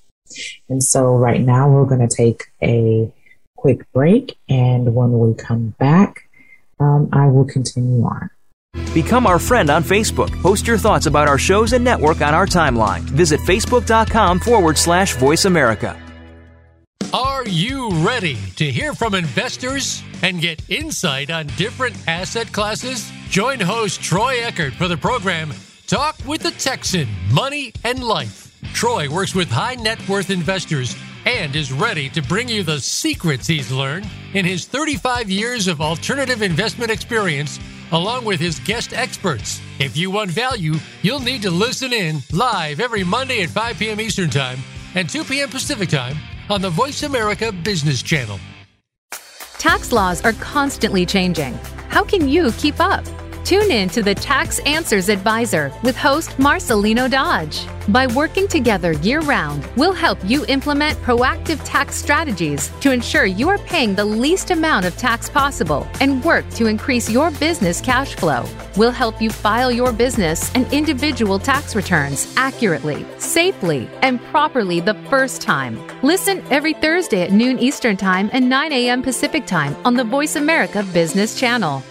And 0.69 0.83
so, 0.83 1.17
right 1.17 1.41
now, 1.41 1.69
we're 1.69 1.87
going 1.87 2.07
to 2.07 2.15
take 2.15 2.45
a 2.63 3.13
quick 3.57 3.91
break. 3.93 4.37
And 4.49 4.95
when 4.95 5.19
we 5.19 5.35
come 5.35 5.75
back, 5.79 6.29
um, 6.79 7.09
I 7.13 7.27
will 7.27 7.45
continue 7.45 8.05
on. 8.05 8.31
Become 8.95 9.27
our 9.27 9.39
friend 9.39 9.71
on 9.71 9.83
Facebook. 9.83 10.31
Post 10.43 10.67
your 10.67 10.79
thoughts 10.79 11.07
about 11.07 11.29
our 11.29 11.39
shows 11.39 11.73
and 11.73 11.85
network 11.85 12.21
on 12.21 12.35
our 12.35 12.47
timeline. 12.47 13.01
Visit 13.01 13.41
facebook.com 13.41 14.41
forward 14.41 14.79
slash 14.79 15.17
voice 15.17 15.45
America. 15.45 16.01
Are 17.13 17.47
you 17.47 17.91
ready 18.05 18.37
to 18.57 18.71
hear 18.71 18.93
from 18.93 19.15
investors 19.15 20.03
and 20.23 20.41
get 20.41 20.69
insight 20.69 21.31
on 21.31 21.47
different 21.57 21.97
asset 22.09 22.53
classes? 22.53 23.11
Join 23.29 23.61
host 23.61 24.03
Troy 24.03 24.37
Eckard 24.39 24.73
for 24.73 24.89
the 24.89 24.97
program 24.97 25.53
Talk 25.87 26.17
with 26.27 26.43
the 26.43 26.51
Texan 26.51 27.07
Money 27.33 27.73
and 27.85 28.03
Life. 28.03 28.61
Troy 28.75 29.09
works 29.09 29.37
with 29.37 29.49
high 29.49 29.77
net 29.77 30.09
worth 30.09 30.31
investors 30.31 30.97
and 31.27 31.55
is 31.55 31.71
ready 31.71 32.09
to 32.09 32.23
bring 32.23 32.49
you 32.49 32.65
the 32.65 32.81
secrets 32.81 33.47
he's 33.47 33.71
learned 33.71 34.05
in 34.35 34.45
his 34.45 34.67
35 34.67 35.31
years 35.31 35.69
of 35.69 35.81
alternative 35.81 36.43
investment 36.43 36.91
experience, 36.91 37.61
along 37.93 38.25
with 38.25 38.41
his 38.41 38.61
guest 38.61 38.93
experts. 38.93 39.61
If 39.79 39.97
you 39.97 40.11
want 40.11 40.31
value, 40.31 40.75
you'll 41.03 41.21
need 41.21 41.43
to 41.43 41.51
listen 41.51 41.93
in 41.93 42.21
live 42.33 42.81
every 42.81 43.05
Monday 43.05 43.43
at 43.43 43.51
5 43.51 43.79
p.m. 43.79 44.01
Eastern 44.01 44.31
Time 44.31 44.59
and 44.95 45.09
2 45.09 45.25
p.m. 45.25 45.51
Pacific 45.51 45.89
Time 45.89 46.17
on 46.49 46.61
the 46.61 46.71
Voice 46.71 47.03
America 47.03 47.53
Business 47.53 48.03
Channel. 48.03 48.39
Tax 49.59 49.93
laws 49.93 50.23
are 50.23 50.35
constantly 50.35 51.05
changing. 51.05 51.55
How 51.89 52.05
can 52.05 52.29
you 52.29 52.53
keep 52.53 52.79
up? 52.79 53.05
Tune 53.47 53.71
in 53.71 53.89
to 53.91 54.03
the 54.03 54.13
Tax 54.13 54.59
Answers 54.67 55.09
Advisor 55.09 55.73
with 55.85 55.97
host 55.97 56.31
Marcelino 56.31 57.09
Dodge. 57.09 57.65
By 57.87 58.09
working 58.09 58.49
together 58.49 58.95
year 58.95 59.21
round, 59.21 59.65
we'll 59.77 59.93
help 59.93 60.19
you 60.25 60.45
implement 60.47 60.99
proactive 61.03 61.61
tax 61.65 61.95
strategies 61.95 62.73
to 62.81 62.91
ensure 62.91 63.25
you 63.25 63.49
are 63.49 63.59
paying 63.59 63.95
the 63.95 64.05
least 64.05 64.51
amount 64.51 64.85
of 64.85 64.97
tax 64.97 65.31
possible 65.31 65.87
and 66.01 66.25
work 66.25 66.45
to 66.57 66.67
increase 66.67 67.09
your 67.09 67.31
business 67.31 67.81
cash 67.81 68.17
flow. 68.17 68.45
We'll 68.77 68.91
help 68.91 69.23
you 69.23 69.31
file 69.31 69.71
your 69.71 69.93
business 69.93 70.53
and 70.57 70.67
individual 70.73 71.39
tax 71.39 71.77
returns 71.77 72.35
accurately, 72.37 73.07
safely, 73.19 73.89
and 74.03 74.21
properly 74.25 74.81
the 74.81 74.95
first 75.09 75.41
time. 75.41 75.81
Listen 76.03 76.43
every 76.51 76.75
Thursday 76.75 77.23
at 77.23 77.31
noon 77.31 77.61
Eastern 77.61 77.97
Time 77.97 78.29
and 78.33 78.49
9 78.49 78.73
a.m. 78.73 79.05
Pacific 79.05 79.47
Time 79.47 79.77
on 79.85 79.95
the 79.95 80.03
Voice 80.03 80.35
America 80.35 80.83
Business 80.93 81.39
Channel. 81.39 81.85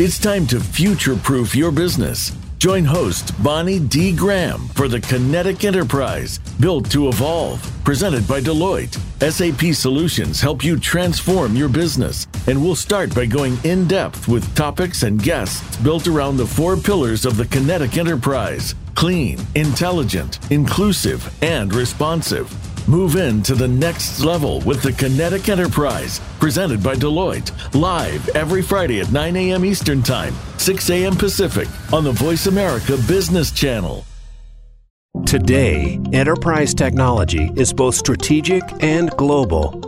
It's 0.00 0.16
time 0.16 0.46
to 0.46 0.60
future 0.60 1.16
proof 1.16 1.56
your 1.56 1.72
business. 1.72 2.30
Join 2.58 2.84
host 2.84 3.32
Bonnie 3.42 3.80
D. 3.80 4.14
Graham 4.14 4.68
for 4.68 4.86
the 4.86 5.00
Kinetic 5.00 5.64
Enterprise 5.64 6.38
Built 6.60 6.88
to 6.92 7.08
Evolve, 7.08 7.60
presented 7.82 8.26
by 8.28 8.40
Deloitte. 8.40 8.94
SAP 9.20 9.74
Solutions 9.74 10.40
help 10.40 10.62
you 10.62 10.78
transform 10.78 11.56
your 11.56 11.68
business, 11.68 12.28
and 12.46 12.62
we'll 12.62 12.76
start 12.76 13.12
by 13.12 13.26
going 13.26 13.58
in 13.64 13.88
depth 13.88 14.28
with 14.28 14.54
topics 14.54 15.02
and 15.02 15.20
guests 15.20 15.76
built 15.78 16.06
around 16.06 16.36
the 16.36 16.46
four 16.46 16.76
pillars 16.76 17.26
of 17.26 17.36
the 17.36 17.46
Kinetic 17.46 17.98
Enterprise 17.98 18.76
clean, 18.98 19.38
intelligent, 19.54 20.40
inclusive, 20.50 21.22
and 21.40 21.72
responsive. 21.72 22.52
Move 22.88 23.16
in 23.16 23.42
to 23.42 23.54
the 23.54 23.68
next 23.68 24.20
level 24.20 24.62
with 24.62 24.80
the 24.80 24.90
Kinetic 24.90 25.50
Enterprise, 25.50 26.22
presented 26.40 26.82
by 26.82 26.94
Deloitte, 26.94 27.52
live 27.78 28.26
every 28.30 28.62
Friday 28.62 29.00
at 29.00 29.12
9 29.12 29.36
a.m. 29.36 29.62
Eastern 29.62 30.02
Time, 30.02 30.34
6 30.56 30.88
a.m. 30.88 31.14
Pacific 31.14 31.68
on 31.92 32.02
the 32.02 32.12
Voice 32.12 32.46
America 32.46 32.96
Business 33.06 33.50
Channel. 33.50 34.06
Today, 35.26 36.00
enterprise 36.14 36.72
technology 36.72 37.50
is 37.56 37.74
both 37.74 37.94
strategic 37.94 38.62
and 38.82 39.10
global. 39.18 39.87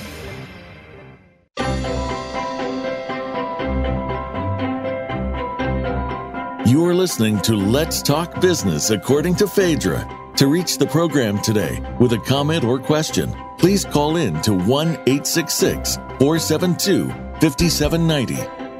You 6.71 6.85
are 6.85 6.95
listening 6.95 7.41
to 7.41 7.53
Let's 7.53 8.01
Talk 8.01 8.39
Business 8.39 8.91
according 8.91 9.35
to 9.35 9.45
Phaedra. 9.45 10.07
To 10.37 10.47
reach 10.47 10.77
the 10.77 10.87
program 10.87 11.41
today 11.41 11.81
with 11.99 12.13
a 12.13 12.17
comment 12.19 12.63
or 12.63 12.79
question, 12.79 13.35
please 13.57 13.83
call 13.83 14.15
in 14.15 14.41
to 14.43 14.53
1 14.53 14.87
866 14.87 15.97
472 15.97 17.09
5790. 17.41 18.35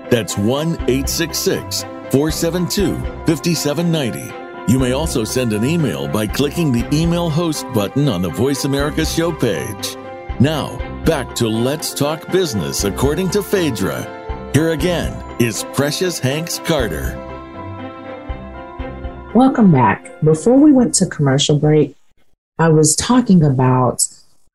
That's 0.10 0.38
1 0.38 0.68
866 0.88 1.82
472 1.82 2.96
5790. 3.28 4.72
You 4.72 4.80
may 4.80 4.94
also 4.94 5.26
send 5.26 5.52
an 5.52 5.66
email 5.66 6.08
by 6.08 6.28
clicking 6.28 6.72
the 6.72 6.88
email 6.96 7.30
host 7.30 7.66
button 7.74 8.08
on 8.08 8.22
the 8.22 8.30
Voice 8.30 8.64
America 8.64 9.06
show 9.06 9.34
page. 9.34 9.98
Now, 10.40 10.78
back 11.04 11.36
to 11.36 11.50
Let's 11.50 11.94
Talk 11.94 12.32
Business 12.32 12.86
according 12.86 13.32
to 13.32 13.44
Phaedra. 13.44 14.50
Here 14.54 14.72
again 14.72 15.42
is 15.42 15.66
Precious 15.74 16.20
Hanks 16.20 16.58
Carter. 16.58 17.31
Welcome 19.34 19.72
back. 19.72 20.12
Before 20.22 20.58
we 20.58 20.74
went 20.74 20.94
to 20.96 21.06
commercial 21.06 21.58
break, 21.58 21.96
I 22.60 22.68
was 22.68 22.98
talking 22.98 23.46
about 23.46 24.06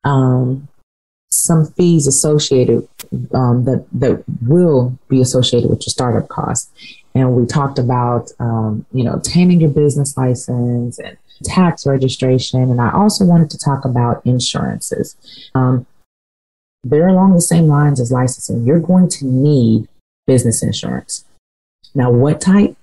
um, 0.03 0.67
some 1.29 1.65
fees 1.65 2.05
associated 2.05 2.87
um, 3.33 3.65
that 3.65 3.87
that 3.91 4.23
will 4.45 4.95
be 5.09 5.19
associated 5.19 5.71
with 5.71 5.79
your 5.79 5.91
startup 5.91 6.29
costs, 6.29 6.71
and 7.15 7.33
we 7.33 7.47
talked 7.47 7.79
about 7.79 8.31
um, 8.39 8.85
you 8.93 9.03
know 9.03 9.13
obtaining 9.13 9.61
your 9.61 9.71
business 9.71 10.15
license 10.15 10.99
and 10.99 11.17
tax 11.43 11.87
registration, 11.87 12.61
and 12.61 12.79
I 12.79 12.91
also 12.91 13.25
wanted 13.25 13.49
to 13.49 13.57
talk 13.57 13.83
about 13.83 14.23
insurances. 14.27 15.15
Um, 15.55 15.87
they're 16.83 17.07
along 17.07 17.33
the 17.33 17.41
same 17.41 17.65
lines 17.65 17.99
as 17.99 18.11
licensing. 18.11 18.63
You're 18.63 18.79
going 18.79 19.09
to 19.09 19.25
need 19.25 19.87
business 20.27 20.61
insurance. 20.61 21.25
Now, 21.95 22.11
what 22.11 22.39
type? 22.39 22.77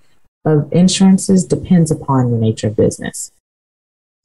Of 0.45 0.71
insurances 0.73 1.45
depends 1.45 1.91
upon 1.91 2.31
the 2.31 2.39
nature 2.39 2.69
of 2.69 2.77
business. 2.77 3.33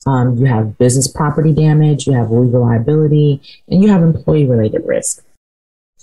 Um, 0.06 0.38
you 0.38 0.46
have 0.46 0.78
business 0.78 1.08
property 1.08 1.54
damage, 1.54 2.08
you 2.08 2.14
have 2.14 2.32
legal 2.32 2.62
liability, 2.62 3.42
and 3.68 3.84
you 3.84 3.90
have 3.90 4.02
employee 4.02 4.46
related 4.46 4.86
risk. 4.86 5.24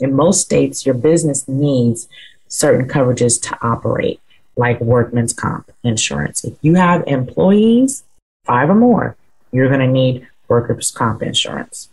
In 0.00 0.14
most 0.14 0.42
states, 0.42 0.84
your 0.84 0.94
business 0.94 1.48
needs 1.48 2.08
certain 2.48 2.86
coverages 2.88 3.40
to 3.42 3.58
operate, 3.62 4.20
like 4.56 4.80
workman's 4.80 5.32
comp 5.32 5.70
insurance. 5.82 6.44
If 6.44 6.54
you 6.60 6.74
have 6.74 7.04
employees, 7.06 8.04
five 8.44 8.68
or 8.68 8.74
more, 8.74 9.16
you're 9.50 9.68
going 9.68 9.80
to 9.80 9.86
need 9.86 10.26
workers' 10.48 10.90
comp 10.90 11.22
insurance. 11.22 11.88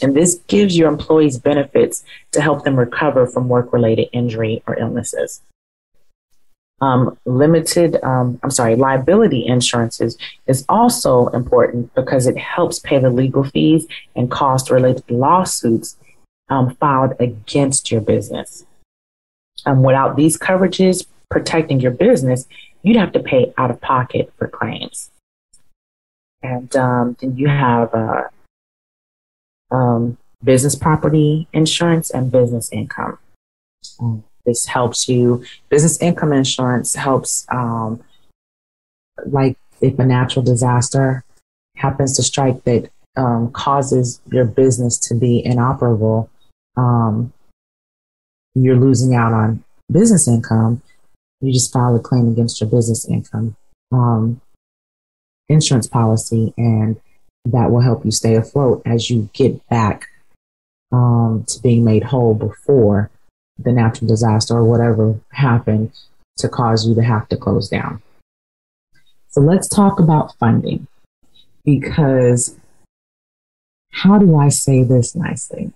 And 0.00 0.16
this 0.16 0.40
gives 0.46 0.76
your 0.76 0.88
employees 0.88 1.38
benefits 1.38 2.02
to 2.32 2.40
help 2.40 2.64
them 2.64 2.76
recover 2.76 3.26
from 3.26 3.48
work 3.48 3.72
related 3.72 4.08
injury 4.12 4.62
or 4.66 4.78
illnesses 4.78 5.42
um, 6.82 7.16
limited, 7.24 8.02
um, 8.02 8.40
I'm 8.42 8.50
sorry, 8.50 8.74
liability 8.74 9.46
insurances 9.46 10.18
is 10.48 10.64
also 10.68 11.28
important 11.28 11.94
because 11.94 12.26
it 12.26 12.36
helps 12.36 12.80
pay 12.80 12.98
the 12.98 13.08
legal 13.08 13.44
fees 13.44 13.86
and 14.16 14.28
costs 14.28 14.68
related 14.68 15.08
lawsuits 15.08 15.96
um, 16.50 16.74
filed 16.74 17.14
against 17.20 17.92
your 17.92 18.00
business. 18.00 18.66
Um, 19.64 19.84
without 19.84 20.16
these 20.16 20.36
coverages 20.36 21.06
protecting 21.30 21.78
your 21.78 21.92
business, 21.92 22.48
you'd 22.82 22.96
have 22.96 23.12
to 23.12 23.20
pay 23.20 23.54
out 23.56 23.70
of 23.70 23.80
pocket 23.80 24.32
for 24.36 24.48
claims. 24.48 25.10
And 26.42 26.74
um, 26.74 27.16
then 27.20 27.36
you 27.36 27.46
have 27.46 27.94
uh, 27.94 28.24
um, 29.70 30.18
business 30.42 30.74
property 30.74 31.46
insurance 31.52 32.10
and 32.10 32.32
business 32.32 32.72
income. 32.72 33.18
Mm. 34.00 34.24
This 34.44 34.66
helps 34.66 35.08
you. 35.08 35.44
Business 35.68 36.00
income 36.00 36.32
insurance 36.32 36.94
helps, 36.94 37.46
um, 37.50 38.02
like 39.26 39.56
if 39.80 39.98
a 39.98 40.04
natural 40.04 40.44
disaster 40.44 41.24
happens 41.76 42.16
to 42.16 42.22
strike 42.22 42.64
that 42.64 42.90
um, 43.16 43.52
causes 43.52 44.20
your 44.30 44.44
business 44.44 44.98
to 44.98 45.14
be 45.14 45.44
inoperable, 45.44 46.30
um, 46.76 47.32
you're 48.54 48.76
losing 48.76 49.14
out 49.14 49.32
on 49.32 49.62
business 49.90 50.26
income. 50.26 50.82
You 51.40 51.52
just 51.52 51.72
file 51.72 51.94
a 51.96 52.00
claim 52.00 52.28
against 52.28 52.60
your 52.60 52.70
business 52.70 53.08
income 53.08 53.56
um, 53.92 54.40
insurance 55.48 55.86
policy, 55.86 56.52
and 56.56 57.00
that 57.44 57.70
will 57.70 57.80
help 57.80 58.04
you 58.04 58.10
stay 58.10 58.34
afloat 58.34 58.82
as 58.86 59.10
you 59.10 59.28
get 59.32 59.66
back 59.68 60.08
um, 60.90 61.44
to 61.48 61.60
being 61.60 61.84
made 61.84 62.04
whole 62.04 62.34
before 62.34 63.10
the 63.58 63.72
natural 63.72 64.08
disaster 64.08 64.54
or 64.54 64.64
whatever 64.64 65.18
happened 65.32 65.92
to 66.38 66.48
cause 66.48 66.86
you 66.86 66.94
to 66.94 67.02
have 67.02 67.28
to 67.28 67.36
close 67.36 67.68
down. 67.68 68.02
So 69.28 69.40
let's 69.40 69.68
talk 69.68 69.98
about 69.98 70.34
funding 70.38 70.86
because 71.64 72.56
how 73.92 74.18
do 74.18 74.36
I 74.36 74.48
say 74.48 74.82
this 74.82 75.14
nicely? 75.14 75.72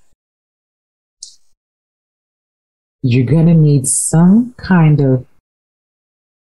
You're 3.03 3.27
going 3.27 3.47
to 3.47 3.55
need 3.55 3.87
some 3.87 4.55
kind 4.57 5.01
of 5.01 5.27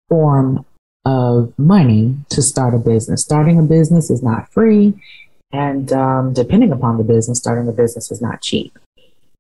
form 0.09 0.65
of 1.05 1.53
money 1.59 2.17
to 2.31 2.43
start 2.43 2.75
a 2.75 2.79
business. 2.79 3.23
Starting 3.23 3.59
a 3.59 3.63
business 3.63 4.11
is 4.11 4.23
not 4.23 4.53
free, 4.53 4.95
and 5.53 5.93
um, 5.93 6.33
depending 6.33 6.73
upon 6.73 6.99
the 6.99 7.05
business, 7.05 7.39
starting 7.39 7.69
a 7.69 7.73
business 7.73 8.11
is 8.11 8.21
not 8.21 8.43
cheap. 8.43 8.79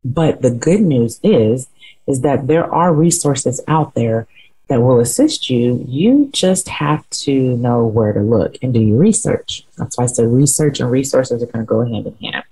But 0.06 0.40
the 0.40 0.52
good 0.52 0.82
news 0.82 1.18
is, 1.24 1.68
is 2.06 2.20
that 2.20 2.46
there 2.46 2.72
are 2.72 2.94
resources 2.94 3.60
out 3.66 3.94
there 3.94 4.28
that 4.68 4.80
will 4.80 5.00
assist 5.00 5.50
you. 5.50 5.84
You 5.88 6.30
just 6.32 6.68
have 6.68 7.08
to 7.10 7.56
know 7.56 7.84
where 7.84 8.12
to 8.12 8.20
look 8.20 8.56
and 8.62 8.72
do 8.72 8.80
your 8.80 8.98
research. 8.98 9.66
That's 9.76 9.98
why 9.98 10.04
I 10.04 10.06
said 10.06 10.28
research 10.28 10.78
and 10.78 10.92
resources 10.92 11.42
are 11.42 11.46
going 11.46 11.64
to 11.64 11.68
go 11.68 11.84
hand 11.84 12.06
in 12.06 12.16
hand. 12.18 12.44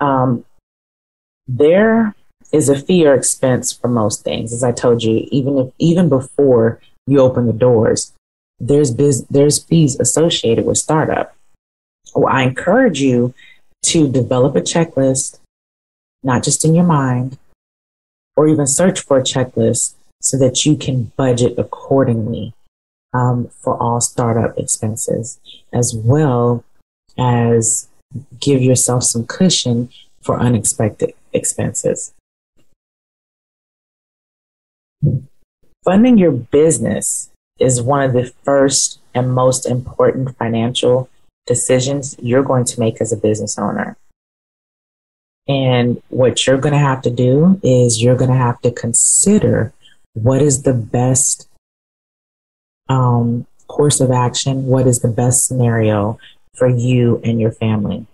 Um, 0.00 0.44
there 1.46 2.14
is 2.52 2.68
a 2.68 2.78
fee 2.78 3.06
or 3.06 3.14
expense 3.14 3.72
for 3.72 3.88
most 3.88 4.22
things, 4.22 4.52
as 4.52 4.62
I 4.62 4.72
told 4.72 5.02
you. 5.02 5.26
Even 5.30 5.56
if 5.56 5.72
even 5.78 6.10
before 6.10 6.78
you 7.06 7.20
open 7.20 7.46
the 7.46 7.54
doors, 7.54 8.12
there's 8.60 8.90
biz, 8.90 9.24
there's 9.30 9.64
fees 9.64 9.98
associated 9.98 10.66
with 10.66 10.76
startup. 10.76 11.34
Well, 12.14 12.32
I 12.32 12.42
encourage 12.42 13.00
you 13.00 13.32
to 13.84 14.10
develop 14.10 14.56
a 14.56 14.60
checklist, 14.60 15.38
not 16.22 16.42
just 16.42 16.64
in 16.64 16.74
your 16.74 16.84
mind, 16.84 17.38
or 18.36 18.48
even 18.48 18.66
search 18.66 19.00
for 19.00 19.18
a 19.18 19.22
checklist 19.22 19.94
so 20.20 20.38
that 20.38 20.64
you 20.64 20.76
can 20.76 21.12
budget 21.16 21.58
accordingly 21.58 22.54
um, 23.12 23.48
for 23.60 23.76
all 23.80 24.00
startup 24.00 24.58
expenses, 24.58 25.40
as 25.72 25.94
well 25.94 26.64
as 27.18 27.88
give 28.40 28.62
yourself 28.62 29.02
some 29.04 29.26
cushion 29.26 29.90
for 30.22 30.38
unexpected 30.38 31.14
expenses. 31.32 32.12
Funding 35.84 36.18
your 36.18 36.32
business 36.32 37.30
is 37.58 37.82
one 37.82 38.02
of 38.02 38.12
the 38.12 38.32
first 38.44 39.00
and 39.14 39.32
most 39.32 39.66
important 39.66 40.36
financial 40.36 41.08
decisions 41.46 42.14
you're 42.20 42.42
going 42.42 42.64
to 42.64 42.78
make 42.78 43.00
as 43.00 43.12
a 43.12 43.16
business 43.16 43.58
owner. 43.58 43.96
And 45.48 46.02
what 46.10 46.46
you're 46.46 46.58
going 46.58 46.74
to 46.74 46.78
have 46.78 47.02
to 47.02 47.10
do 47.10 47.58
is 47.62 48.02
you're 48.02 48.16
going 48.16 48.30
to 48.30 48.36
have 48.36 48.60
to 48.60 48.70
consider 48.70 49.72
what 50.12 50.42
is 50.42 50.62
the 50.62 50.74
best 50.74 51.48
um, 52.88 53.46
course 53.66 54.00
of 54.00 54.10
action, 54.10 54.66
what 54.66 54.86
is 54.86 55.00
the 55.00 55.08
best 55.08 55.46
scenario 55.46 56.18
for 56.54 56.68
you 56.68 57.20
and 57.24 57.40
your 57.40 57.52
family. 57.52 58.06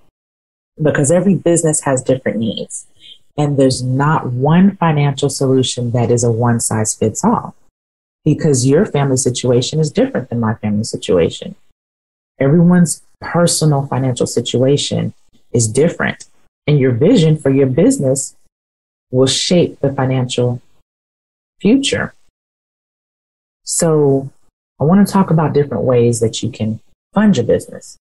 Because 0.81 1.11
every 1.11 1.35
business 1.35 1.83
has 1.83 2.03
different 2.03 2.39
needs. 2.39 2.87
And 3.37 3.57
there's 3.57 3.83
not 3.83 4.27
one 4.27 4.77
financial 4.77 5.29
solution 5.29 5.91
that 5.91 6.11
is 6.11 6.23
a 6.23 6.31
one 6.31 6.61
size 6.61 6.95
fits 6.95 7.25
all 7.25 7.57
because 8.25 8.67
your 8.67 8.87
family 8.87 9.17
situation 9.17 9.81
is 9.81 9.91
different 9.91 10.31
than 10.31 10.41
my 10.41 10.55
family 10.55 10.85
situation. 10.85 11.57
Everyone's 12.41 13.03
personal 13.21 13.87
financial 13.87 14.27
situation 14.27 15.15
is 15.53 15.69
different, 15.69 16.27
and 16.67 16.79
your 16.79 16.93
vision 16.93 17.37
for 17.37 17.51
your 17.51 17.67
business 17.67 18.37
will 19.11 19.27
shape 19.27 19.81
the 19.81 19.93
financial 19.93 20.61
future. 21.61 22.15
So, 23.65 24.31
I 24.81 24.85
want 24.85 25.07
to 25.07 25.13
talk 25.13 25.31
about 25.31 25.55
different 25.55 25.85
ways 25.85 26.21
that 26.21 26.43
you 26.43 26.51
can 26.51 26.81
fund 27.13 27.37
your 27.37 27.47
business. 27.47 27.97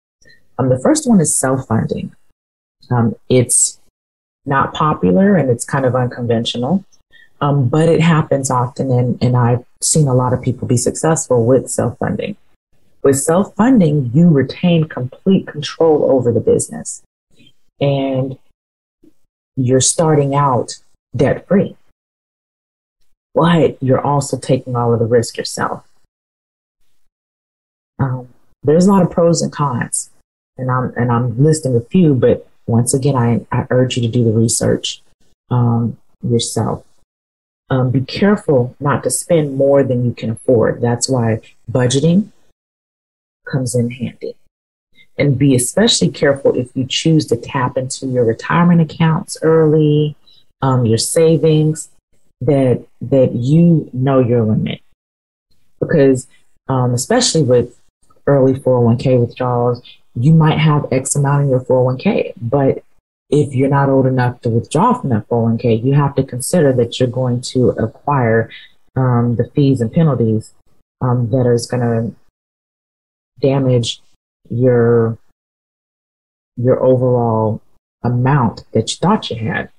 Um, 0.59 0.69
the 0.69 0.79
first 0.79 1.09
one 1.09 1.21
is 1.21 1.35
self 1.35 1.67
funding. 1.67 2.15
Um, 2.91 3.15
it's 3.29 3.81
not 4.45 4.75
popular 4.75 5.37
and 5.37 5.51
it's 5.51 5.65
kind 5.65 5.85
of 5.85 5.95
unconventional, 5.95 6.85
um, 7.41 7.69
but 7.69 7.89
it 7.89 8.01
happens 8.01 8.51
often, 8.51 8.91
and, 8.91 9.19
and 9.23 9.37
I've 9.37 9.65
seen 9.81 10.09
a 10.09 10.15
lot 10.15 10.33
of 10.33 10.43
people 10.43 10.67
be 10.67 10.77
successful 10.77 11.45
with 11.47 11.71
self 11.71 11.99
funding. 11.99 12.37
With 13.03 13.19
self 13.19 13.55
funding, 13.55 14.11
you 14.13 14.29
retain 14.29 14.85
complete 14.85 15.47
control 15.47 16.11
over 16.11 16.33
the 16.33 16.41
business 16.41 17.03
and 17.81 18.39
you're 19.59 19.81
starting 19.81 20.35
out 20.35 20.77
debt 21.15 21.47
free. 21.47 21.77
But 23.35 23.77
you're 23.83 24.01
also 24.01 24.39
taking 24.39 24.77
all 24.77 24.93
of 24.93 25.01
the 25.01 25.07
risk 25.07 25.37
yourself. 25.37 25.85
Um, 27.99 28.29
there's 28.63 28.87
a 28.87 28.93
lot 28.93 29.03
of 29.03 29.11
pros 29.11 29.43
and 29.43 29.53
cons, 29.53 30.11
and 30.57 30.71
I'm 30.71 30.93
and 30.97 31.11
I'm 31.11 31.43
listing 31.43 31.77
a 31.77 31.81
few. 31.81 32.15
But 32.15 32.49
once 32.67 32.95
again, 32.95 33.17
I, 33.17 33.47
I 33.53 33.67
urge 33.71 33.97
you 33.97 34.03
to 34.03 34.09
do 34.09 34.25
the 34.25 34.33
research 34.33 35.03
um, 35.51 35.99
yourself. 36.23 36.85
Um, 37.71 37.91
be 37.91 38.01
careful 38.01 38.75
not 38.81 39.03
to 39.05 39.11
spend 39.11 39.57
more 39.57 39.83
than 39.83 40.05
you 40.05 40.15
can 40.15 40.31
afford. 40.31 40.81
That's 40.81 41.09
why 41.09 41.41
budgeting 41.71 42.29
comes 43.47 43.75
in 43.75 43.91
handy. 43.91 44.37
And 45.19 45.39
be 45.39 45.55
especially 45.55 46.11
careful 46.11 46.55
if 46.55 46.71
you 46.75 46.87
choose 46.87 47.27
to 47.27 47.37
tap 47.37 47.77
into 47.77 48.07
your 48.07 48.25
retirement 48.25 48.81
accounts 48.81 49.37
early, 49.43 50.17
um, 50.63 50.87
your 50.87 50.99
savings, 50.99 51.89
that 52.41 52.85
that 53.01 53.33
you 53.33 53.91
know 53.93 54.21
your 54.21 54.43
limit. 54.43 54.81
Because 55.81 56.29
um, 56.69 56.95
especially 56.95 57.43
with 57.43 57.79
early 58.27 58.55
401k 58.55 59.21
withdrawals, 59.21 59.83
you 60.15 60.33
might 60.33 60.59
have 60.59 60.87
X 60.93 61.17
amount 61.17 61.45
in 61.45 61.51
your 61.51 61.61
401k, 61.61 62.35
but 62.41 62.83
if 63.31 63.55
you're 63.55 63.69
not 63.69 63.89
old 63.89 64.07
enough 64.07 64.41
to 64.43 64.49
withdraw 64.49 64.95
from 64.95 65.11
that 65.11 65.29
401k, 65.29 65.85
you 65.85 65.95
have 65.95 66.15
to 66.15 66.23
consider 66.23 66.73
that 66.75 66.99
you're 66.99 67.09
going 67.09 67.41
to 67.43 67.71
acquire 67.71 68.51
um, 68.97 69.37
the 69.37 69.51
fees 69.55 69.81
and 69.81 69.93
penalties 69.93 70.55
um, 71.01 71.31
that 71.31 71.47
is 71.47 71.67
going 71.67 71.83
to 71.83 72.17
damage 73.41 74.01
your 74.51 75.19
your 76.57 76.83
overall 76.83 77.63
amount 78.03 78.65
that 78.73 78.91
you 78.91 78.97
thought 78.97 79.31
you 79.31 79.37
had. 79.37 79.71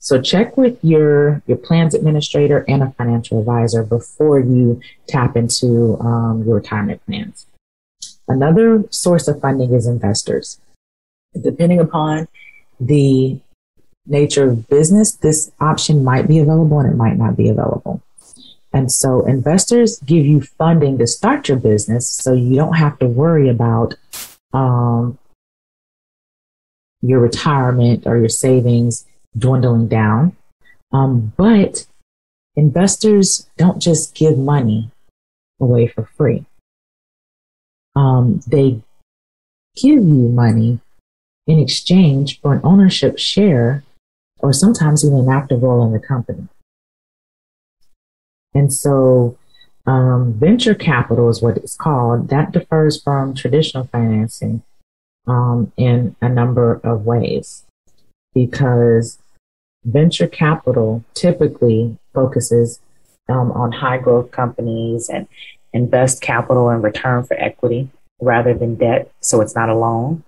So 0.00 0.20
check 0.20 0.56
with 0.56 0.78
your 0.82 1.42
your 1.46 1.56
plans 1.56 1.94
administrator 1.94 2.64
and 2.68 2.82
a 2.82 2.90
financial 2.92 3.40
advisor 3.40 3.82
before 3.82 4.38
you 4.40 4.80
tap 5.06 5.36
into 5.36 5.98
um, 6.00 6.44
your 6.44 6.56
retirement 6.56 7.04
plans. 7.04 7.46
Another 8.28 8.84
source 8.90 9.26
of 9.26 9.40
funding 9.40 9.74
is 9.74 9.86
investors. 9.86 10.60
Depending 11.40 11.80
upon 11.80 12.28
the 12.78 13.40
nature 14.06 14.50
of 14.50 14.68
business, 14.68 15.12
this 15.12 15.50
option 15.60 16.04
might 16.04 16.28
be 16.28 16.38
available 16.38 16.78
and 16.80 16.92
it 16.92 16.96
might 16.96 17.16
not 17.16 17.36
be 17.36 17.48
available. 17.48 18.02
And 18.72 18.92
so 18.92 19.24
investors 19.26 19.98
give 20.00 20.26
you 20.26 20.42
funding 20.42 20.98
to 20.98 21.06
start 21.06 21.48
your 21.48 21.58
business 21.58 22.08
so 22.08 22.32
you 22.34 22.56
don't 22.56 22.74
have 22.74 22.98
to 22.98 23.06
worry 23.06 23.48
about 23.48 23.94
um, 24.52 25.18
your 27.00 27.20
retirement 27.20 28.06
or 28.06 28.18
your 28.18 28.28
savings 28.28 29.06
dwindling 29.36 29.88
down. 29.88 30.36
Um, 30.92 31.32
but 31.36 31.86
investors 32.56 33.48
don't 33.56 33.80
just 33.80 34.14
give 34.14 34.38
money 34.38 34.90
away 35.60 35.86
for 35.86 36.04
free. 36.16 36.44
Um, 37.94 38.40
they 38.46 38.82
give 39.76 40.02
you 40.02 40.28
money 40.28 40.80
in 41.46 41.58
exchange 41.58 42.40
for 42.40 42.52
an 42.52 42.60
ownership 42.64 43.18
share 43.18 43.82
or 44.40 44.52
sometimes 44.52 45.04
even 45.04 45.18
an 45.18 45.28
active 45.28 45.62
role 45.62 45.84
in 45.84 45.92
the 45.92 45.98
company. 45.98 46.48
And 48.54 48.72
so 48.72 49.36
um, 49.86 50.34
venture 50.34 50.74
capital 50.74 51.28
is 51.28 51.40
what 51.40 51.56
it's 51.56 51.76
called. 51.76 52.28
That 52.28 52.52
differs 52.52 53.00
from 53.02 53.34
traditional 53.34 53.84
financing 53.84 54.62
um, 55.26 55.72
in 55.76 56.16
a 56.20 56.28
number 56.28 56.80
of 56.84 57.04
ways 57.04 57.64
because 58.34 59.18
venture 59.84 60.26
capital 60.26 61.04
typically 61.14 61.96
focuses 62.14 62.80
um, 63.28 63.52
on 63.52 63.72
high 63.72 63.98
growth 63.98 64.30
companies 64.30 65.08
and 65.08 65.26
invest 65.72 66.20
capital 66.20 66.70
in 66.70 66.82
return 66.82 67.24
for 67.24 67.34
equity 67.34 67.88
rather 68.20 68.54
than 68.54 68.74
debt. 68.74 69.10
So 69.20 69.40
it's 69.40 69.54
not 69.54 69.68
a 69.68 69.74
loan. 69.74 70.24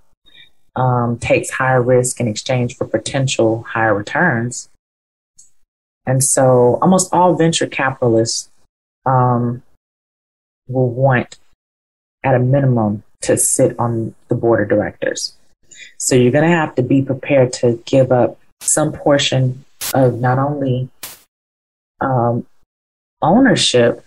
Um, 0.76 1.18
takes 1.18 1.50
higher 1.50 1.82
risk 1.82 2.20
in 2.20 2.28
exchange 2.28 2.76
for 2.76 2.86
potential 2.86 3.64
higher 3.68 3.94
returns. 3.94 4.68
And 6.06 6.22
so 6.24 6.78
almost 6.82 7.12
all 7.12 7.34
venture 7.34 7.66
capitalists 7.66 8.48
um, 9.06 9.62
will 10.68 10.90
want, 10.90 11.38
at 12.24 12.34
a 12.34 12.38
minimum, 12.38 13.02
to 13.22 13.36
sit 13.36 13.78
on 13.78 14.14
the 14.28 14.34
board 14.34 14.62
of 14.62 14.68
directors. 14.68 15.34
So 15.98 16.14
you're 16.14 16.32
going 16.32 16.48
to 16.48 16.56
have 16.56 16.74
to 16.76 16.82
be 16.82 17.02
prepared 17.02 17.52
to 17.54 17.82
give 17.84 18.10
up 18.12 18.38
some 18.60 18.92
portion 18.92 19.64
of 19.94 20.20
not 20.20 20.38
only 20.38 20.88
um, 22.00 22.46
ownership, 23.22 24.04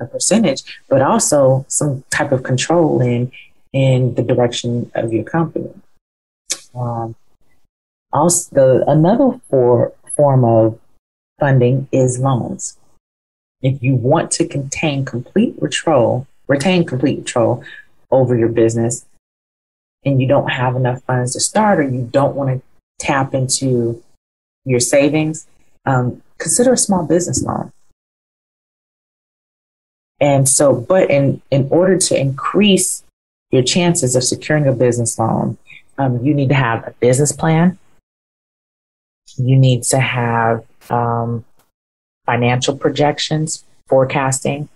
a 0.00 0.06
percentage, 0.06 0.62
but 0.88 1.02
also 1.02 1.64
some 1.68 2.02
type 2.10 2.32
of 2.32 2.42
control 2.42 3.00
in 3.00 3.30
in 3.72 4.14
the 4.14 4.22
direction 4.22 4.90
of 4.94 5.12
your 5.12 5.24
company. 5.24 5.70
Um, 6.74 7.16
also, 8.12 8.54
the, 8.54 8.84
another 8.88 9.40
for, 9.50 9.92
form 10.16 10.44
of 10.44 10.78
funding 11.38 11.88
is 11.92 12.18
loans. 12.18 12.78
If 13.62 13.82
you 13.82 13.94
want 13.94 14.30
to 14.32 14.46
contain 14.46 15.04
complete 15.04 15.58
control, 15.58 16.26
retain 16.46 16.84
complete 16.84 17.16
control 17.16 17.64
over 18.10 18.36
your 18.36 18.48
business, 18.48 19.06
and 20.04 20.20
you 20.20 20.28
don't 20.28 20.50
have 20.50 20.76
enough 20.76 21.02
funds 21.04 21.32
to 21.32 21.40
start, 21.40 21.80
or 21.80 21.82
you 21.82 22.08
don't 22.12 22.36
want 22.36 22.50
to 22.50 22.62
tap 22.98 23.34
into 23.34 24.02
your 24.64 24.80
savings, 24.80 25.46
um, 25.86 26.22
consider 26.38 26.74
a 26.74 26.78
small 26.78 27.06
business 27.06 27.42
loan. 27.42 27.72
And 30.20 30.48
so, 30.48 30.74
but 30.74 31.10
in, 31.10 31.42
in 31.50 31.68
order 31.70 31.98
to 31.98 32.18
increase 32.18 33.02
your 33.50 33.62
chances 33.62 34.16
of 34.16 34.24
securing 34.24 34.66
a 34.66 34.72
business 34.72 35.18
loan, 35.18 35.58
um, 35.98 36.24
you 36.24 36.34
need 36.34 36.48
to 36.48 36.54
have 36.54 36.86
a 36.86 36.92
business 37.00 37.32
plan. 37.32 37.78
You 39.36 39.56
need 39.56 39.82
to 39.84 39.98
have 39.98 40.64
um, 40.90 41.44
financial 42.26 42.76
projections, 42.76 43.64
forecasting. 43.88 44.68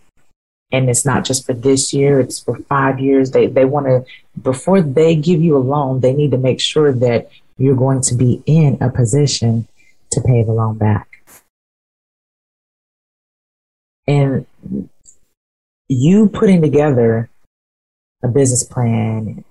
And 0.71 0.91
it's 0.91 1.07
not 1.07 1.25
just 1.25 1.47
for 1.47 1.55
this 1.55 1.95
year, 1.95 2.21
it's 2.21 2.41
for 2.41 2.59
five 2.69 3.01
years. 3.01 3.31
They, 3.31 3.47
they 3.47 3.65
want 3.65 3.87
to, 3.87 4.05
before 4.41 4.83
they 4.83 5.15
give 5.15 5.41
you 5.41 5.57
a 5.57 5.59
loan, 5.59 6.01
they 6.01 6.13
need 6.13 6.31
to 6.33 6.39
make 6.39 6.61
sure 6.61 6.93
that 6.93 7.31
you're 7.57 7.75
going 7.75 8.03
to 8.03 8.15
be 8.15 8.43
in 8.45 8.77
a 8.81 8.91
position 8.91 9.67
to 10.13 10.21
pay 10.21 10.43
the 10.43 10.53
loan 10.53 10.77
back. 10.77 11.09
And 14.07 14.47
you 15.89 16.29
putting 16.29 16.61
together 16.61 17.31
a 18.23 18.29
business 18.29 18.63
plan, 18.63 19.45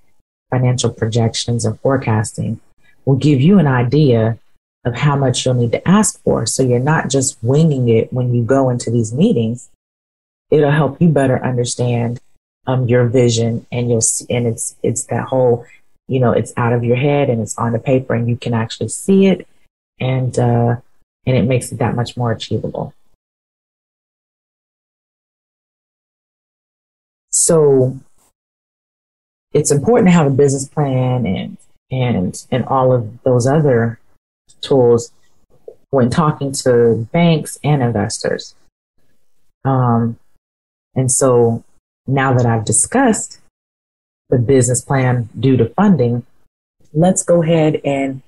financial 0.50 0.92
projections, 0.92 1.66
and 1.66 1.80
forecasting 1.80 2.60
will 3.06 3.16
give 3.16 3.42
you 3.42 3.60
an 3.60 3.68
idea 3.68 4.38
of 4.88 4.96
how 4.96 5.16
much 5.16 5.46
you'll 5.46 5.54
need 5.54 5.74
to 5.74 5.88
ask 5.88 6.22
for. 6.24 6.46
So 6.46 6.64
you're 6.64 6.80
not 6.80 7.10
just 7.10 7.38
winging 7.44 7.90
it 7.90 8.12
when 8.12 8.34
you 8.34 8.44
go 8.44 8.70
into 8.70 8.90
these 8.90 9.14
meetings. 9.14 9.70
It'll 10.50 10.72
help 10.72 11.02
you 11.02 11.10
better 11.10 11.44
understand 11.44 12.20
um, 12.66 12.88
your 12.88 13.06
vision, 13.08 13.68
and 13.72 13.90
you'll 13.90 14.02
see, 14.02 14.26
and 14.30 14.48
it's 14.48 14.76
it's 14.82 15.04
that 15.06 15.26
whole, 15.26 15.66
you 16.08 16.20
know, 16.20 16.32
it's 16.32 16.54
out 16.56 16.74
of 16.74 16.84
your 16.84 16.96
head 16.96 17.30
and 17.30 17.42
it's 17.42 17.58
on 17.58 17.74
the 17.74 17.80
paper, 17.80 18.14
and 18.14 18.30
you 18.30 18.38
can 18.38 18.54
actually 18.54 18.90
see 18.90 19.28
it, 19.28 19.48
and 20.00 20.40
uh, 20.40 20.78
and 21.26 21.38
it 21.38 21.44
makes 21.44 21.72
it 21.72 21.80
that 21.80 21.96
much 21.96 22.16
more 22.16 22.32
achievable. 22.32 22.94
So 27.32 27.98
it's 29.54 29.72
important 29.72 30.08
to 30.08 30.14
have 30.14 30.28
a 30.28 30.32
business 30.32 30.68
plan 30.68 31.26
and 31.26 31.58
and 31.92 32.46
and 32.52 32.66
all 32.66 32.94
of 32.94 33.22
those 33.24 33.48
other 33.48 34.00
tools 34.62 35.12
when 35.90 36.10
talking 36.10 36.52
to 36.52 37.08
banks 37.12 37.58
and 37.64 37.82
investors. 37.82 38.56
Um, 39.64 40.18
and 40.96 41.12
so 41.12 41.64
now 42.08 42.34
that 42.34 42.46
I've 42.46 42.66
discussed 42.66 43.40
the 44.30 44.38
business 44.38 44.82
plan 44.82 45.30
due 45.40 45.58
to 45.58 45.70
funding, 45.70 46.26
let's 46.94 47.24
go 47.24 47.44
ahead 47.44 47.82
and 47.86 48.22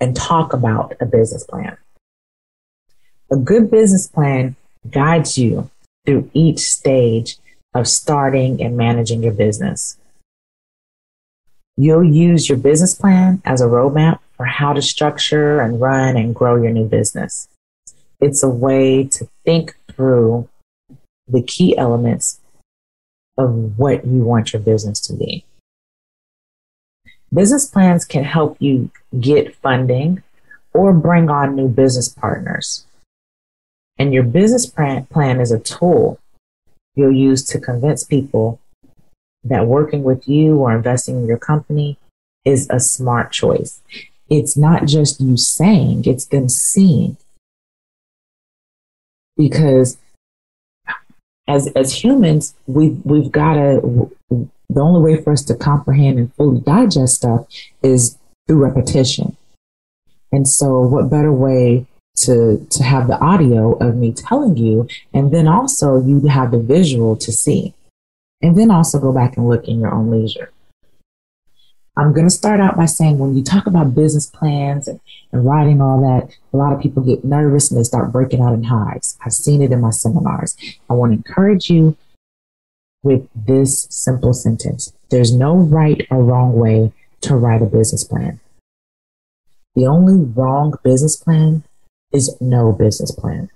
and 0.00 0.16
talk 0.16 0.52
about 0.52 0.94
a 1.00 1.06
business 1.06 1.44
plan. 1.44 1.76
A 3.30 3.36
good 3.36 3.70
business 3.70 4.08
plan 4.08 4.56
guides 4.90 5.38
you 5.38 5.70
through 6.04 6.28
each 6.34 6.58
stage 6.58 7.36
of 7.74 7.86
starting 7.86 8.60
and 8.60 8.76
managing 8.76 9.22
your 9.22 9.32
business. 9.32 9.96
You'll 11.76 12.04
use 12.04 12.48
your 12.48 12.58
business 12.58 12.94
plan 12.94 13.40
as 13.44 13.60
a 13.60 13.66
roadmap 13.66 14.18
for 14.36 14.46
how 14.46 14.72
to 14.72 14.82
structure 14.82 15.60
and 15.60 15.80
run 15.80 16.16
and 16.16 16.34
grow 16.34 16.56
your 16.56 16.72
new 16.72 16.86
business. 16.86 17.48
It's 18.20 18.42
a 18.42 18.48
way 18.48 19.04
to 19.04 19.28
think 19.44 19.76
through 19.90 20.48
the 21.28 21.42
key 21.42 21.76
elements 21.76 22.40
of 23.38 23.78
what 23.78 24.06
you 24.06 24.22
want 24.22 24.52
your 24.52 24.62
business 24.62 25.00
to 25.00 25.14
be. 25.14 25.44
Business 27.32 27.66
plans 27.66 28.04
can 28.04 28.24
help 28.24 28.56
you 28.60 28.90
get 29.18 29.56
funding 29.56 30.22
or 30.74 30.92
bring 30.92 31.30
on 31.30 31.56
new 31.56 31.68
business 31.68 32.08
partners. 32.08 32.86
And 33.98 34.12
your 34.12 34.22
business 34.22 34.66
plan 34.66 35.40
is 35.40 35.52
a 35.52 35.58
tool 35.58 36.18
you'll 36.94 37.12
use 37.12 37.44
to 37.44 37.58
convince 37.58 38.04
people 38.04 38.60
that 39.44 39.66
working 39.66 40.02
with 40.02 40.28
you 40.28 40.56
or 40.58 40.74
investing 40.74 41.16
in 41.16 41.26
your 41.26 41.38
company 41.38 41.98
is 42.44 42.68
a 42.70 42.80
smart 42.80 43.32
choice. 43.32 43.80
It's 44.34 44.56
not 44.56 44.86
just 44.86 45.20
you 45.20 45.36
saying, 45.36 46.04
it's 46.06 46.24
them 46.24 46.48
seeing. 46.48 47.18
Because 49.36 49.98
as 51.46 51.66
as 51.76 52.02
humans, 52.02 52.54
we 52.66 52.90
we've 53.04 53.30
got 53.30 53.54
to 53.54 54.10
the 54.30 54.80
only 54.80 55.02
way 55.02 55.22
for 55.22 55.34
us 55.34 55.44
to 55.44 55.54
comprehend 55.54 56.18
and 56.18 56.34
fully 56.34 56.60
digest 56.60 57.16
stuff 57.16 57.46
is 57.82 58.16
through 58.48 58.64
repetition. 58.64 59.36
And 60.32 60.48
so 60.48 60.80
what 60.80 61.10
better 61.10 61.32
way 61.32 61.86
to 62.24 62.66
to 62.70 62.82
have 62.82 63.08
the 63.08 63.18
audio 63.18 63.72
of 63.86 63.96
me 63.96 64.12
telling 64.12 64.56
you 64.56 64.88
and 65.12 65.30
then 65.30 65.46
also 65.46 66.02
you 66.02 66.26
have 66.26 66.52
the 66.52 66.58
visual 66.58 67.16
to 67.16 67.32
see 67.32 67.74
and 68.40 68.56
then 68.56 68.70
also 68.70 68.98
go 68.98 69.12
back 69.12 69.36
and 69.36 69.48
look 69.48 69.66
in 69.66 69.80
your 69.80 69.94
own 69.94 70.10
leisure 70.10 70.50
i'm 71.96 72.12
going 72.12 72.26
to 72.26 72.30
start 72.30 72.60
out 72.60 72.76
by 72.76 72.86
saying 72.86 73.18
when 73.18 73.36
you 73.36 73.42
talk 73.42 73.66
about 73.66 73.94
business 73.94 74.26
plans 74.26 74.88
and, 74.88 75.00
and 75.32 75.44
writing 75.44 75.80
all 75.80 76.00
that 76.00 76.34
a 76.52 76.56
lot 76.56 76.72
of 76.72 76.80
people 76.80 77.02
get 77.02 77.24
nervous 77.24 77.70
and 77.70 77.78
they 77.78 77.84
start 77.84 78.12
breaking 78.12 78.40
out 78.40 78.52
in 78.52 78.64
hives. 78.64 79.16
I've 79.24 79.32
seen 79.32 79.62
it 79.62 79.72
in 79.72 79.80
my 79.80 79.90
seminars. 79.90 80.56
I 80.88 80.94
want 80.94 81.12
to 81.12 81.16
encourage 81.16 81.70
you 81.70 81.96
with 83.02 83.28
this 83.34 83.86
simple 83.90 84.32
sentence. 84.32 84.92
There's 85.10 85.34
no 85.34 85.56
right 85.56 86.06
or 86.10 86.22
wrong 86.22 86.54
way 86.54 86.92
to 87.22 87.36
write 87.36 87.62
a 87.62 87.66
business 87.66 88.04
plan. 88.04 88.40
The 89.74 89.86
only 89.86 90.24
wrong 90.34 90.74
business 90.82 91.16
plan 91.16 91.64
is 92.12 92.36
no 92.40 92.72
business 92.72 93.10
plan. 93.10 93.50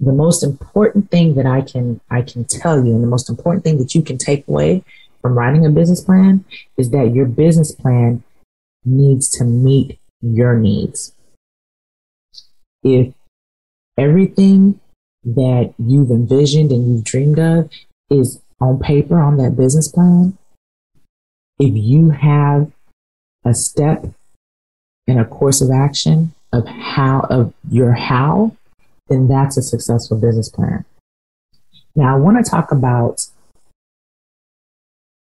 The 0.00 0.12
most 0.12 0.42
important 0.42 1.10
thing 1.10 1.34
that 1.34 1.46
I 1.46 1.60
can 1.60 2.00
I 2.10 2.22
can 2.22 2.44
tell 2.44 2.84
you, 2.84 2.92
and 2.92 3.04
the 3.04 3.08
most 3.08 3.28
important 3.28 3.62
thing 3.62 3.78
that 3.78 3.94
you 3.94 4.02
can 4.02 4.18
take 4.18 4.48
away 4.48 4.82
from 5.22 5.38
writing 5.38 5.64
a 5.64 5.70
business 5.70 6.00
plan 6.00 6.44
is 6.76 6.90
that 6.90 7.14
your 7.14 7.26
business 7.26 7.72
plan 7.72 8.22
needs 8.84 9.30
to 9.30 9.44
meet 9.44 9.98
your 10.20 10.58
needs. 10.58 11.14
If 12.82 13.14
everything 13.96 14.80
that 15.24 15.72
you've 15.78 16.10
envisioned 16.10 16.72
and 16.72 16.92
you've 16.92 17.04
dreamed 17.04 17.38
of 17.38 17.70
is 18.10 18.42
on 18.60 18.80
paper 18.80 19.20
on 19.20 19.36
that 19.36 19.56
business 19.56 19.88
plan, 19.88 20.36
if 21.58 21.72
you 21.74 22.10
have 22.10 22.72
a 23.44 23.54
step 23.54 24.06
and 25.06 25.20
a 25.20 25.24
course 25.24 25.60
of 25.60 25.70
action 25.70 26.34
of 26.52 26.66
how 26.66 27.26
of 27.30 27.54
your 27.70 27.92
how, 27.92 28.56
then 29.08 29.28
that's 29.28 29.56
a 29.56 29.62
successful 29.62 30.18
business 30.18 30.48
plan. 30.48 30.84
Now 31.94 32.14
I 32.14 32.18
want 32.18 32.44
to 32.44 32.50
talk 32.50 32.72
about 32.72 33.26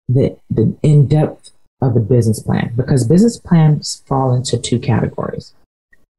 the 0.07 0.37
the 0.49 0.75
in 0.81 1.07
depth 1.07 1.51
of 1.81 1.95
a 1.95 1.99
business 1.99 2.41
plan 2.41 2.73
because 2.75 3.07
business 3.07 3.37
plans 3.37 4.03
fall 4.07 4.33
into 4.33 4.57
two 4.57 4.79
categories: 4.79 5.53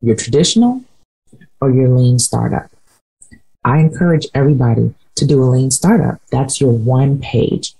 your 0.00 0.16
traditional 0.16 0.82
or 1.60 1.70
your 1.70 1.88
lean 1.88 2.18
startup. 2.18 2.70
I 3.64 3.78
encourage 3.78 4.26
everybody 4.34 4.94
to 5.16 5.26
do 5.26 5.42
a 5.42 5.46
lean 5.46 5.70
startup. 5.70 6.20
That's 6.30 6.60
your 6.60 6.72
one 6.72 7.20
page. 7.20 7.74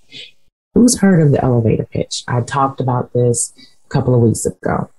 Who's 0.73 0.99
heard 0.99 1.21
of 1.21 1.31
the 1.31 1.43
elevator 1.43 1.85
pitch? 1.85 2.23
I 2.27 2.41
talked 2.41 2.79
about 2.81 3.13
this 3.13 3.53
a 3.85 3.89
couple 3.89 4.13
of 4.13 4.21
weeks 4.21 4.45
ago 4.45 4.89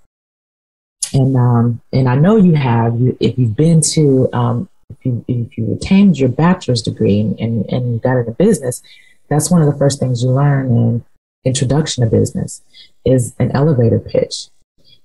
and 1.12 1.36
um, 1.36 1.80
and 1.92 2.08
I 2.08 2.16
know 2.16 2.36
you 2.36 2.54
have. 2.54 3.00
You, 3.00 3.16
if 3.20 3.38
you've 3.38 3.56
been 3.56 3.80
to, 3.92 4.28
um, 4.32 4.68
if 4.90 5.04
you 5.04 5.24
if 5.28 5.58
you 5.58 5.66
retained 5.66 6.18
your 6.18 6.28
bachelor's 6.28 6.82
degree 6.82 7.20
and, 7.20 7.66
and 7.66 8.02
got 8.02 8.18
into 8.18 8.32
business, 8.32 8.82
that's 9.28 9.50
one 9.50 9.62
of 9.62 9.70
the 9.70 9.78
first 9.78 10.00
things 10.00 10.22
you 10.22 10.30
learn 10.30 10.66
in 10.66 11.04
introduction 11.44 12.04
to 12.04 12.10
business 12.10 12.62
is 13.04 13.34
an 13.38 13.50
elevator 13.52 13.98
pitch. 13.98 14.48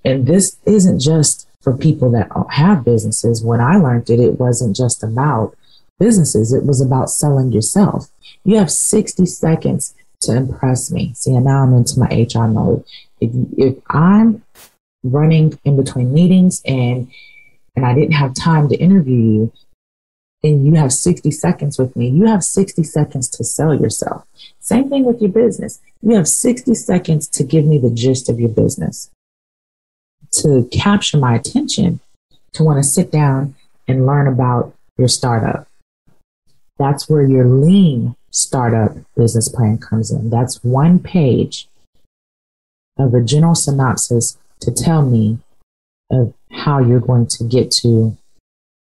And 0.04 0.26
this 0.28 0.58
isn't 0.66 1.00
just 1.00 1.48
for 1.62 1.76
people 1.76 2.12
that 2.12 2.30
have 2.52 2.84
businesses. 2.84 3.44
When 3.44 3.62
I 3.62 3.78
learned 3.78 4.10
it, 4.10 4.20
it 4.20 4.40
wasn't 4.40 4.76
just 4.76 5.04
about 5.04 5.56
businesses. 6.00 6.54
It 6.54 6.66
was 6.66 6.82
about 6.82 7.10
selling 7.10 7.52
yourself. 7.52 8.10
You 8.44 8.58
have 8.58 8.72
60 8.72 9.26
seconds 9.26 9.96
to 10.22 10.36
impress 10.36 10.92
me. 10.92 11.14
See, 11.16 11.32
now 11.32 11.64
I'm 11.64 11.74
into 11.74 12.00
my 12.00 12.08
HR 12.08 12.48
mode. 12.48 12.84
If, 13.22 13.32
if 13.58 13.76
I'm 13.90 14.44
running 15.04 15.58
in 15.64 15.78
between 15.78 16.14
meetings 16.14 16.62
and 16.66 17.12
and 17.76 17.86
I 17.88 17.96
didn't 17.96 18.14
have 18.14 18.36
time 18.36 18.70
to 18.70 18.76
interview 18.76 19.16
you, 19.16 19.54
and 20.44 20.66
you 20.66 20.74
have 20.74 20.92
60 20.92 21.32
seconds 21.32 21.80
with 21.80 21.96
me, 21.96 22.10
you 22.10 22.26
have 22.26 22.44
60 22.44 22.84
seconds 22.84 23.30
to 23.30 23.44
sell 23.44 23.74
yourself. 23.74 24.26
Same 24.60 24.90
thing 24.90 25.06
with 25.06 25.22
your 25.22 25.32
business. 25.32 25.80
You 26.02 26.16
have 26.16 26.28
60 26.28 26.76
seconds 26.76 27.28
to 27.30 27.44
give 27.44 27.66
me 27.66 27.78
the 27.78 27.90
gist 27.90 28.30
of 28.30 28.40
your 28.40 28.50
business, 28.50 29.10
to 30.34 30.68
capture 30.72 31.18
my 31.18 31.36
attention, 31.36 32.02
to 32.54 32.64
want 32.64 32.78
to 32.78 32.84
sit 32.84 33.12
down 33.12 33.56
and 33.88 34.06
learn 34.06 34.28
about 34.28 34.74
your 34.98 35.08
startup. 35.08 35.68
That's 36.78 37.10
where 37.10 37.24
your 37.24 37.46
lean 37.46 38.16
startup 38.32 38.98
business 39.16 39.48
plan 39.48 39.78
comes 39.78 40.12
in. 40.12 40.30
That's 40.30 40.64
one 40.64 41.00
page 41.00 41.68
of 42.98 43.14
a 43.14 43.22
general 43.22 43.56
synopsis 43.56 44.38
to 44.60 44.72
tell 44.72 45.04
me 45.04 45.40
of 46.12 46.34
how 46.52 46.80
you're 46.80 47.00
going 47.00 47.28
to 47.28 47.44
get 47.44 47.72
to 47.72 48.18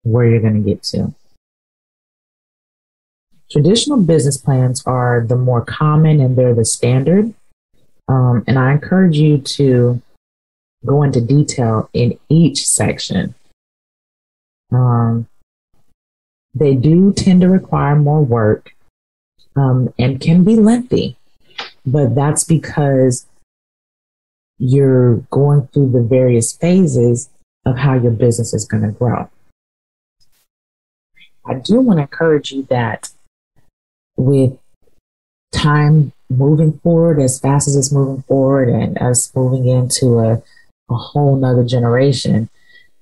where 0.03 0.27
you're 0.27 0.41
going 0.41 0.63
to 0.63 0.69
get 0.69 0.83
to. 0.83 1.15
Traditional 3.51 3.99
business 3.99 4.37
plans 4.37 4.83
are 4.87 5.25
the 5.27 5.37
more 5.37 5.65
common 5.65 6.21
and 6.21 6.37
they're 6.37 6.55
the 6.55 6.65
standard. 6.65 7.33
Um, 8.09 8.45
and 8.47 8.59
I 8.59 8.73
encourage 8.73 9.17
you 9.17 9.39
to 9.39 10.03
go 10.85 11.03
into 11.03 11.21
detail 11.21 11.89
in 11.93 12.19
each 12.29 12.67
section. 12.67 13.35
Um, 14.73 15.29
they 16.55 16.75
do 16.75 17.13
tend 17.13 17.43
to 17.43 17.49
require 17.49 17.97
more 17.97 18.23
work 18.23 18.75
um, 19.55 19.93
and 19.99 20.21
can 20.21 20.45
be 20.45 20.57
lengthy, 20.57 21.17
but 21.85 22.15
that's 22.15 22.45
because 22.45 23.27
you're 24.59 25.17
going 25.31 25.69
through 25.69 25.91
the 25.91 26.03
various 26.03 26.57
phases 26.57 27.29
of 27.65 27.77
how 27.77 27.95
your 27.95 28.13
business 28.13 28.55
is 28.55 28.65
going 28.65 28.83
to 28.83 28.91
grow. 28.91 29.29
I 31.45 31.55
do 31.55 31.81
want 31.81 31.99
to 31.99 32.03
encourage 32.03 32.53
you 32.53 32.63
that 32.71 33.11
with 34.17 34.59
time 35.53 36.13
moving 36.29 36.79
forward 36.79 37.21
as 37.21 37.39
fast 37.39 37.69
as 37.69 37.77
it's 37.77 37.93
moving 37.93 38.23
forward 38.23 38.69
and 38.69 38.99
us 38.99 39.35
moving 39.35 39.67
into 39.67 40.19
a, 40.19 40.43
a 40.91 40.95
whole 40.95 41.37
nother 41.37 41.65
generation, 41.65 42.49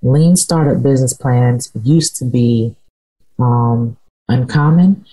lean 0.02 0.36
startup 0.36 0.82
business 0.82 1.14
plans 1.14 1.70
used 1.82 2.16
to 2.16 2.24
be 2.24 2.74
um, 3.38 3.96
uncommon 4.28 5.04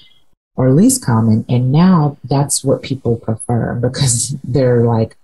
or 0.55 0.71
least 0.71 1.03
common. 1.03 1.45
And 1.47 1.71
now 1.71 2.17
that's 2.23 2.63
what 2.63 2.83
people 2.83 3.15
prefer 3.17 3.75
because 3.81 4.35
they're 4.43 4.83
like, 4.83 5.15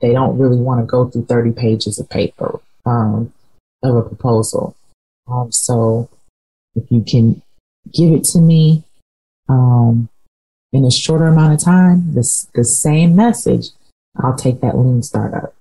they 0.00 0.12
don't 0.12 0.38
really 0.38 0.58
want 0.58 0.80
to 0.80 0.86
go 0.86 1.08
through 1.08 1.26
30 1.26 1.52
pages 1.52 1.98
of 1.98 2.10
paper 2.10 2.60
um, 2.84 3.32
of 3.82 3.96
a 3.96 4.02
proposal. 4.02 4.76
Um, 5.26 5.50
so 5.50 6.10
if 6.74 6.90
you 6.90 7.02
can 7.02 7.40
give 7.92 8.12
it 8.12 8.24
to 8.24 8.40
me 8.40 8.82
um, 9.48 10.08
in 10.72 10.84
a 10.84 10.90
shorter 10.90 11.26
amount 11.26 11.54
of 11.54 11.60
time, 11.60 12.14
this 12.14 12.48
the 12.54 12.64
same 12.64 13.14
message, 13.14 13.68
I'll 14.16 14.36
take 14.36 14.60
that 14.60 14.76
lean 14.76 15.02
startup. 15.02 15.54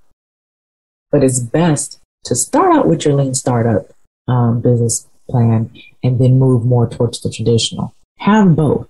But 1.11 1.23
it's 1.23 1.39
best 1.39 1.99
to 2.25 2.35
start 2.35 2.73
out 2.73 2.87
with 2.87 3.05
your 3.05 3.13
lean 3.15 3.35
startup 3.35 3.91
um, 4.27 4.61
business 4.61 5.07
plan 5.29 5.69
and 6.03 6.19
then 6.19 6.39
move 6.39 6.65
more 6.65 6.89
towards 6.89 7.21
the 7.21 7.29
traditional. 7.29 7.93
Have 8.19 8.55
both. 8.55 8.87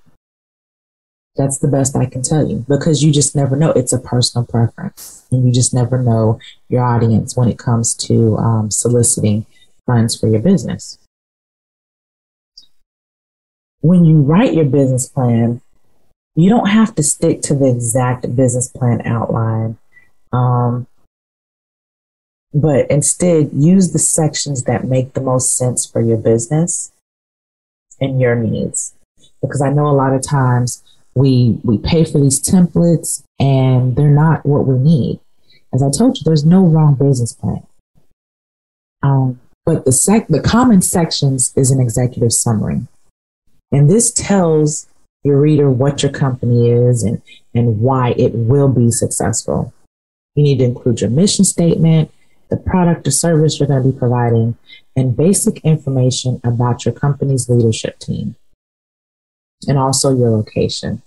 That's 1.36 1.58
the 1.58 1.68
best 1.68 1.96
I 1.96 2.06
can 2.06 2.22
tell 2.22 2.48
you 2.48 2.64
because 2.68 3.04
you 3.04 3.12
just 3.12 3.36
never 3.36 3.56
know. 3.56 3.72
It's 3.72 3.92
a 3.92 4.00
personal 4.00 4.46
preference, 4.46 5.26
and 5.32 5.46
you 5.46 5.52
just 5.52 5.74
never 5.74 6.02
know 6.02 6.40
your 6.70 6.84
audience 6.84 7.36
when 7.36 7.50
it 7.50 7.58
comes 7.58 7.96
to 7.96 8.38
um, 8.38 8.70
soliciting 8.70 9.46
funds 9.88 10.18
for 10.18 10.28
your 10.28 10.40
business 10.40 11.00
when 13.84 14.06
you 14.06 14.22
write 14.22 14.54
your 14.54 14.66
business 14.66 15.08
plan, 15.08 15.62
you 16.36 16.50
don't 16.50 16.70
have 16.70 16.96
to 16.96 17.04
stick 17.04 17.42
to 17.44 17.54
the 17.54 17.68
exact 17.68 18.34
business 18.34 18.70
plan 18.70 19.06
outline. 19.06 19.78
Um, 20.32 20.88
but 22.54 22.90
instead, 22.90 23.52
use 23.54 23.92
the 23.92 24.00
sections 24.00 24.64
that 24.64 24.86
make 24.86 25.14
the 25.14 25.22
most 25.22 25.58
sense 25.58 25.86
for 25.86 26.02
your 26.02 26.18
business 26.18 26.94
and 28.00 28.22
your 28.22 28.36
needs. 28.36 28.96
Because 29.42 29.62
I 29.62 29.70
know 29.70 29.88
a 29.88 29.92
lot 29.92 30.14
of 30.14 30.26
times 30.26 30.82
we 31.14 31.60
we 31.64 31.78
pay 31.78 32.06
for 32.06 32.20
these 32.20 32.42
templates 32.42 33.24
and 33.38 33.98
they're 33.98 34.10
not 34.10 34.46
what 34.46 34.66
we 34.66 34.78
need. 34.78 35.20
As 35.74 35.84
I 35.84 35.90
told 35.92 36.18
you, 36.18 36.24
there's 36.24 36.46
no 36.46 36.64
wrong 36.64 36.96
business 36.96 37.34
plan. 37.34 37.68
Um, 39.02 39.42
but 39.66 39.84
the 39.84 39.92
sec 39.92 40.30
the 40.30 40.42
common 40.42 40.82
sections 40.82 41.52
is 41.58 41.70
an 41.70 41.82
executive 41.82 42.32
summary. 42.32 42.88
And 43.74 43.90
this 43.90 44.12
tells 44.12 44.88
your 45.24 45.42
reader 45.42 45.70
what 45.70 46.04
your 46.04 46.12
company 46.12 46.70
is 46.70 47.04
and, 47.04 47.22
and 47.56 47.80
why 47.80 48.12
it 48.12 48.34
will 48.34 48.70
be 48.70 48.92
successful. 48.92 49.74
You 50.36 50.44
need 50.44 50.60
to 50.60 50.66
include 50.66 51.02
your 51.02 51.10
mission 51.10 51.44
statement, 51.44 52.12
the 52.50 52.58
product 52.58 53.08
or 53.08 53.12
service 53.12 53.60
you're 53.60 53.68
going 53.68 53.84
to 53.84 53.92
be 53.92 53.98
providing, 53.98 54.58
and 54.96 55.18
basic 55.18 55.60
information 55.66 56.40
about 56.44 56.86
your 56.86 56.94
company's 56.94 57.50
leadership 57.50 57.98
team, 57.98 58.36
and 59.68 59.80
also 59.80 60.16
your 60.16 60.30
location. 60.30 61.02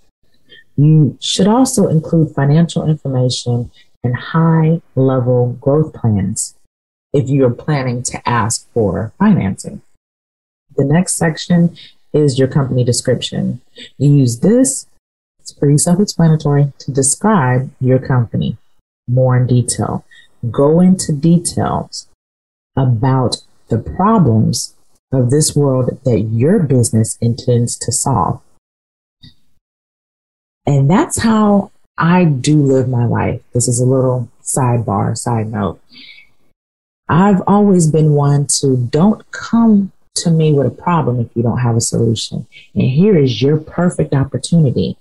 You 0.75 1.17
should 1.21 1.47
also 1.47 1.87
include 1.87 2.35
financial 2.35 2.87
information 2.87 3.71
and 4.03 4.15
high 4.15 4.81
level 4.95 5.57
growth 5.61 5.93
plans 5.93 6.55
if 7.13 7.29
you 7.29 7.45
are 7.45 7.53
planning 7.53 8.03
to 8.03 8.29
ask 8.29 8.69
for 8.73 9.13
financing. 9.17 9.81
The 10.75 10.85
next 10.85 11.15
section 11.15 11.75
is 12.13 12.39
your 12.39 12.47
company 12.47 12.83
description. 12.83 13.61
You 13.97 14.11
use 14.11 14.39
this, 14.39 14.87
it's 15.39 15.51
pretty 15.51 15.77
self 15.77 15.99
explanatory, 15.99 16.73
to 16.79 16.91
describe 16.91 17.71
your 17.79 17.99
company 17.99 18.57
more 19.07 19.37
in 19.37 19.47
detail. 19.47 20.05
Go 20.51 20.79
into 20.79 21.13
details 21.13 22.07
about 22.75 23.37
the 23.69 23.79
problems 23.79 24.75
of 25.11 25.29
this 25.29 25.55
world 25.55 25.99
that 26.03 26.19
your 26.19 26.59
business 26.59 27.17
intends 27.21 27.77
to 27.77 27.91
solve. 27.91 28.41
And 30.65 30.89
that's 30.89 31.21
how 31.21 31.71
I 31.97 32.25
do 32.25 32.61
live 32.61 32.89
my 32.89 33.05
life. 33.05 33.41
This 33.53 33.67
is 33.67 33.79
a 33.79 33.85
little 33.85 34.29
sidebar, 34.43 35.17
side 35.17 35.51
note. 35.51 35.81
I've 37.09 37.41
always 37.47 37.87
been 37.89 38.11
one 38.11 38.47
to 38.59 38.75
don't 38.75 39.29
come 39.31 39.93
to 40.23 40.31
me 40.31 40.53
with 40.53 40.67
a 40.67 40.71
problem 40.71 41.19
if 41.19 41.29
you 41.35 41.43
don't 41.43 41.59
have 41.59 41.75
a 41.75 41.81
solution. 41.81 42.47
And 42.73 42.89
here 42.89 43.17
is 43.17 43.41
your 43.41 43.57
perfect 43.57 44.13
opportunity 44.13 44.97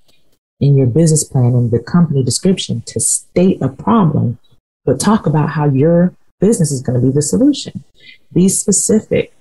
in 0.61 0.77
your 0.77 0.87
business 0.87 1.25
plan 1.25 1.55
and 1.55 1.71
the 1.71 1.79
company 1.79 2.23
description 2.23 2.83
to 2.87 3.01
state 3.01 3.61
a 3.61 3.69
problem, 3.69 4.39
but 4.85 5.01
talk 5.01 5.27
about 5.27 5.51
how 5.51 5.69
your 5.69 6.15
business 6.41 6.73
is 6.73 6.83
going 6.83 7.01
to 7.01 7.07
be 7.07 7.13
the 7.13 7.23
solution. 7.23 7.85
Be 8.33 8.49
specific 8.49 9.35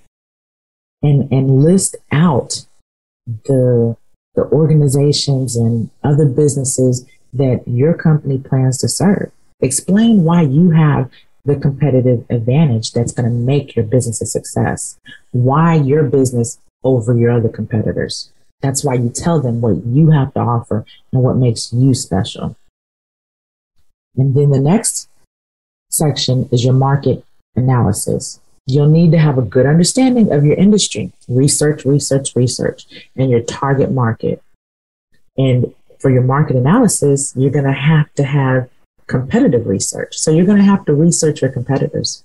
and, 1.02 1.30
and 1.32 1.62
list 1.62 1.96
out 2.12 2.66
the, 3.26 3.96
the 4.34 4.42
organizations 4.52 5.56
and 5.56 5.90
other 6.02 6.26
businesses 6.26 7.06
that 7.32 7.62
your 7.66 7.94
company 7.94 8.38
plans 8.38 8.78
to 8.78 8.88
serve. 8.88 9.30
Explain 9.60 10.24
why 10.24 10.42
you 10.42 10.70
have 10.70 11.10
the 11.46 11.56
competitive 11.56 12.26
advantage 12.28 12.92
that's 12.92 13.12
going 13.12 13.28
to 13.28 13.34
make 13.34 13.76
your 13.76 13.84
business 13.84 14.20
a 14.20 14.26
success. 14.26 14.98
Why 15.30 15.76
your 15.76 16.02
business 16.02 16.58
over 16.86 17.16
your 17.16 17.32
other 17.32 17.48
competitors. 17.48 18.30
That's 18.62 18.84
why 18.84 18.94
you 18.94 19.10
tell 19.10 19.40
them 19.40 19.60
what 19.60 19.84
you 19.84 20.10
have 20.10 20.32
to 20.34 20.40
offer 20.40 20.86
and 21.12 21.22
what 21.22 21.36
makes 21.36 21.72
you 21.72 21.92
special. 21.94 22.56
And 24.16 24.34
then 24.34 24.50
the 24.50 24.60
next 24.60 25.08
section 25.90 26.48
is 26.52 26.64
your 26.64 26.74
market 26.74 27.24
analysis. 27.54 28.40
You'll 28.66 28.88
need 28.88 29.12
to 29.12 29.18
have 29.18 29.36
a 29.36 29.42
good 29.42 29.66
understanding 29.66 30.32
of 30.32 30.44
your 30.44 30.56
industry, 30.56 31.12
research, 31.28 31.84
research, 31.84 32.34
research, 32.34 32.86
and 33.14 33.30
your 33.30 33.42
target 33.42 33.92
market. 33.92 34.42
And 35.36 35.74
for 35.98 36.10
your 36.10 36.22
market 36.22 36.56
analysis, 36.56 37.32
you're 37.36 37.50
going 37.50 37.66
to 37.66 37.72
have 37.72 38.12
to 38.14 38.24
have 38.24 38.70
competitive 39.06 39.66
research. 39.66 40.16
So 40.16 40.30
you're 40.30 40.46
going 40.46 40.58
to 40.58 40.64
have 40.64 40.84
to 40.86 40.94
research 40.94 41.42
your 41.42 41.50
competitors 41.50 42.24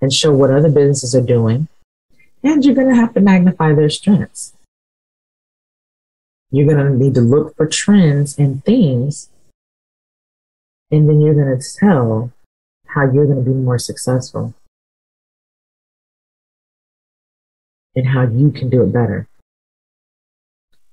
and 0.00 0.12
show 0.12 0.32
what 0.32 0.50
other 0.50 0.70
businesses 0.70 1.14
are 1.14 1.20
doing. 1.20 1.68
And 2.42 2.64
you're 2.64 2.74
going 2.74 2.88
to 2.88 2.96
have 2.96 3.14
to 3.14 3.20
magnify 3.20 3.74
their 3.74 3.90
strengths. 3.90 4.54
You're 6.50 6.66
going 6.66 6.84
to 6.84 6.96
need 6.96 7.14
to 7.14 7.20
look 7.20 7.56
for 7.56 7.66
trends 7.66 8.38
and 8.38 8.64
themes. 8.64 9.28
And 10.90 11.08
then 11.08 11.20
you're 11.20 11.34
going 11.34 11.58
to 11.58 11.78
tell 11.78 12.32
how 12.86 13.02
you're 13.02 13.26
going 13.26 13.44
to 13.44 13.50
be 13.50 13.56
more 13.56 13.78
successful 13.78 14.54
and 17.94 18.08
how 18.08 18.22
you 18.22 18.50
can 18.50 18.68
do 18.68 18.82
it 18.82 18.92
better. 18.92 19.28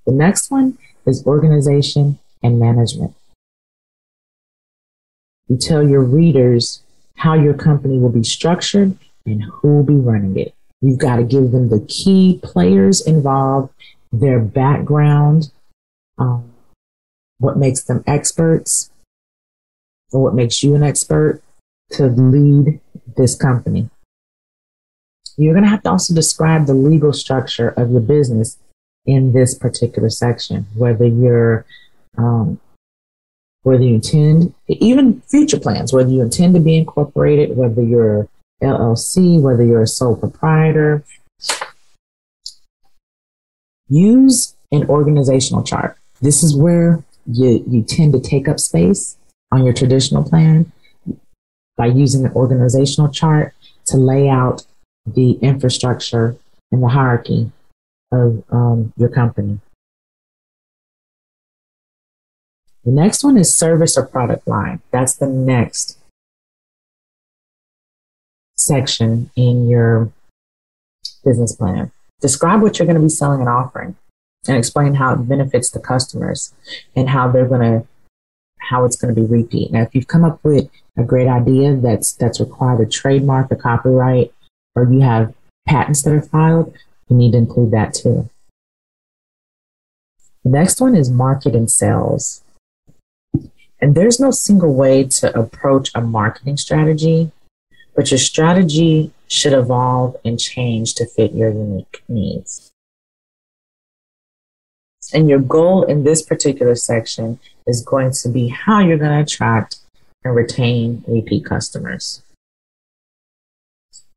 The 0.05 0.11
next 0.11 0.51
one 0.51 0.77
is 1.05 1.25
organization 1.25 2.19
and 2.43 2.59
management. 2.59 3.15
You 5.47 5.57
tell 5.57 5.87
your 5.87 6.01
readers 6.01 6.83
how 7.15 7.33
your 7.33 7.53
company 7.53 7.97
will 7.97 8.11
be 8.11 8.23
structured 8.23 8.97
and 9.25 9.43
who 9.43 9.77
will 9.77 9.83
be 9.83 9.95
running 9.95 10.37
it. 10.37 10.53
You've 10.81 10.99
got 10.99 11.15
to 11.17 11.23
give 11.23 11.51
them 11.51 11.69
the 11.69 11.85
key 11.87 12.39
players 12.43 13.05
involved, 13.05 13.73
their 14.11 14.39
background, 14.39 15.51
um, 16.17 16.51
what 17.39 17.57
makes 17.57 17.83
them 17.83 18.03
experts, 18.05 18.91
or 20.11 20.21
what 20.23 20.35
makes 20.35 20.63
you 20.63 20.75
an 20.75 20.83
expert 20.83 21.41
to 21.91 22.07
lead 22.07 22.79
this 23.15 23.35
company. 23.35 23.89
You're 25.37 25.53
going 25.53 25.63
to 25.63 25.69
have 25.69 25.83
to 25.83 25.91
also 25.91 26.13
describe 26.13 26.65
the 26.65 26.73
legal 26.73 27.13
structure 27.13 27.69
of 27.69 27.91
your 27.91 28.01
business 28.01 28.57
in 29.05 29.33
this 29.33 29.55
particular 29.55 30.09
section, 30.09 30.67
whether 30.75 31.05
you're 31.05 31.65
um, 32.17 32.59
whether 33.67 33.83
you 33.83 33.95
intend, 33.95 34.53
even 34.69 35.19
future 35.23 35.59
plans, 35.59 35.91
whether 35.91 36.09
you 36.09 36.21
intend 36.21 36.53
to 36.53 36.61
be 36.61 36.77
incorporated, 36.77 37.57
whether 37.57 37.81
you're 37.81 38.29
LLC, 38.63 39.41
whether 39.41 39.61
you're 39.61 39.81
a 39.81 39.87
sole 39.87 40.15
proprietor. 40.15 41.03
Use 43.89 44.55
an 44.71 44.85
organizational 44.89 45.63
chart. 45.63 45.97
This 46.21 46.43
is 46.43 46.55
where 46.55 47.03
you, 47.25 47.61
you 47.67 47.83
tend 47.83 48.13
to 48.13 48.21
take 48.21 48.47
up 48.47 48.57
space 48.57 49.17
on 49.51 49.65
your 49.65 49.73
traditional 49.73 50.23
plan 50.23 50.71
by 51.75 51.87
using 51.87 52.25
an 52.25 52.31
organizational 52.31 53.11
chart 53.11 53.53
to 53.87 53.97
lay 53.97 54.29
out 54.29 54.65
the 55.05 55.33
infrastructure 55.41 56.37
and 56.71 56.81
the 56.81 56.87
hierarchy 56.87 57.51
of 58.13 58.41
um, 58.49 58.93
your 58.95 59.09
company. 59.09 59.59
The 62.87 62.93
next 62.93 63.21
one 63.21 63.35
is 63.35 63.53
service 63.53 63.97
or 63.97 64.05
product 64.05 64.47
line. 64.47 64.79
That's 64.91 65.13
the 65.13 65.27
next 65.27 65.97
section 68.55 69.29
in 69.35 69.67
your 69.67 70.13
business 71.25 71.53
plan. 71.53 71.91
Describe 72.21 72.61
what 72.61 72.79
you're 72.79 72.85
going 72.85 72.95
to 72.95 73.01
be 73.01 73.09
selling 73.09 73.41
and 73.41 73.49
offering 73.49 73.97
and 74.47 74.55
explain 74.55 74.93
how 74.93 75.15
it 75.15 75.27
benefits 75.27 75.69
the 75.69 75.81
customers 75.81 76.53
and 76.95 77.09
how 77.09 77.29
they're 77.29 77.45
going 77.45 77.59
to 77.59 77.87
how 78.69 78.85
it's 78.85 78.95
going 78.95 79.13
to 79.13 79.21
be 79.21 79.27
repeat. 79.27 79.69
Now, 79.69 79.81
if 79.81 79.93
you've 79.93 80.07
come 80.07 80.23
up 80.23 80.41
with 80.45 80.69
a 80.95 81.03
great 81.03 81.27
idea 81.27 81.75
that's 81.75 82.13
that's 82.13 82.39
required 82.39 82.79
a 82.79 82.89
trademark, 82.89 83.51
a 83.51 83.57
copyright, 83.57 84.33
or 84.77 84.89
you 84.89 85.01
have 85.01 85.33
patents 85.67 86.03
that 86.03 86.13
are 86.13 86.21
filed, 86.21 86.73
you 87.09 87.17
need 87.17 87.33
to 87.33 87.37
include 87.37 87.71
that 87.71 87.93
too. 87.93 88.29
The 90.45 90.51
next 90.51 90.79
one 90.79 90.95
is 90.95 91.11
market 91.11 91.53
and 91.53 91.69
sales. 91.69 92.45
And 93.79 93.93
there's 93.93 94.19
no 94.19 94.31
single 94.31 94.73
way 94.73 95.03
to 95.03 95.39
approach 95.39 95.91
a 95.93 96.01
marketing 96.01 96.57
strategy, 96.57 97.31
but 97.95 98.09
your 98.11 98.17
strategy 98.17 99.11
should 99.27 99.53
evolve 99.53 100.15
and 100.25 100.39
change 100.39 100.95
to 100.95 101.05
fit 101.05 101.33
your 101.33 101.49
unique 101.49 102.03
needs. 102.07 102.71
And 105.13 105.29
your 105.29 105.39
goal 105.39 105.83
in 105.83 106.03
this 106.03 106.21
particular 106.21 106.75
section 106.75 107.39
is 107.65 107.83
going 107.83 108.11
to 108.11 108.29
be 108.29 108.49
how 108.49 108.79
you're 108.79 108.97
going 108.97 109.11
to 109.11 109.21
attract 109.21 109.77
and 110.23 110.35
retain 110.35 111.03
repeat 111.07 111.45
customers. 111.45 112.21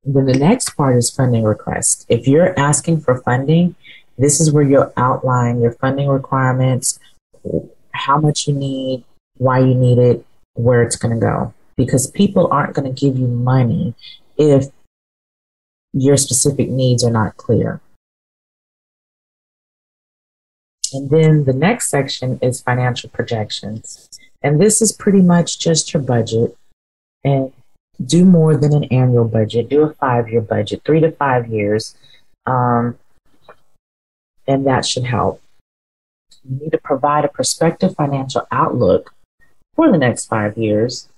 Then 0.03 0.25
the 0.25 0.39
next 0.39 0.71
part 0.71 0.97
is 0.97 1.11
funding 1.11 1.45
request. 1.45 2.07
If 2.09 2.27
you're 2.27 2.59
asking 2.59 3.03
for 3.03 3.21
funding, 3.23 3.75
this 4.17 4.41
is 4.41 4.51
where 4.51 4.65
you'll 4.65 4.93
outline 4.97 5.61
your 5.61 5.73
funding 5.73 6.09
requirements, 6.09 6.99
how 7.93 8.19
much 8.19 8.49
you 8.49 8.55
need, 8.55 9.05
why 9.41 9.59
you 9.59 9.74
need 9.74 9.99
it, 9.99 10.24
where 10.53 10.82
it's 10.82 10.97
going 10.97 11.14
to 11.14 11.20
go. 11.20 11.55
Because 11.74 12.11
people 12.11 12.47
aren't 12.53 12.74
going 12.74 12.93
to 12.93 13.01
give 13.01 13.18
you 13.18 13.26
money 13.26 13.95
if 14.36 14.66
your 15.95 16.18
specific 16.18 16.68
needs 16.68 17.03
are 17.03 17.11
not 17.11 17.38
clear. 17.38 17.80
And 20.93 21.09
then 21.09 21.45
the 21.45 21.55
next 21.55 21.88
section 21.88 22.38
is 22.43 22.61
financial 22.61 23.09
projections. 23.09 24.11
And 24.43 24.61
this 24.61 24.82
is 24.82 24.93
pretty 24.93 25.22
much 25.22 25.59
just 25.59 25.95
your 25.95 26.03
budget. 26.03 26.55
And 27.24 27.53
do 28.05 28.26
more 28.26 28.57
than 28.57 28.74
an 28.74 28.84
annual 28.84 29.26
budget, 29.26 29.70
do 29.70 29.82
a 29.82 29.95
five 29.95 30.28
year 30.28 30.41
budget, 30.43 30.82
three 30.84 31.01
to 31.01 31.12
five 31.12 31.49
years. 31.49 31.97
Um, 32.45 32.99
and 34.47 34.66
that 34.66 34.84
should 34.84 35.05
help. 35.05 35.41
You 36.45 36.59
need 36.61 36.72
to 36.72 36.78
provide 36.78 37.24
a 37.24 37.28
prospective 37.28 37.95
financial 37.95 38.47
outlook 38.51 39.14
for 39.81 39.91
the 39.91 39.97
next 39.97 40.26
five 40.26 40.59
years. 40.59 41.09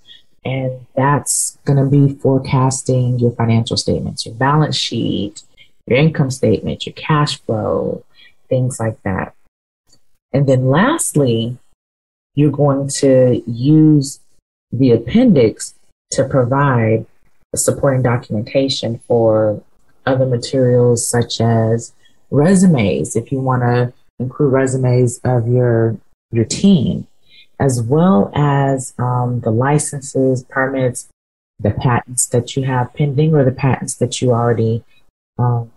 And 0.45 0.87
that's 0.95 1.57
going 1.65 1.83
to 1.83 1.89
be 1.89 2.15
forecasting 2.15 3.19
your 3.19 3.31
financial 3.31 3.75
statements, 3.75 4.25
your 4.25 4.35
balance 4.35 4.77
sheet, 4.77 5.43
your 5.85 5.99
income 5.99 6.31
statement, 6.31 6.85
your 6.85 6.93
cash 6.93 7.41
flow, 7.41 8.05
things 8.47 8.79
like 8.79 9.03
that. 9.03 9.35
And 10.31 10.47
then 10.47 10.67
lastly, 10.67 11.57
you're 12.35 12.51
going 12.51 12.87
to 12.99 13.43
use 13.45 14.21
the 14.71 14.91
appendix 14.91 15.73
to 16.11 16.23
provide 16.23 17.05
supporting 17.53 18.01
documentation 18.01 19.01
for 19.09 19.61
other 20.05 20.25
materials 20.25 21.05
such 21.05 21.41
as 21.41 21.91
resumes, 22.31 23.17
if 23.17 23.29
you 23.29 23.41
want 23.41 23.63
to 23.63 23.91
include 24.19 24.53
resumes 24.53 25.19
of 25.25 25.49
your 25.49 25.97
your 26.31 26.45
team, 26.45 27.07
as 27.59 27.81
well 27.81 28.31
as 28.33 28.93
um, 28.97 29.41
the 29.41 29.51
licenses, 29.51 30.43
permits, 30.43 31.07
the 31.59 31.71
patents 31.71 32.27
that 32.27 32.55
you 32.55 32.63
have 32.63 32.93
pending, 32.93 33.33
or 33.33 33.43
the 33.43 33.51
patents 33.51 33.95
that 33.95 34.21
you 34.21 34.31
already 34.31 34.83
um, 35.37 35.71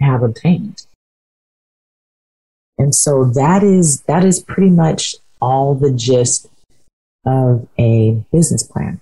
have 0.00 0.22
obtained. 0.22 0.86
And 2.78 2.94
so 2.94 3.24
that 3.24 3.62
is 3.62 4.02
that 4.02 4.24
is 4.24 4.42
pretty 4.42 4.70
much 4.70 5.16
all 5.40 5.74
the 5.74 5.92
gist 5.92 6.48
of 7.24 7.66
a 7.78 8.22
business 8.32 8.62
plan. 8.62 9.00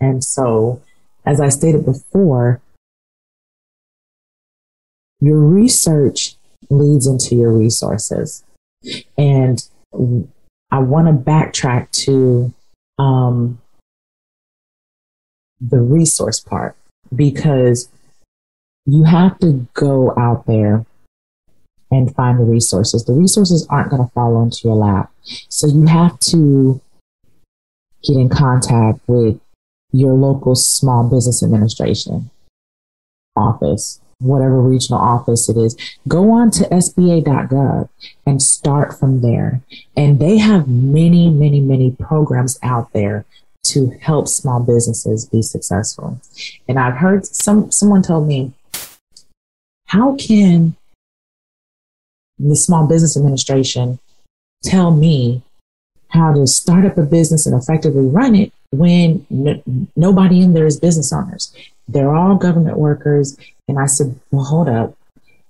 And 0.00 0.24
so, 0.24 0.82
as 1.24 1.40
I 1.40 1.48
stated 1.48 1.84
before, 1.84 2.60
your 5.20 5.38
research 5.38 6.36
leads 6.68 7.06
into 7.06 7.36
your 7.36 7.52
resources. 7.52 8.44
And 9.16 9.66
I 10.70 10.78
want 10.78 11.06
to 11.06 11.12
backtrack 11.12 11.90
to 12.04 12.52
um, 12.98 13.60
the 15.60 15.80
resource 15.80 16.40
part 16.40 16.76
because 17.14 17.88
you 18.84 19.04
have 19.04 19.38
to 19.40 19.66
go 19.74 20.14
out 20.18 20.46
there 20.46 20.84
and 21.90 22.14
find 22.14 22.38
the 22.38 22.44
resources. 22.44 23.04
The 23.04 23.12
resources 23.12 23.66
aren't 23.68 23.90
going 23.90 24.04
to 24.04 24.12
fall 24.12 24.42
into 24.42 24.62
your 24.64 24.76
lap. 24.76 25.10
So 25.48 25.66
you 25.66 25.86
have 25.86 26.18
to 26.20 26.80
get 28.02 28.16
in 28.16 28.28
contact 28.28 29.00
with 29.06 29.40
your 29.92 30.14
local 30.14 30.54
small 30.54 31.08
business 31.08 31.42
administration 31.42 32.30
office, 33.36 34.00
whatever 34.18 34.60
regional 34.60 35.00
office 35.00 35.48
it 35.48 35.56
is. 35.56 35.76
Go 36.08 36.30
on 36.32 36.50
to 36.52 36.64
SBA.gov 36.64 37.88
and 38.24 38.42
start 38.42 38.98
from 38.98 39.20
there. 39.20 39.60
And 39.96 40.18
they 40.18 40.38
have 40.38 40.68
many, 40.68 41.30
many, 41.30 41.60
many 41.60 41.90
programs 41.90 42.58
out 42.62 42.92
there 42.92 43.24
to 43.64 43.90
help 44.00 44.28
small 44.28 44.60
businesses 44.60 45.26
be 45.26 45.42
successful. 45.42 46.20
And 46.68 46.78
I've 46.78 46.96
heard 46.96 47.26
some 47.26 47.70
someone 47.70 48.02
told 48.02 48.28
me, 48.28 48.52
how 49.88 50.16
can 50.16 50.76
the 52.38 52.56
Small 52.56 52.86
Business 52.86 53.16
Administration 53.16 53.98
tell 54.62 54.90
me 54.90 55.42
how 56.08 56.32
to 56.32 56.46
start 56.46 56.84
up 56.84 56.98
a 56.98 57.02
business 57.02 57.46
and 57.46 57.60
effectively 57.60 58.06
run 58.06 58.34
it 58.34 58.52
when 58.70 59.26
n- 59.30 59.88
nobody 59.96 60.40
in 60.40 60.54
there 60.54 60.66
is 60.66 60.78
business 60.78 61.12
owners. 61.12 61.52
They're 61.88 62.14
all 62.14 62.36
government 62.36 62.78
workers. 62.78 63.36
And 63.68 63.78
I 63.78 63.86
said, 63.86 64.18
well, 64.30 64.44
hold 64.44 64.68
up. 64.68 64.96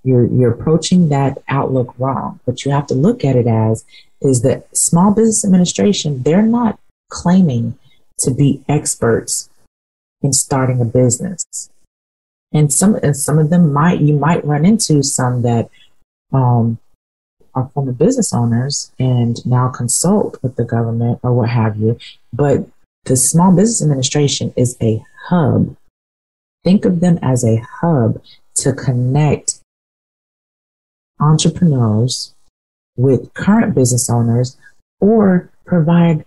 You're, 0.05 0.26
you're 0.26 0.53
approaching 0.53 1.09
that 1.09 1.39
outlook 1.49 1.95
wrong. 1.99 2.39
What 2.45 2.64
you 2.64 2.70
have 2.70 2.87
to 2.89 2.95
look 2.95 3.24
at 3.24 3.37
it 3.37 3.47
as 3.47 3.84
is 4.20 4.43
that 4.43 4.76
Small 4.76 5.12
Business 5.12 5.45
Administration, 5.45 6.22
they're 6.22 6.43
not 6.43 6.78
claiming 7.11 7.76
to 8.20 8.30
be 8.30 8.62
experts 8.68 9.51
in 10.22 10.32
starting 10.32 10.80
a 10.80 10.84
business. 10.84 11.70
And 12.53 12.72
some, 12.72 12.95
and 12.97 13.16
some 13.16 13.39
of 13.39 13.51
them 13.51 13.72
might, 13.72 14.01
you 14.01 14.14
might 14.14 14.45
run 14.45 14.64
into 14.64 15.03
some 15.03 15.43
that 15.43 15.68
um, 16.32 16.78
are 17.55 17.70
former 17.74 17.93
business 17.93 18.32
owners 18.32 18.93
and 18.99 19.45
now 19.45 19.68
consult 19.68 20.39
with 20.43 20.57
the 20.57 20.64
government 20.64 21.18
or 21.22 21.32
what 21.32 21.49
have 21.49 21.76
you. 21.76 21.99
But 22.32 22.68
the 23.05 23.16
Small 23.16 23.55
Business 23.55 23.82
Administration 23.82 24.53
is 24.57 24.76
a 24.80 25.03
hub. 25.28 25.76
Think 26.66 26.84
of 26.84 26.98
them 26.98 27.20
as 27.22 27.44
a 27.44 27.64
hub 27.80 28.20
to 28.56 28.72
connect 28.72 29.60
entrepreneurs 31.20 32.34
with 32.96 33.32
current 33.34 33.72
business 33.72 34.10
owners 34.10 34.56
or 35.00 35.48
provide 35.64 36.24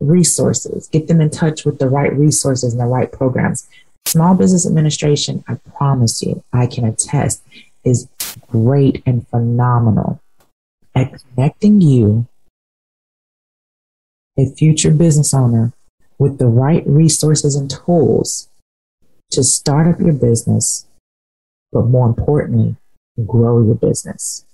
resources, 0.00 0.88
get 0.88 1.08
them 1.08 1.20
in 1.20 1.28
touch 1.28 1.66
with 1.66 1.78
the 1.78 1.90
right 1.90 2.10
resources 2.16 2.72
and 2.72 2.80
the 2.80 2.86
right 2.86 3.12
programs. 3.12 3.68
Small 4.06 4.34
Business 4.34 4.66
Administration, 4.66 5.44
I 5.46 5.56
promise 5.76 6.22
you, 6.22 6.42
I 6.54 6.66
can 6.68 6.86
attest, 6.86 7.42
is 7.84 8.08
great 8.50 9.02
and 9.04 9.28
phenomenal 9.28 10.22
at 10.94 11.12
connecting 11.34 11.82
you, 11.82 12.26
a 14.38 14.46
future 14.46 14.90
business 14.90 15.34
owner, 15.34 15.74
with 16.18 16.38
the 16.38 16.46
right 16.46 16.82
resources 16.86 17.54
and 17.56 17.70
tools 17.70 18.48
to 19.32 19.42
start 19.42 19.86
up 19.86 20.00
your 20.00 20.12
business, 20.12 20.86
but 21.72 21.86
more 21.86 22.06
importantly, 22.06 22.76
grow 23.26 23.62
your 23.62 23.74
business. 23.74 24.44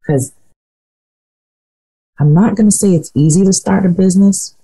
Because 0.00 0.32
I'm 2.18 2.34
not 2.34 2.56
going 2.56 2.68
to 2.68 2.76
say 2.76 2.94
it's 2.94 3.12
easy 3.14 3.44
to 3.44 3.52
start 3.52 3.86
a 3.86 3.88
business, 3.88 4.54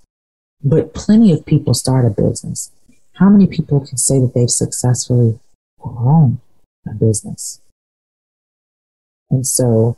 but 0.63 0.95
plenty 0.95 1.33
of 1.33 1.47
people 1.47 1.75
start 1.75 2.05
a 2.05 2.11
business. 2.11 2.71
How 3.15 3.29
many 3.31 3.47
people 3.47 3.81
can 3.81 3.97
say 3.97 4.21
that 4.21 4.33
they've 4.35 4.51
successfully 4.51 5.39
grown 5.81 6.41
a 6.87 6.95
business? 6.95 7.61
And 9.31 9.47
so 9.47 9.97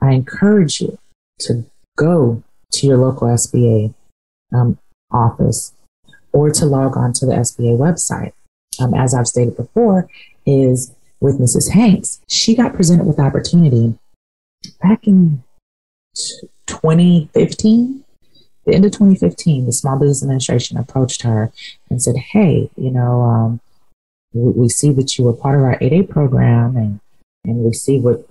I 0.00 0.12
encourage 0.12 0.80
you 0.80 0.98
to 1.40 1.64
go 1.96 2.42
to 2.72 2.86
your 2.86 2.98
local 2.98 3.28
SBA 3.28 3.94
um, 4.52 4.78
office 5.10 5.72
or 6.32 6.50
to 6.50 6.66
log 6.66 6.96
on 6.96 7.12
to 7.14 7.26
the 7.26 7.32
SBA 7.32 7.76
website. 7.78 8.32
Um, 8.80 8.94
as 8.94 9.14
I've 9.14 9.26
stated 9.26 9.56
before, 9.56 10.08
is 10.46 10.94
with 11.20 11.38
Mrs. 11.38 11.70
Hanks, 11.70 12.20
she 12.28 12.54
got 12.54 12.74
presented 12.74 13.06
with 13.06 13.18
opportunity 13.18 13.98
back 14.82 15.06
in 15.06 15.42
2015. 16.66 18.04
The 18.66 18.74
end 18.74 18.84
of 18.84 18.92
2015, 18.92 19.66
the 19.66 19.72
Small 19.72 19.98
Business 19.98 20.22
Administration 20.22 20.76
approached 20.76 21.22
her 21.22 21.52
and 21.88 22.02
said, 22.02 22.16
"Hey, 22.16 22.70
you 22.76 22.90
know, 22.90 23.22
um, 23.22 23.60
we, 24.32 24.52
we, 24.52 24.68
see 24.68 24.92
that 24.92 25.18
you 25.18 25.24
were 25.24 25.32
part 25.32 25.56
of 25.58 25.64
our 25.64 25.78
8A 25.78 26.08
program, 26.08 26.76
and 26.76 27.00
and 27.44 27.56
we 27.64 27.72
see 27.72 27.98
what 27.98 28.24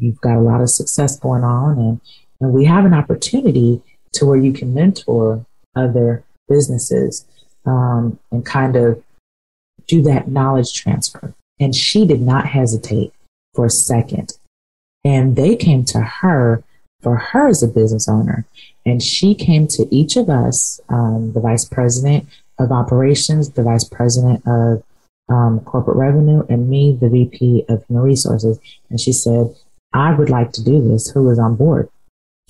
you've 0.00 0.20
got 0.20 0.36
a 0.36 0.40
lot 0.40 0.60
of 0.60 0.70
success 0.70 1.18
going 1.18 1.44
on, 1.44 1.78
and 1.78 2.00
and 2.40 2.52
we 2.52 2.64
have 2.64 2.84
an 2.84 2.94
opportunity 2.94 3.82
to 4.12 4.26
where 4.26 4.38
you 4.38 4.52
can 4.52 4.74
mentor 4.74 5.44
other 5.76 6.24
businesses 6.48 7.26
um, 7.66 8.18
and 8.30 8.44
kind 8.44 8.76
of 8.76 9.02
do 9.86 10.02
that 10.02 10.28
knowledge 10.28 10.72
transfer. 10.74 11.34
And 11.60 11.74
she 11.74 12.06
did 12.06 12.20
not 12.20 12.46
hesitate 12.46 13.12
for 13.54 13.66
a 13.66 13.70
second. 13.70 14.32
And 15.04 15.36
they 15.36 15.56
came 15.56 15.84
to 15.86 16.00
her 16.00 16.62
for 17.02 17.16
her 17.16 17.48
as 17.48 17.62
a 17.62 17.68
business 17.68 18.08
owner. 18.08 18.44
And 18.84 19.02
she 19.02 19.34
came 19.34 19.66
to 19.68 19.86
each 19.94 20.16
of 20.16 20.28
us, 20.28 20.80
um, 20.88 21.32
the 21.32 21.40
vice 21.40 21.64
president 21.64 22.28
of 22.58 22.72
operations, 22.72 23.50
the 23.50 23.62
vice 23.62 23.84
president 23.84 24.42
of 24.46 24.82
um, 25.28 25.60
corporate 25.60 25.96
revenue, 25.96 26.44
and 26.48 26.68
me, 26.68 26.96
the 26.98 27.08
VP 27.08 27.64
of 27.68 27.84
human 27.86 28.02
resources. 28.02 28.58
And 28.90 28.98
she 29.00 29.12
said, 29.12 29.54
I 29.92 30.14
would 30.14 30.30
like 30.30 30.52
to 30.52 30.64
do 30.64 30.86
this. 30.86 31.10
Who 31.10 31.30
is 31.30 31.38
on 31.38 31.56
board? 31.56 31.88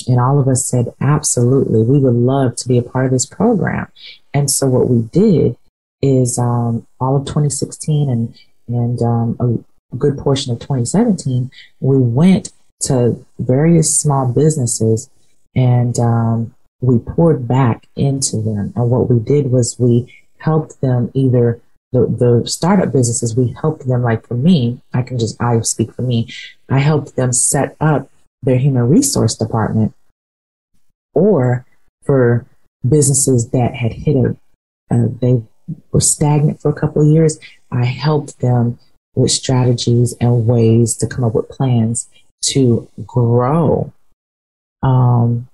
And 0.06 0.20
all 0.20 0.38
of 0.40 0.48
us 0.48 0.64
said, 0.64 0.94
absolutely, 1.00 1.82
we 1.82 1.98
would 1.98 2.14
love 2.14 2.56
to 2.56 2.68
be 2.68 2.78
a 2.78 2.82
part 2.82 3.06
of 3.06 3.12
this 3.12 3.26
program. 3.26 3.88
And 4.32 4.50
so 4.50 4.66
what 4.66 4.88
we 4.88 5.02
did 5.02 5.56
is 6.00 6.38
um, 6.38 6.86
all 7.00 7.16
of 7.16 7.24
2016 7.26 8.08
and, 8.08 8.38
and 8.68 9.02
um, 9.02 9.64
a 9.92 9.96
good 9.96 10.18
portion 10.18 10.52
of 10.52 10.60
2017, 10.60 11.50
we 11.80 11.98
went 11.98 12.50
to 12.80 13.24
various 13.38 13.98
small 13.98 14.32
businesses 14.32 15.10
and 15.54 15.98
um, 15.98 16.54
we 16.80 16.98
poured 16.98 17.48
back 17.48 17.88
into 17.96 18.36
them. 18.36 18.72
And 18.76 18.90
what 18.90 19.10
we 19.10 19.18
did 19.18 19.50
was 19.50 19.78
we 19.78 20.14
helped 20.38 20.80
them 20.80 21.10
either 21.14 21.60
the, 21.92 22.06
the 22.06 22.48
startup 22.48 22.92
businesses, 22.92 23.34
we 23.34 23.56
helped 23.60 23.88
them, 23.88 24.02
like 24.02 24.26
for 24.26 24.34
me, 24.34 24.80
I 24.92 25.02
can 25.02 25.18
just, 25.18 25.40
I 25.40 25.58
speak 25.60 25.92
for 25.94 26.02
me, 26.02 26.28
I 26.68 26.80
helped 26.80 27.16
them 27.16 27.32
set 27.32 27.76
up 27.80 28.10
their 28.42 28.58
human 28.58 28.88
resource 28.88 29.34
department 29.34 29.94
or 31.14 31.66
for 32.04 32.46
businesses 32.88 33.50
that 33.50 33.74
had 33.74 33.92
hit 33.92 34.16
a, 34.16 34.36
uh, 34.90 35.08
they 35.20 35.42
were 35.92 36.00
stagnant 36.00 36.60
for 36.60 36.70
a 36.70 36.80
couple 36.80 37.02
of 37.02 37.08
years, 37.08 37.38
I 37.70 37.84
helped 37.84 38.40
them 38.40 38.78
with 39.14 39.30
strategies 39.30 40.14
and 40.20 40.46
ways 40.46 40.96
to 40.96 41.06
come 41.06 41.24
up 41.24 41.34
with 41.34 41.48
plans 41.48 42.08
to 42.40 42.88
grow 43.04 43.92
um, 44.82 45.48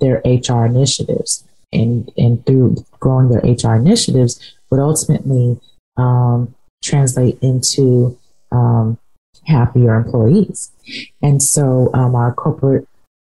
their 0.00 0.20
HR 0.24 0.66
initiatives. 0.66 1.44
And, 1.72 2.10
and 2.16 2.44
through 2.46 2.84
growing 3.00 3.28
their 3.28 3.40
HR 3.40 3.76
initiatives 3.76 4.54
would 4.70 4.80
ultimately 4.80 5.60
um, 5.96 6.54
translate 6.82 7.38
into 7.42 8.18
um, 8.52 8.98
happier 9.46 9.94
employees. 9.94 10.70
And 11.22 11.42
so 11.42 11.90
um, 11.94 12.14
our 12.14 12.32
corporate 12.32 12.88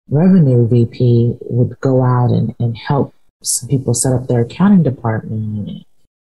revenue 0.09 0.67
VP 0.67 1.37
would 1.41 1.79
go 1.79 2.03
out 2.03 2.31
and, 2.31 2.55
and 2.59 2.77
help 2.77 3.13
some 3.43 3.69
people 3.69 3.93
set 3.93 4.13
up 4.13 4.27
their 4.27 4.41
accounting 4.41 4.83
department, 4.83 5.85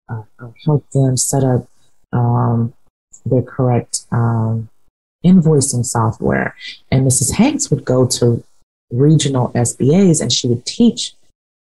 uh, 0.08 0.22
help 0.64 0.88
them 0.90 1.16
set 1.16 1.44
up 1.44 1.66
um, 2.12 2.74
their 3.24 3.42
correct 3.42 4.06
um, 4.12 4.68
invoicing 5.24 5.84
software. 5.84 6.54
And 6.90 7.06
Mrs. 7.06 7.34
Hanks 7.34 7.70
would 7.70 7.84
go 7.84 8.06
to 8.06 8.44
regional 8.90 9.50
SBAs 9.50 10.20
and 10.20 10.32
she 10.32 10.46
would 10.48 10.64
teach 10.64 11.14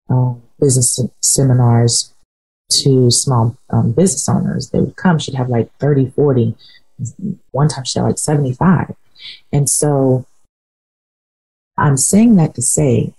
um, 0.10 0.42
business 0.60 1.00
seminars 1.22 2.14
to 2.70 3.10
small 3.12 3.56
um, 3.70 3.92
business 3.92 4.28
owners. 4.28 4.70
They 4.70 4.80
would 4.80 4.96
come, 4.96 5.20
she'd 5.20 5.36
have 5.36 5.50
like 5.50 5.72
30, 5.80 6.12
40. 6.12 6.56
One 7.52 7.68
time 7.68 7.86
she 7.86 8.00
had 8.00 8.06
like 8.06 8.18
75. 8.18 8.96
And 9.52 9.70
so 9.70 10.26
I'm 11.78 11.98
saying 11.98 12.36
that 12.36 12.56
to 12.56 12.62
say, 12.62 13.14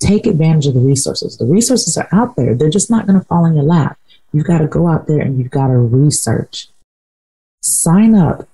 take 0.00 0.26
advantage 0.26 0.66
of 0.66 0.74
the 0.74 0.80
resources. 0.80 1.38
The 1.38 1.46
resources 1.46 1.96
are 1.96 2.08
out 2.12 2.36
there. 2.36 2.54
They're 2.54 2.70
just 2.70 2.90
not 2.90 3.06
going 3.06 3.18
to 3.18 3.24
fall 3.24 3.44
in 3.44 3.54
your 3.54 3.64
lap. 3.64 3.98
You've 4.32 4.46
got 4.46 4.58
to 4.58 4.66
go 4.66 4.88
out 4.88 5.06
there 5.06 5.20
and 5.20 5.38
you've 5.38 5.50
got 5.50 5.68
to 5.68 5.74
research. 5.74 6.68
Sign 7.62 8.14
up 8.14 8.48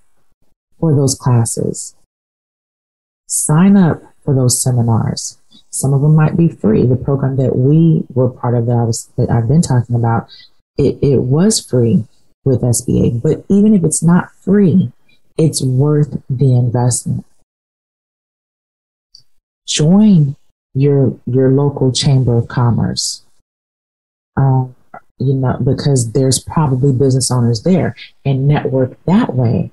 for 0.79 0.95
those 0.95 1.15
classes. 1.15 1.95
Sign 3.27 3.77
up 3.77 4.03
for 4.25 4.35
those 4.35 4.63
seminars. 4.63 5.39
Some 5.71 5.95
of 5.95 6.03
them 6.03 6.15
might 6.15 6.37
be 6.37 6.49
free. 6.49 6.85
The 6.85 6.97
program 6.97 7.37
that 7.37 7.57
we 7.57 8.05
were 8.13 8.31
part 8.31 8.55
of 8.55 8.67
that 8.67 8.73
I 8.73 8.85
was 8.85 9.11
that 9.17 9.31
I've 9.31 9.49
been 9.49 9.63
talking 9.63 9.95
about, 9.95 10.29
it, 10.77 10.99
it 11.03 11.19
was 11.19 11.65
free 11.65 12.05
with 12.49 12.63
SBA. 12.63 13.23
But 13.23 13.45
even 13.49 13.75
if 13.75 13.85
it's 13.85 14.03
not 14.03 14.33
free, 14.43 14.93
it's 15.37 15.63
worth 15.63 16.21
the 16.29 16.55
investment. 16.55 17.25
Join 19.67 20.37
your 20.75 21.19
your 21.27 21.51
local 21.51 21.93
chamber 21.93 22.37
of 22.37 22.49
commerce. 22.49 23.23
Um, 24.37 24.75
you 25.19 25.35
know, 25.35 25.59
because 25.59 26.13
there's 26.13 26.39
probably 26.39 26.93
business 26.93 27.31
owners 27.31 27.63
there, 27.63 27.97
and 28.25 28.47
network 28.49 28.97
that 29.05 29.35
way, 29.35 29.71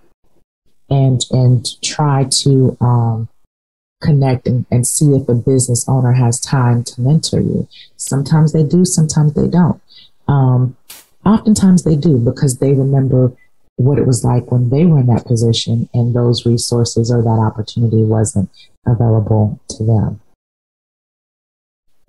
and 0.89 1.23
and 1.31 1.65
try 1.81 2.25
to 2.25 2.77
um, 2.81 3.29
connect 4.01 4.47
and, 4.47 4.65
and 4.69 4.85
see 4.85 5.13
if 5.15 5.27
a 5.29 5.33
business 5.33 5.87
owner 5.87 6.13
has 6.13 6.39
time 6.39 6.83
to 6.83 7.01
mentor 7.01 7.39
you. 7.39 7.67
Sometimes 7.97 8.53
they 8.53 8.63
do, 8.63 8.85
sometimes 8.85 9.33
they 9.33 9.47
don't. 9.47 9.81
Um, 10.27 10.75
oftentimes 11.25 11.83
they 11.83 11.95
do 11.95 12.17
because 12.17 12.59
they 12.59 12.73
remember 12.73 13.33
what 13.77 13.97
it 13.97 14.07
was 14.07 14.23
like 14.23 14.51
when 14.51 14.69
they 14.69 14.85
were 14.85 14.99
in 14.99 15.07
that 15.07 15.25
position 15.25 15.89
and 15.93 16.15
those 16.15 16.45
resources 16.45 17.11
or 17.11 17.21
that 17.21 17.29
opportunity 17.29 18.03
wasn't 18.03 18.49
available 18.85 19.59
to 19.69 19.83
them. 19.83 20.21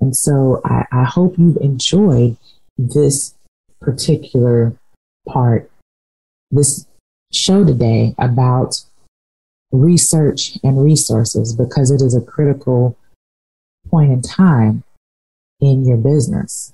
And 0.01 0.15
so 0.15 0.61
I, 0.65 0.85
I 0.93 1.05
hope 1.05 1.39
you've 1.39 1.57
enjoyed 1.57 2.37
this 2.79 3.35
particular 3.81 4.75
part, 5.27 5.71
this 6.51 6.87
show 7.33 7.65
today 7.65 8.15
about 8.19 8.83
research 9.73 10.59
and 10.63 10.85
resources 10.85 11.55
because 11.55 11.91
it 11.91 12.05
is 12.05 12.15
a 12.15 12.21
critical 12.21 12.97
point 13.89 14.13
in 14.13 14.23
time 14.23 14.85
in 15.61 15.85
your 15.85 15.97
business. 15.97 16.73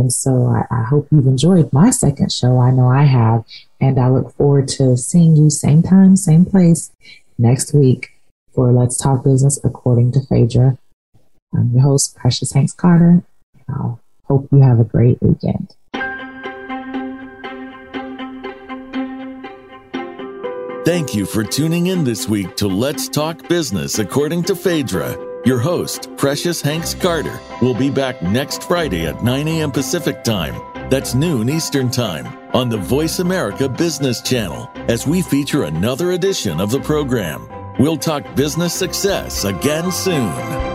And 0.00 0.10
so 0.10 0.46
I, 0.46 0.64
I, 0.74 0.84
hope 0.84 1.08
you've 1.12 1.26
enjoyed 1.26 1.70
my 1.74 1.90
second 1.90 2.32
show. 2.32 2.58
I 2.58 2.70
know 2.70 2.88
I 2.88 3.02
have. 3.02 3.44
And 3.82 4.00
I 4.00 4.08
look 4.08 4.34
forward 4.34 4.66
to 4.68 4.96
seeing 4.96 5.36
you 5.36 5.50
same 5.50 5.82
time, 5.82 6.16
same 6.16 6.46
place 6.46 6.90
next 7.38 7.74
week 7.74 8.08
for 8.54 8.72
Let's 8.72 8.96
Talk 8.96 9.24
Business 9.24 9.60
according 9.62 10.12
to 10.12 10.20
Phaedra. 10.22 10.78
I'm 11.54 11.72
your 11.74 11.82
host, 11.82 12.16
Precious 12.16 12.52
Hanks 12.52 12.72
Carter. 12.72 13.22
I 13.68 13.96
hope 14.24 14.48
you 14.50 14.62
have 14.62 14.80
a 14.80 14.84
great 14.84 15.18
weekend. 15.20 15.74
Thank 20.86 21.14
you 21.14 21.26
for 21.26 21.44
tuning 21.44 21.88
in 21.88 22.04
this 22.04 22.26
week 22.26 22.56
to 22.56 22.68
Let's 22.68 23.06
Talk 23.06 23.46
Business 23.48 23.98
according 23.98 24.44
to 24.44 24.56
Phaedra. 24.56 25.29
Your 25.44 25.58
host, 25.58 26.14
Precious 26.18 26.60
Hanks 26.60 26.92
Carter, 26.92 27.40
will 27.62 27.72
be 27.72 27.88
back 27.88 28.20
next 28.20 28.64
Friday 28.64 29.06
at 29.06 29.24
9 29.24 29.48
a.m. 29.48 29.70
Pacific 29.70 30.22
Time. 30.22 30.54
That's 30.90 31.14
noon 31.14 31.48
Eastern 31.48 31.90
Time 31.90 32.26
on 32.54 32.68
the 32.68 32.76
Voice 32.76 33.20
America 33.20 33.66
Business 33.66 34.20
Channel 34.20 34.70
as 34.88 35.06
we 35.06 35.22
feature 35.22 35.64
another 35.64 36.12
edition 36.12 36.60
of 36.60 36.70
the 36.70 36.80
program. 36.80 37.48
We'll 37.78 37.96
talk 37.96 38.34
business 38.34 38.74
success 38.74 39.44
again 39.44 39.90
soon. 39.90 40.69